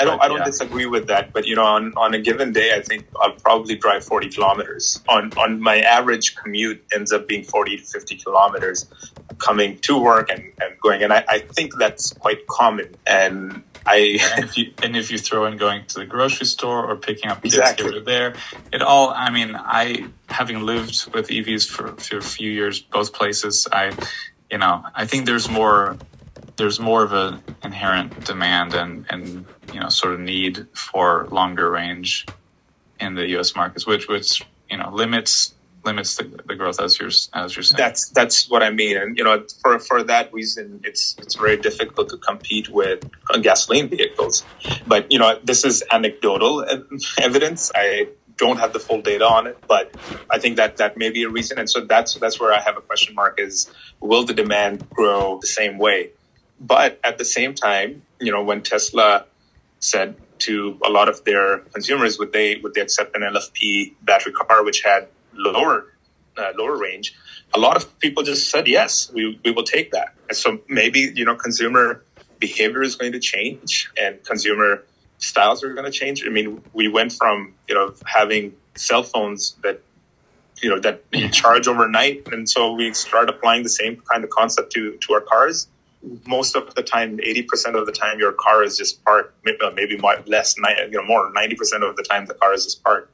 I 0.00 0.04
don't, 0.04 0.18
but, 0.18 0.24
I 0.24 0.28
don't 0.28 0.38
yeah. 0.38 0.44
disagree 0.44 0.86
with 0.86 1.06
that, 1.08 1.32
but 1.32 1.46
you 1.46 1.54
know, 1.54 1.64
on, 1.64 1.92
on 1.96 2.14
a 2.14 2.20
given 2.20 2.52
day, 2.52 2.74
I 2.74 2.80
think 2.80 3.06
I'll 3.20 3.32
probably 3.32 3.76
drive 3.76 4.04
40 4.04 4.30
kilometers. 4.30 5.00
On 5.08 5.32
on 5.34 5.60
my 5.60 5.80
average 5.80 6.36
commute 6.36 6.82
ends 6.92 7.12
up 7.12 7.28
being 7.28 7.44
40 7.44 7.76
to 7.76 7.82
50 7.82 8.16
kilometers, 8.16 8.86
coming 9.38 9.78
to 9.80 9.98
work 9.98 10.30
and, 10.30 10.42
and 10.60 10.78
going, 10.80 11.02
and 11.02 11.12
I, 11.12 11.24
I 11.28 11.38
think 11.40 11.76
that's 11.78 12.12
quite 12.12 12.46
common. 12.46 12.94
And 13.06 13.62
I 13.86 14.18
and 14.36 14.44
if 14.44 14.56
you 14.56 14.72
and 14.82 14.96
if 14.96 15.10
you 15.10 15.18
throw 15.18 15.46
in 15.46 15.56
going 15.56 15.86
to 15.86 16.00
the 16.00 16.06
grocery 16.06 16.46
store 16.46 16.90
or 16.90 16.96
picking 16.96 17.30
up 17.30 17.42
kids 17.42 17.54
exactly. 17.54 17.90
here 17.90 18.00
or 18.00 18.04
there, 18.04 18.34
it 18.72 18.82
all. 18.82 19.10
I 19.10 19.30
mean, 19.30 19.54
I 19.54 20.06
having 20.28 20.64
lived 20.64 21.12
with 21.12 21.28
EVs 21.28 21.68
for, 21.68 21.92
for 21.96 22.18
a 22.18 22.22
few 22.22 22.50
years, 22.50 22.80
both 22.80 23.12
places, 23.12 23.66
I 23.72 23.92
you 24.50 24.58
know, 24.58 24.84
I 24.94 25.06
think 25.06 25.26
there's 25.26 25.48
more 25.48 25.96
there's 26.56 26.80
more 26.80 27.02
of 27.02 27.12
an 27.12 27.42
inherent 27.62 28.24
demand 28.24 28.74
and 28.74 29.06
and 29.10 29.46
you 29.72 29.80
know 29.80 29.88
sort 29.88 30.14
of 30.14 30.20
need 30.20 30.66
for 30.74 31.26
longer 31.30 31.70
range 31.70 32.26
in 33.00 33.14
the 33.14 33.26
U.S. 33.30 33.56
markets, 33.56 33.86
which 33.86 34.08
which 34.08 34.42
you 34.70 34.76
know 34.76 34.90
limits 34.90 35.54
limits 35.84 36.16
the, 36.16 36.24
the 36.46 36.54
growth 36.54 36.80
as 36.80 36.98
you're 36.98 37.10
as 37.32 37.56
you're 37.56 37.62
saying. 37.62 37.78
That's 37.78 38.08
that's 38.10 38.50
what 38.50 38.62
I 38.62 38.70
mean, 38.70 38.96
and 38.96 39.16
you 39.16 39.24
know, 39.24 39.44
for 39.62 39.78
for 39.78 40.02
that 40.04 40.32
reason, 40.32 40.80
it's 40.84 41.16
it's 41.18 41.34
very 41.34 41.56
difficult 41.56 42.10
to 42.10 42.18
compete 42.18 42.68
with 42.68 43.08
gasoline 43.42 43.88
vehicles. 43.88 44.44
But 44.86 45.10
you 45.10 45.18
know, 45.18 45.38
this 45.42 45.64
is 45.64 45.82
anecdotal 45.90 46.64
evidence. 47.18 47.70
I 47.74 48.08
don't 48.36 48.58
have 48.58 48.72
the 48.72 48.80
full 48.80 49.02
data 49.02 49.26
on 49.26 49.46
it, 49.46 49.58
but 49.68 49.94
I 50.30 50.38
think 50.38 50.56
that 50.56 50.78
that 50.78 50.96
may 50.96 51.10
be 51.10 51.24
a 51.24 51.28
reason. 51.28 51.58
And 51.58 51.68
so 51.68 51.80
that's 51.80 52.14
that's 52.14 52.40
where 52.40 52.52
I 52.52 52.60
have 52.60 52.76
a 52.76 52.80
question 52.80 53.14
mark: 53.14 53.40
is 53.40 53.70
will 54.00 54.24
the 54.24 54.34
demand 54.34 54.88
grow 54.90 55.38
the 55.40 55.46
same 55.46 55.78
way? 55.78 56.10
But 56.60 57.00
at 57.02 57.18
the 57.18 57.24
same 57.24 57.54
time, 57.54 58.02
you 58.20 58.30
know, 58.30 58.44
when 58.44 58.62
Tesla 58.62 59.24
said 59.78 60.16
to 60.40 60.78
a 60.84 60.90
lot 60.90 61.08
of 61.08 61.24
their 61.24 61.58
consumers, 61.58 62.18
would 62.18 62.32
they 62.32 62.56
would 62.56 62.74
they 62.74 62.82
accept 62.82 63.16
an 63.16 63.22
LFP 63.22 63.94
battery 64.02 64.32
car 64.32 64.62
which 64.64 64.82
had 64.82 65.08
lower 65.34 65.92
uh, 66.36 66.52
lower 66.56 66.76
range? 66.76 67.14
A 67.54 67.58
lot 67.58 67.76
of 67.76 67.98
people 67.98 68.22
just 68.22 68.50
said 68.50 68.68
yes, 68.68 69.10
we 69.12 69.40
we 69.44 69.50
will 69.50 69.64
take 69.64 69.92
that. 69.92 70.14
And 70.28 70.36
so 70.36 70.60
maybe 70.68 71.12
you 71.14 71.24
know 71.24 71.34
consumer 71.34 72.04
behavior 72.38 72.82
is 72.82 72.96
going 72.96 73.12
to 73.12 73.20
change 73.20 73.90
and 74.00 74.22
consumer 74.24 74.84
styles 75.18 75.62
are 75.62 75.72
going 75.74 75.84
to 75.84 75.90
change. 75.90 76.24
I 76.26 76.30
mean, 76.30 76.62
we 76.72 76.88
went 76.88 77.12
from 77.12 77.54
you 77.68 77.74
know 77.74 77.94
having 78.04 78.54
cell 78.74 79.02
phones 79.02 79.56
that 79.62 79.80
you 80.62 80.70
know 80.70 80.80
that 80.80 81.04
you 81.12 81.28
charge 81.28 81.68
overnight, 81.68 82.28
and 82.32 82.48
so 82.48 82.72
we 82.72 82.92
start 82.92 83.28
applying 83.28 83.62
the 83.62 83.70
same 83.70 84.02
kind 84.10 84.24
of 84.24 84.30
concept 84.30 84.72
to 84.72 84.96
to 84.98 85.14
our 85.14 85.20
cars. 85.20 85.68
Most 86.26 86.56
of 86.56 86.74
the 86.74 86.82
time, 86.82 87.20
eighty 87.22 87.42
percent 87.42 87.76
of 87.76 87.86
the 87.86 87.92
time, 87.92 88.18
your 88.18 88.32
car 88.32 88.62
is 88.62 88.76
just 88.76 89.04
parked. 89.04 89.34
Uh, 89.46 89.70
maybe 89.74 89.98
less, 90.26 90.56
you 90.56 90.90
know, 90.90 91.04
more. 91.04 91.30
Ninety 91.32 91.56
percent 91.56 91.84
of 91.84 91.96
the 91.96 92.02
time, 92.02 92.26
the 92.26 92.34
car 92.34 92.54
is 92.54 92.64
just 92.64 92.82
parked. 92.82 93.12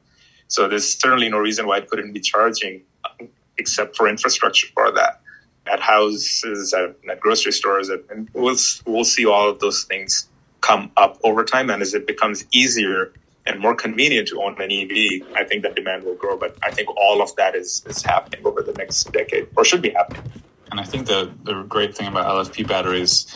So 0.48 0.68
there's 0.68 0.98
certainly 0.98 1.28
no 1.28 1.38
reason 1.38 1.66
why 1.66 1.78
it 1.78 1.88
couldn't 1.88 2.12
be 2.12 2.20
charging, 2.20 2.82
uh, 3.04 3.24
except 3.58 3.96
for 3.96 4.08
infrastructure 4.08 4.68
for 4.72 4.92
that 4.92 5.20
at 5.66 5.80
houses, 5.80 6.72
at, 6.74 6.96
at 7.10 7.20
grocery 7.20 7.52
stores, 7.52 7.90
at, 7.90 8.00
and 8.10 8.28
we'll 8.32 8.56
we'll 8.86 9.04
see 9.04 9.26
all 9.26 9.50
of 9.50 9.58
those 9.58 9.84
things 9.84 10.28
come 10.60 10.90
up 10.96 11.18
over 11.24 11.44
time. 11.44 11.70
And 11.70 11.82
as 11.82 11.94
it 11.94 12.06
becomes 12.06 12.44
easier 12.52 13.12
and 13.46 13.60
more 13.60 13.74
convenient 13.74 14.28
to 14.28 14.42
own 14.42 14.60
an 14.60 14.70
EV, 14.70 15.28
I 15.36 15.44
think 15.44 15.62
that 15.62 15.74
demand 15.76 16.04
will 16.04 16.14
grow. 16.14 16.36
But 16.36 16.56
I 16.62 16.70
think 16.70 16.88
all 16.96 17.22
of 17.22 17.34
that 17.36 17.54
is, 17.54 17.82
is 17.86 18.02
happening 18.02 18.44
over 18.44 18.62
the 18.62 18.72
next 18.72 19.12
decade 19.12 19.48
or 19.56 19.64
should 19.64 19.82
be 19.82 19.90
happening. 19.90 20.24
And 20.70 20.80
I 20.80 20.84
think 20.84 21.06
the, 21.06 21.32
the 21.44 21.62
great 21.62 21.96
thing 21.96 22.08
about 22.08 22.26
LFP 22.26 22.66
batteries, 22.66 23.26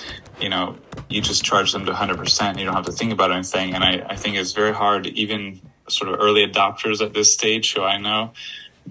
you 0.40 0.48
know, 0.48 0.76
you 1.08 1.20
just 1.20 1.44
charge 1.44 1.72
them 1.72 1.86
to 1.86 1.92
100%. 1.92 2.58
You 2.58 2.64
don't 2.64 2.74
have 2.74 2.86
to 2.86 2.92
think 2.92 3.12
about 3.12 3.30
anything. 3.30 3.74
And 3.74 3.84
I, 3.84 4.04
I 4.08 4.16
think 4.16 4.36
it's 4.36 4.52
very 4.52 4.72
hard, 4.72 5.06
even 5.06 5.60
sort 5.88 6.12
of 6.12 6.20
early 6.20 6.46
adopters 6.46 7.00
at 7.04 7.14
this 7.14 7.32
stage 7.32 7.74
who 7.74 7.82
I 7.82 7.98
know 7.98 8.32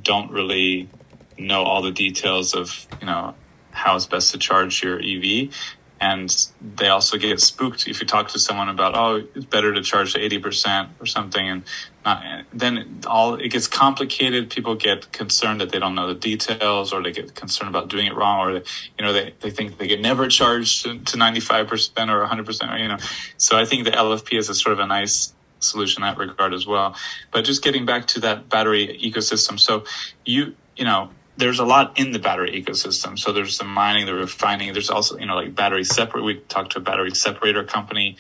don't 0.01 0.31
really 0.31 0.89
know 1.37 1.63
all 1.63 1.81
the 1.81 1.91
details 1.91 2.53
of, 2.53 2.87
you 2.99 3.07
know, 3.07 3.35
how 3.71 3.95
it's 3.95 4.05
best 4.05 4.31
to 4.31 4.37
charge 4.37 4.83
your 4.83 4.99
EV 4.99 5.53
and 6.01 6.47
they 6.75 6.87
also 6.87 7.17
get 7.17 7.39
spooked 7.39 7.87
if 7.87 7.99
you 7.99 8.07
talk 8.07 8.29
to 8.29 8.39
someone 8.39 8.69
about 8.69 8.95
oh 8.95 9.27
it's 9.35 9.45
better 9.45 9.73
to 9.73 9.81
charge 9.81 10.13
to 10.13 10.19
80% 10.19 10.89
or 10.99 11.05
something. 11.05 11.47
And 11.47 11.63
not, 12.05 12.45
then 12.53 13.01
all 13.05 13.35
it 13.35 13.49
gets 13.49 13.67
complicated. 13.67 14.49
People 14.49 14.75
get 14.75 15.11
concerned 15.11 15.59
that 15.61 15.71
they 15.71 15.79
don't 15.79 15.95
know 15.95 16.07
the 16.07 16.15
details 16.15 16.93
or 16.93 17.03
they 17.03 17.11
get 17.11 17.35
concerned 17.35 17.69
about 17.69 17.89
doing 17.89 18.05
it 18.05 18.15
wrong 18.15 18.39
or 18.39 18.59
they, 18.59 18.65
you 18.97 19.05
know 19.05 19.13
they, 19.13 19.33
they 19.41 19.51
think 19.51 19.77
they 19.77 19.87
get 19.87 19.99
never 19.99 20.27
charged 20.27 20.83
to, 20.83 20.99
to 20.99 21.17
95% 21.17 22.09
or 22.09 22.25
100% 22.25 22.73
or, 22.73 22.77
you 22.77 22.87
know. 22.87 22.97
So 23.37 23.57
i 23.57 23.65
think 23.65 23.85
the 23.85 23.91
lfp 23.91 24.37
is 24.37 24.49
a 24.49 24.55
sort 24.55 24.73
of 24.73 24.79
a 24.79 24.87
nice 24.87 25.33
solution 25.59 26.03
in 26.03 26.09
that 26.09 26.17
regard 26.17 26.53
as 26.53 26.65
well. 26.65 26.95
But 27.31 27.45
just 27.45 27.63
getting 27.63 27.85
back 27.85 28.07
to 28.07 28.19
that 28.21 28.49
battery 28.49 28.99
ecosystem. 29.03 29.59
So 29.59 29.83
you 30.25 30.55
you 30.75 30.85
know 30.85 31.09
there's 31.39 31.59
a 31.59 31.65
lot 31.65 31.97
in 31.97 32.11
the 32.11 32.19
battery 32.19 32.61
ecosystem. 32.61 33.17
So 33.17 33.31
there's 33.31 33.57
the 33.57 33.63
mining, 33.63 34.05
the 34.05 34.13
refining. 34.13 34.73
There's 34.73 34.89
also, 34.89 35.17
you 35.17 35.25
know, 35.25 35.35
like 35.35 35.55
battery 35.55 35.85
separate. 35.85 36.23
We 36.23 36.35
talked 36.41 36.73
to 36.73 36.79
a 36.79 36.81
battery 36.81 37.11
separator 37.11 37.63
company 37.63 38.17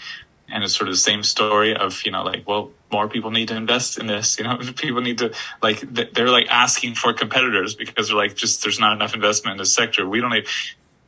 and 0.47 0.63
it's 0.63 0.73
sort 0.73 0.87
of 0.87 0.93
the 0.93 0.99
same 0.99 1.21
story 1.23 1.75
of, 1.75 2.01
you 2.05 2.11
know, 2.11 2.23
like, 2.23 2.47
well, 2.47 2.71
more 2.91 3.09
people 3.09 3.29
need 3.29 3.49
to 3.49 3.57
invest 3.57 3.99
in 3.99 4.07
this. 4.07 4.39
You 4.39 4.45
know, 4.45 4.57
people 4.77 5.01
need 5.01 5.17
to 5.17 5.33
like, 5.61 5.81
they're 5.81 6.29
like 6.29 6.47
asking 6.49 6.95
for 6.95 7.11
competitors 7.11 7.75
because 7.75 8.07
they're 8.07 8.17
like, 8.17 8.35
just, 8.37 8.63
there's 8.63 8.79
not 8.79 8.93
enough 8.93 9.13
investment 9.13 9.55
in 9.55 9.57
this 9.57 9.73
sector. 9.73 10.07
We 10.07 10.21
don't 10.21 10.31
need, 10.31 10.47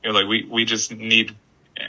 you 0.04 0.12
know, 0.12 0.20
like 0.20 0.28
we, 0.28 0.46
we 0.52 0.66
just 0.66 0.94
need 0.94 1.34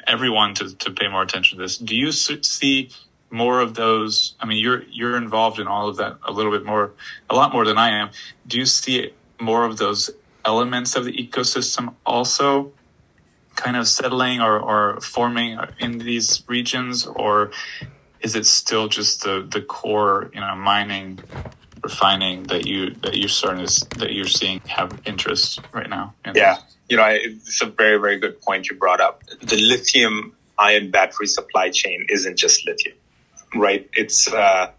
everyone 0.07 0.55
to, 0.55 0.75
to 0.77 0.93
pay 0.93 1.09
more 1.09 1.23
attention 1.23 1.59
to 1.59 1.64
this. 1.64 1.79
Do 1.79 1.97
you 1.97 2.12
see 2.12 2.91
more 3.29 3.61
of 3.61 3.75
those? 3.75 4.37
I 4.39 4.47
mean, 4.47 4.59
you're, 4.59 4.85
you're 4.85 5.16
involved 5.16 5.59
in 5.59 5.66
all 5.66 5.89
of 5.89 5.97
that 5.97 6.18
a 6.23 6.31
little 6.31 6.53
bit 6.53 6.64
more, 6.64 6.93
a 7.29 7.35
lot 7.35 7.53
more 7.53 7.64
than 7.64 7.77
I 7.77 7.91
am. 7.91 8.11
Do 8.47 8.57
you 8.57 8.66
see 8.66 9.12
more 9.43 9.64
of 9.64 9.76
those 9.78 10.11
elements 10.45 10.97
of 10.97 11.05
the 11.05 11.12
ecosystem 11.12 11.95
also 12.05 12.72
kind 13.55 13.76
of 13.76 13.86
settling 13.86 14.40
or, 14.40 14.59
or 14.59 15.01
forming 15.01 15.59
in 15.78 15.99
these 15.99 16.43
regions 16.49 17.07
or 17.07 17.51
is 18.20 18.34
it 18.34 18.47
still 18.47 18.88
just 18.88 19.22
the, 19.24 19.47
the 19.51 19.61
core 19.61 20.30
you 20.32 20.40
know 20.40 20.57
mining 20.57 21.18
refining 21.82 22.45
that 22.45 22.66
you 22.66 22.90
that 23.03 23.16
you're 23.16 23.28
starting 23.28 23.66
to, 23.66 23.99
that 23.99 24.12
you're 24.12 24.26
seeing 24.26 24.61
have 24.66 25.01
interest 25.05 25.61
right 25.72 25.90
now 25.90 26.14
yeah. 26.34 26.57
you 26.88 26.97
know 26.97 27.07
it's 27.07 27.61
a 27.61 27.66
very 27.66 27.99
very 27.99 28.18
good 28.18 28.40
point 28.40 28.68
you 28.68 28.76
brought 28.76 29.01
up. 29.01 29.22
The 29.43 29.57
lithium 29.57 30.34
ion 30.59 30.90
battery 30.90 31.26
supply 31.26 31.70
chain 31.70 32.07
isn't 32.09 32.38
just 32.38 32.66
lithium 32.66 32.97
right? 33.55 33.88
It's 33.95 34.32
uh, 34.32 34.70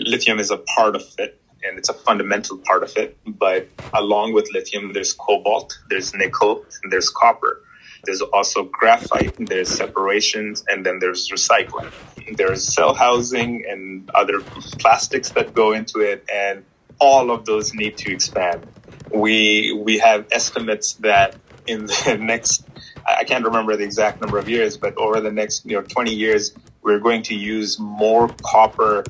lithium 0.00 0.38
is 0.38 0.50
a 0.50 0.58
part 0.58 0.96
of 0.96 1.02
it 1.18 1.40
and 1.66 1.78
it's 1.78 1.88
a 1.88 1.94
fundamental 1.94 2.58
part 2.58 2.82
of 2.82 2.96
it. 2.96 3.16
But 3.26 3.68
along 3.92 4.32
with 4.32 4.48
lithium, 4.52 4.92
there's 4.92 5.12
cobalt, 5.12 5.78
there's 5.88 6.14
nickel, 6.14 6.64
and 6.82 6.92
there's 6.92 7.10
copper. 7.10 7.62
There's 8.04 8.20
also 8.20 8.64
graphite, 8.64 9.34
there's 9.46 9.70
separations, 9.70 10.64
and 10.68 10.84
then 10.84 10.98
there's 10.98 11.30
recycling. 11.30 11.90
There's 12.36 12.62
cell 12.62 12.94
housing 12.94 13.64
and 13.68 14.10
other 14.14 14.40
plastics 14.78 15.30
that 15.30 15.54
go 15.54 15.72
into 15.72 16.00
it, 16.00 16.24
and 16.32 16.64
all 16.98 17.30
of 17.30 17.44
those 17.46 17.74
need 17.74 17.96
to 17.98 18.12
expand. 18.12 18.66
We 19.12 19.72
we 19.72 19.98
have 19.98 20.26
estimates 20.32 20.94
that 20.94 21.36
in 21.66 21.86
the 21.86 22.18
next 22.20 22.66
I 23.06 23.24
can't 23.24 23.44
remember 23.44 23.76
the 23.76 23.84
exact 23.84 24.20
number 24.20 24.38
of 24.38 24.48
years, 24.48 24.76
but 24.76 24.96
over 24.96 25.20
the 25.20 25.32
next 25.32 25.64
you 25.66 25.76
know 25.76 25.82
20 25.82 26.14
years, 26.14 26.54
we're 26.82 27.00
going 27.00 27.22
to 27.24 27.34
use 27.34 27.78
more 27.78 28.28
copper 28.42 29.04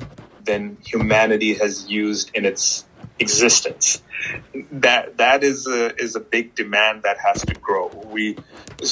than 0.45 0.77
humanity 0.85 1.55
has 1.55 1.89
used 1.89 2.31
in 2.33 2.45
its 2.45 2.85
existence. 3.19 4.01
That 4.71 5.17
that 5.17 5.43
is 5.43 5.67
a 5.67 5.95
is 6.01 6.15
a 6.15 6.19
big 6.19 6.55
demand 6.55 7.03
that 7.03 7.17
has 7.17 7.41
to 7.45 7.53
grow. 7.55 7.87
We 8.07 8.37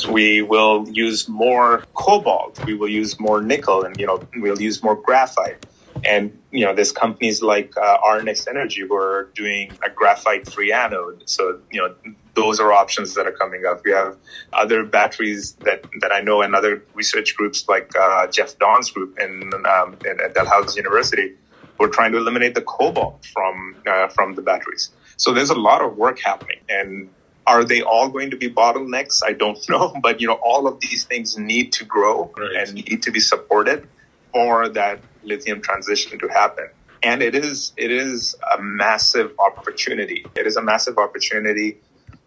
we 0.09 0.41
will 0.41 0.87
use 0.89 1.27
more 1.27 1.83
cobalt. 1.93 2.63
We 2.65 2.73
will 2.73 2.89
use 2.89 3.19
more 3.19 3.41
nickel, 3.41 3.83
and 3.83 3.97
you 3.99 4.05
know 4.05 4.27
we'll 4.35 4.61
use 4.61 4.83
more 4.83 4.95
graphite. 4.95 5.65
And 6.05 6.37
you 6.51 6.65
know 6.65 6.73
there's 6.73 6.91
companies 6.91 7.41
like 7.41 7.75
uh, 7.77 7.97
RNX 7.99 8.47
Energy 8.47 8.81
who 8.81 8.95
are 8.95 9.29
doing 9.35 9.71
a 9.83 9.89
graphite-free 9.89 10.71
anode. 10.71 11.23
So 11.25 11.59
you 11.71 11.81
know 11.81 11.95
those 12.35 12.59
are 12.59 12.71
options 12.73 13.13
that 13.13 13.27
are 13.27 13.31
coming 13.31 13.65
up. 13.65 13.83
We 13.85 13.91
have 13.91 14.17
other 14.53 14.83
batteries 14.83 15.53
that, 15.65 15.85
that 16.01 16.11
I 16.11 16.21
know 16.21 16.41
and 16.41 16.55
other 16.55 16.83
research 16.95 17.35
groups 17.35 17.69
like 17.69 17.95
uh, 17.95 18.25
Jeff 18.27 18.57
Dahn's 18.57 18.89
group 18.89 19.19
in, 19.19 19.51
um, 19.67 19.97
in, 20.03 20.19
at 20.19 20.33
Dalhousie 20.33 20.77
University 20.77 21.35
we're 21.79 21.89
trying 21.89 22.11
to 22.11 22.17
eliminate 22.17 22.55
the 22.55 22.61
cobalt 22.61 23.25
from 23.25 23.75
uh, 23.87 24.07
from 24.09 24.35
the 24.35 24.41
batteries. 24.41 24.91
So 25.17 25.33
there's 25.33 25.49
a 25.49 25.55
lot 25.55 25.81
of 25.81 25.97
work 25.97 26.19
happening, 26.19 26.59
and 26.69 27.09
are 27.45 27.63
they 27.63 27.81
all 27.81 28.09
going 28.09 28.31
to 28.31 28.37
be 28.37 28.49
bottlenecks? 28.49 29.21
I 29.25 29.33
don't 29.33 29.59
know, 29.69 29.95
but 30.01 30.21
you 30.21 30.27
know, 30.27 30.39
all 30.43 30.67
of 30.67 30.79
these 30.79 31.05
things 31.05 31.37
need 31.37 31.73
to 31.73 31.85
grow 31.85 32.31
right. 32.37 32.67
and 32.67 32.73
need 32.75 33.01
to 33.03 33.11
be 33.11 33.19
supported 33.19 33.87
for 34.31 34.69
that 34.69 34.99
lithium 35.23 35.61
transition 35.61 36.19
to 36.19 36.27
happen. 36.27 36.69
And 37.01 37.21
it 37.21 37.35
is 37.35 37.73
it 37.75 37.91
is 37.91 38.35
a 38.57 38.61
massive 38.61 39.31
opportunity. 39.39 40.25
It 40.35 40.47
is 40.47 40.55
a 40.55 40.61
massive 40.61 40.97
opportunity 40.97 41.77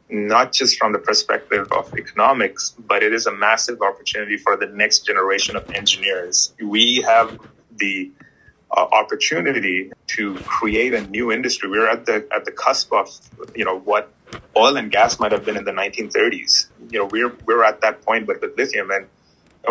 not 0.09 0.53
just 0.53 0.79
from 0.79 0.93
the 0.93 0.99
perspective 0.99 1.67
of 1.73 1.93
economics, 1.99 2.75
but 2.87 3.03
it 3.03 3.13
is 3.13 3.27
a 3.27 3.33
massive 3.33 3.83
opportunity 3.83 4.37
for 4.37 4.57
the 4.57 4.67
next 4.67 5.05
generation 5.05 5.57
of 5.57 5.69
engineers. 5.71 6.55
We 6.63 7.03
have 7.03 7.39
the 7.77 8.11
uh, 8.77 8.87
opportunity 8.93 9.91
to 10.09 10.35
create 10.41 10.95
a 10.95 11.01
new 11.09 11.33
industry. 11.33 11.69
We're 11.69 11.89
at 11.89 12.07
the 12.07 12.27
at 12.35 12.45
the 12.45 12.53
cusp 12.53 12.93
of 12.93 13.09
you 13.55 13.65
know 13.65 13.79
what 13.79 14.13
oil 14.57 14.77
and 14.77 14.91
gas 14.91 15.19
might 15.19 15.33
have 15.33 15.45
been 15.45 15.57
in 15.57 15.65
the 15.65 15.73
1930s. 15.73 16.69
You 16.91 17.01
know, 17.01 17.07
we're 17.07 17.33
we're 17.47 17.65
at 17.65 17.81
that 17.81 18.03
point, 18.03 18.27
but 18.27 18.41
with 18.41 18.57
lithium, 18.57 18.91
and 18.91 19.07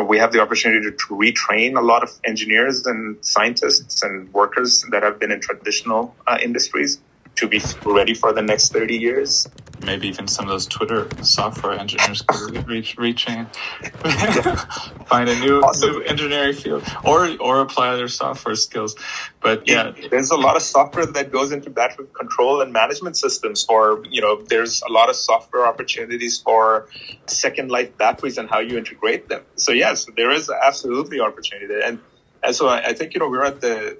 we 0.07 0.17
have 0.17 0.31
the 0.31 0.41
opportunity 0.41 0.89
to, 0.89 0.91
to 0.91 1.15
retrain 1.15 1.77
a 1.77 1.81
lot 1.81 2.03
of 2.03 2.11
engineers 2.25 2.85
and 2.85 3.23
scientists 3.25 4.03
and 4.03 4.33
workers 4.33 4.83
that 4.91 5.03
have 5.03 5.19
been 5.19 5.31
in 5.31 5.39
traditional 5.39 6.15
uh, 6.27 6.37
industries 6.41 6.99
to 7.35 7.47
be 7.47 7.61
ready 7.85 8.13
for 8.13 8.33
the 8.33 8.41
next 8.41 8.71
30 8.71 8.97
years. 8.97 9.47
Maybe 9.85 10.07
even 10.07 10.27
some 10.27 10.45
of 10.45 10.51
those 10.51 10.65
Twitter 10.65 11.07
software 11.23 11.73
engineers 11.73 12.21
could 12.21 12.67
reach 12.67 12.97
reaching 12.97 13.45
find 15.05 15.29
a 15.29 15.39
new 15.39 15.61
awesome. 15.61 15.91
new 15.91 16.01
engineering 16.01 16.53
field 16.53 16.83
or 17.03 17.29
or 17.39 17.61
apply 17.61 17.95
their 17.95 18.07
software 18.07 18.55
skills. 18.55 18.95
But 19.41 19.67
yeah, 19.67 19.93
there's 20.09 20.31
a 20.31 20.37
lot 20.37 20.55
of 20.55 20.61
software 20.61 21.05
that 21.05 21.31
goes 21.31 21.51
into 21.51 21.69
battery 21.69 22.07
control 22.13 22.61
and 22.61 22.73
management 22.73 23.17
systems. 23.17 23.63
For 23.63 24.03
you 24.09 24.21
know, 24.21 24.41
there's 24.41 24.81
a 24.81 24.91
lot 24.91 25.09
of 25.09 25.15
software 25.15 25.65
opportunities 25.65 26.39
for 26.39 26.87
second 27.27 27.69
life 27.69 27.97
batteries 27.97 28.37
and 28.37 28.49
how 28.49 28.59
you 28.59 28.77
integrate 28.77 29.29
them. 29.29 29.43
So 29.55 29.71
yes, 29.71 30.07
there 30.15 30.31
is 30.31 30.49
absolutely 30.49 31.19
opportunity 31.19 31.67
there. 31.67 31.83
And 31.83 31.99
and 32.43 32.55
so 32.55 32.67
I, 32.67 32.87
I 32.87 32.93
think 32.93 33.13
you 33.13 33.19
know 33.19 33.29
we're 33.29 33.43
at 33.43 33.61
the 33.61 33.97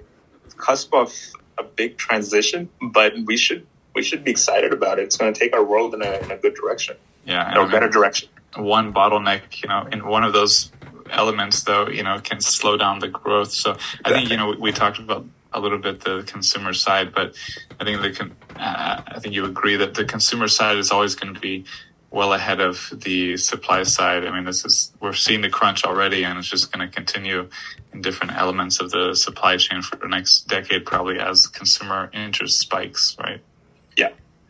cusp 0.56 0.94
of 0.94 1.12
a 1.58 1.62
big 1.62 1.96
transition, 1.96 2.68
but 2.80 3.14
we 3.24 3.36
should 3.36 3.66
we 3.96 4.02
should 4.02 4.22
be 4.22 4.30
excited 4.30 4.72
about 4.72 4.98
it. 4.98 5.04
It's 5.04 5.16
going 5.16 5.32
to 5.32 5.40
take 5.40 5.56
our 5.56 5.64
world 5.64 5.94
in 5.94 6.02
a, 6.02 6.12
in 6.18 6.30
a 6.30 6.36
good 6.36 6.54
direction. 6.54 6.96
Yeah, 7.24 7.58
or 7.58 7.64
a 7.64 7.68
better 7.68 7.88
direction. 7.88 8.28
One 8.56 8.92
bottleneck, 8.92 9.62
you 9.62 9.68
know, 9.68 9.88
in 9.90 10.06
one 10.06 10.22
of 10.22 10.32
those 10.32 10.70
elements, 11.10 11.64
though, 11.64 11.88
you 11.88 12.04
know, 12.04 12.20
can 12.20 12.40
slow 12.40 12.76
down 12.76 13.00
the 13.00 13.08
growth. 13.08 13.50
So 13.50 13.72
exactly. 13.72 14.00
I 14.04 14.12
think 14.12 14.30
you 14.30 14.36
know 14.36 14.50
we, 14.50 14.56
we, 14.56 14.72
talked 14.72 14.98
about 14.98 15.24
a 15.52 15.58
little 15.58 15.78
bit 15.78 16.02
the 16.02 16.22
consumer 16.24 16.72
side, 16.72 17.12
but 17.12 17.34
I 17.80 17.84
think 17.84 18.00
the 18.02 18.30
uh, 18.56 19.02
I 19.08 19.18
think 19.18 19.34
you 19.34 19.44
agree 19.44 19.76
that 19.76 19.94
the 19.94 20.04
consumer 20.04 20.46
side 20.46 20.76
is 20.76 20.92
always 20.92 21.14
going 21.16 21.34
to 21.34 21.40
be 21.40 21.64
well 22.10 22.32
ahead 22.32 22.60
of 22.60 22.92
the 22.92 23.36
supply 23.36 23.82
side. 23.82 24.24
I 24.24 24.30
mean, 24.30 24.44
this 24.44 24.64
is 24.64 24.92
we're 25.00 25.14
seeing 25.14 25.40
the 25.40 25.50
crunch 25.50 25.84
already, 25.84 26.24
and 26.24 26.38
it's 26.38 26.48
just 26.48 26.70
going 26.70 26.86
to 26.86 26.94
continue 26.94 27.48
in 27.92 28.02
different 28.02 28.36
elements 28.36 28.80
of 28.80 28.90
the 28.90 29.14
supply 29.14 29.56
chain 29.56 29.82
for 29.82 29.96
the 29.96 30.06
next 30.06 30.46
decade, 30.48 30.86
probably 30.86 31.18
as 31.18 31.46
consumer 31.46 32.10
interest 32.12 32.58
spikes. 32.60 33.16
Right? 33.18 33.40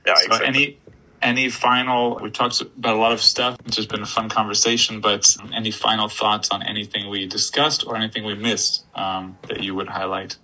Yeah. 0.07 0.15
So 0.15 0.25
exactly. 0.27 0.47
any 0.47 0.79
any 1.23 1.51
final? 1.51 2.19
We 2.23 2.31
talked 2.31 2.61
about 2.61 2.95
a 2.95 2.99
lot 2.99 3.13
of 3.13 3.21
stuff. 3.21 3.57
It's 3.67 3.77
just 3.77 3.89
been 3.89 4.03
a 4.03 4.07
fun 4.07 4.29
conversation. 4.29 5.01
But 5.01 5.37
any 5.55 5.71
final 5.71 6.09
thoughts 6.09 6.51
on 6.51 6.63
anything 6.63 7.11
we 7.11 7.27
discussed 7.27 7.87
or 7.87 7.97
anything 7.97 8.25
we 8.25 8.35
missed 8.35 8.85
um, 8.95 9.39
that 9.49 9.63
you 9.63 9.75
would 9.75 9.89
highlight? 9.89 10.37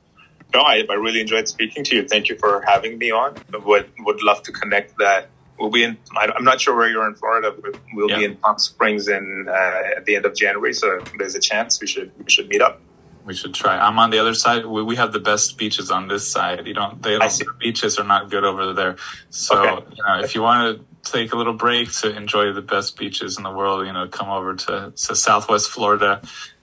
No, 0.54 0.60
I, 0.60 0.84
I 0.90 0.94
really 0.94 1.20
enjoyed 1.20 1.48
speaking 1.48 1.82
to 1.84 1.96
you. 1.96 2.06
Thank 2.06 2.28
you 2.28 2.36
for 2.36 2.62
having 2.66 2.98
me 2.98 3.10
on. 3.10 3.36
Would 3.52 3.90
would 4.00 4.22
love 4.22 4.42
to 4.42 4.52
connect 4.52 4.98
that 4.98 5.28
we'll 5.58 5.70
be 5.70 5.84
in. 5.84 5.96
I'm 6.16 6.44
not 6.44 6.60
sure 6.60 6.76
where 6.76 6.90
you're 6.90 7.06
in 7.06 7.14
Florida, 7.14 7.54
but 7.58 7.78
we'll 7.94 8.10
yeah. 8.10 8.18
be 8.18 8.24
in 8.24 8.36
Palm 8.36 8.58
Springs 8.58 9.08
in 9.08 9.46
uh, 9.48 9.96
at 9.96 10.04
the 10.04 10.16
end 10.16 10.26
of 10.26 10.34
January. 10.34 10.74
So 10.74 11.00
there's 11.18 11.34
a 11.34 11.40
chance 11.40 11.80
we 11.80 11.86
should 11.86 12.10
we 12.18 12.30
should 12.30 12.48
meet 12.48 12.60
up. 12.60 12.80
We 13.24 13.34
should 13.34 13.54
try. 13.54 13.78
I'm 13.78 13.98
on 13.98 14.10
the 14.10 14.18
other 14.18 14.34
side. 14.34 14.66
We, 14.66 14.82
we 14.82 14.96
have 14.96 15.12
the 15.12 15.20
best 15.20 15.56
beaches 15.56 15.90
on 15.90 16.08
this 16.08 16.26
side. 16.26 16.66
You 16.66 16.74
don't. 16.74 17.02
They 17.02 17.18
don't. 17.18 17.30
The 17.30 17.46
beaches 17.58 17.98
are 17.98 18.04
not 18.04 18.30
good 18.30 18.44
over 18.44 18.72
there. 18.72 18.96
So 19.30 19.62
okay. 19.62 19.86
you 19.96 20.04
know, 20.04 20.20
if 20.20 20.34
you 20.34 20.42
want 20.42 20.78
to 20.78 21.10
take 21.10 21.32
a 21.32 21.36
little 21.36 21.52
break 21.52 21.92
to 21.92 22.14
enjoy 22.16 22.52
the 22.52 22.62
best 22.62 22.96
beaches 22.96 23.36
in 23.36 23.44
the 23.44 23.50
world, 23.50 23.86
you 23.86 23.92
know, 23.92 24.08
come 24.08 24.28
over 24.28 24.54
to, 24.54 24.92
to 24.96 25.16
Southwest 25.16 25.70
Florida. 25.70 26.20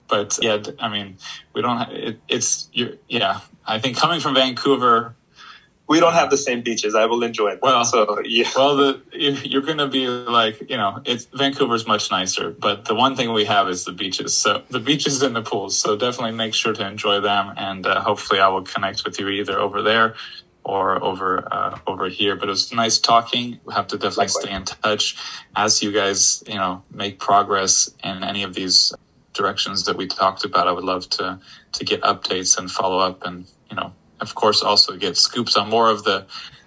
But 0.08 0.38
yeah, 0.42 0.62
I 0.78 0.88
mean, 0.88 1.16
we 1.54 1.62
don't. 1.62 1.90
It, 1.92 2.20
it's 2.28 2.68
you're, 2.72 2.94
yeah. 3.08 3.40
I 3.66 3.78
think 3.78 3.96
coming 3.96 4.20
from 4.20 4.34
Vancouver, 4.34 5.14
we 5.90 5.98
don't 5.98 6.12
have 6.12 6.30
the 6.30 6.36
same 6.36 6.62
beaches. 6.62 6.94
I 6.94 7.06
will 7.06 7.24
enjoy 7.24 7.48
it. 7.48 7.58
Well, 7.60 7.84
so 7.84 8.20
yeah. 8.24 8.48
Well, 8.54 8.76
the 8.76 9.02
you're 9.12 9.60
going 9.60 9.78
to 9.78 9.88
be 9.88 10.06
like 10.06 10.70
you 10.70 10.76
know, 10.76 11.02
it's 11.04 11.24
Vancouver's 11.34 11.84
much 11.84 12.12
nicer, 12.12 12.50
but 12.50 12.84
the 12.84 12.94
one 12.94 13.16
thing 13.16 13.32
we 13.32 13.44
have 13.46 13.68
is 13.68 13.84
the 13.84 13.92
beaches. 13.92 14.32
So 14.32 14.62
the 14.70 14.78
beaches 14.78 15.20
and 15.20 15.34
the 15.34 15.42
pools. 15.42 15.76
So 15.76 15.96
definitely 15.96 16.36
make 16.36 16.54
sure 16.54 16.72
to 16.72 16.86
enjoy 16.86 17.18
them, 17.18 17.52
and 17.56 17.84
uh, 17.86 18.00
hopefully 18.00 18.38
I 18.38 18.46
will 18.46 18.62
connect 18.62 19.04
with 19.04 19.18
you 19.18 19.28
either 19.30 19.58
over 19.58 19.82
there 19.82 20.14
or 20.62 21.02
over 21.02 21.52
uh, 21.52 21.80
over 21.88 22.08
here. 22.08 22.36
But 22.36 22.48
it 22.48 22.52
was 22.52 22.72
nice 22.72 22.98
talking. 22.98 23.58
We 23.64 23.74
have 23.74 23.88
to 23.88 23.96
definitely 23.96 24.26
Likewise. 24.26 24.42
stay 24.44 24.54
in 24.54 24.64
touch 24.66 25.16
as 25.56 25.82
you 25.82 25.90
guys 25.90 26.44
you 26.46 26.54
know 26.54 26.84
make 26.92 27.18
progress 27.18 27.92
in 28.04 28.22
any 28.22 28.44
of 28.44 28.54
these 28.54 28.94
directions 29.32 29.86
that 29.86 29.96
we 29.96 30.06
talked 30.06 30.44
about. 30.44 30.68
I 30.68 30.72
would 30.72 30.84
love 30.84 31.10
to 31.10 31.40
to 31.72 31.84
get 31.84 32.00
updates 32.02 32.56
and 32.56 32.70
follow 32.70 33.00
up 33.00 33.26
and 33.26 33.44
you 33.68 33.74
know 33.74 33.92
of 34.20 34.34
course, 34.34 34.62
also 34.62 34.96
get 34.96 35.16
scoops 35.16 35.56
on 35.56 35.68
more 35.68 35.90
of 35.90 36.04
the 36.04 36.26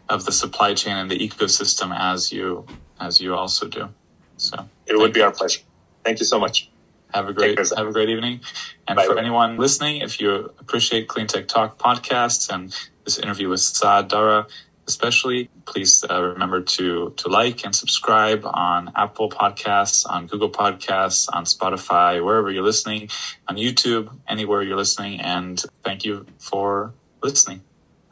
of 0.10 0.26
the 0.26 0.32
supply 0.32 0.74
chain 0.74 0.98
and 0.98 1.10
the 1.10 1.18
ecosystem 1.18 1.96
as 1.98 2.32
you 2.32 2.66
as 3.00 3.22
you 3.22 3.36
also 3.36 3.68
do. 3.68 3.90
So 4.38 4.68
it 4.86 4.98
would 4.98 5.14
be 5.14 5.20
you. 5.20 5.26
our 5.26 5.32
pleasure. 5.32 5.62
Thank 6.04 6.20
you 6.20 6.26
so 6.26 6.40
much. 6.40 6.70
Have 7.14 7.30
a 7.30 7.34
great 7.34 7.58
have 7.58 7.88
a 7.88 7.92
great 7.92 8.10
evening. 8.10 8.42
And 8.88 8.98
Bye. 8.98 9.06
for 9.06 9.18
anyone 9.18 9.58
listening, 9.58 10.02
if 10.02 10.20
you 10.20 10.52
appreciate 10.60 11.08
Clean 11.08 11.28
Tech 11.28 11.48
Talk 11.48 11.78
podcasts 11.78 12.54
and 12.54 12.76
this 13.04 13.20
interview 13.20 13.50
with 13.50 13.60
Saad 13.60 14.08
Dara, 14.08 14.48
especially, 14.88 15.50
please 15.66 16.04
uh, 16.10 16.22
remember 16.22 16.62
to 16.62 17.14
to 17.18 17.30
like 17.30 17.64
and 17.66 17.76
subscribe 17.76 18.42
on 18.46 18.92
Apple 18.96 19.30
Podcasts, 19.30 20.10
on 20.10 20.26
Google 20.28 20.50
Podcasts, 20.50 21.30
on 21.32 21.46
Spotify, 21.46 22.24
wherever 22.24 22.50
you're 22.50 22.64
listening, 22.64 23.10
on 23.48 23.58
YouTube, 23.58 24.10
anywhere 24.28 24.64
you're 24.64 24.78
listening. 24.78 25.22
And 25.22 25.64
thank 25.84 26.04
you 26.04 26.26
for 26.40 26.94
listening. 27.24 27.62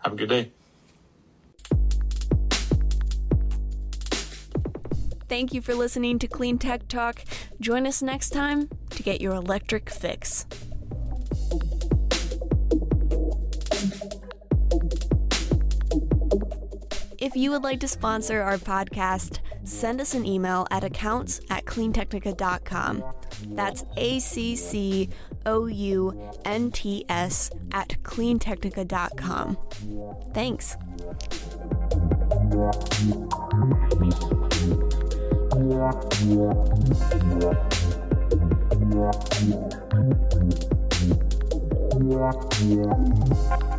Have 0.03 0.13
a 0.13 0.15
good 0.15 0.29
day. 0.29 0.51
Thank 5.27 5.53
you 5.53 5.61
for 5.61 5.73
listening 5.73 6.19
to 6.19 6.27
Clean 6.27 6.57
Tech 6.57 6.87
Talk. 6.89 7.23
Join 7.61 7.87
us 7.87 8.01
next 8.01 8.31
time 8.31 8.69
to 8.89 9.03
get 9.03 9.21
your 9.21 9.33
electric 9.33 9.89
fix. 9.89 10.45
If 17.17 17.35
you 17.35 17.51
would 17.51 17.63
like 17.63 17.79
to 17.81 17.87
sponsor 17.87 18.41
our 18.41 18.57
podcast, 18.57 19.39
send 19.63 20.01
us 20.01 20.15
an 20.15 20.25
email 20.25 20.67
at 20.71 20.83
accounts 20.83 21.39
at 21.49 21.65
cleantechnica.com. 21.65 23.03
That's 23.49 23.85
A 23.95 24.19
C 24.19 24.55
C 24.55 25.09
O 25.45 25.65
U 25.67 26.31
N 26.45 26.71
T 26.71 27.05
S 27.09 27.49
at 27.71 27.89
cleantechnica.com. 28.03 29.57
Thanks. 30.33 30.77
Yeah. 42.61 43.70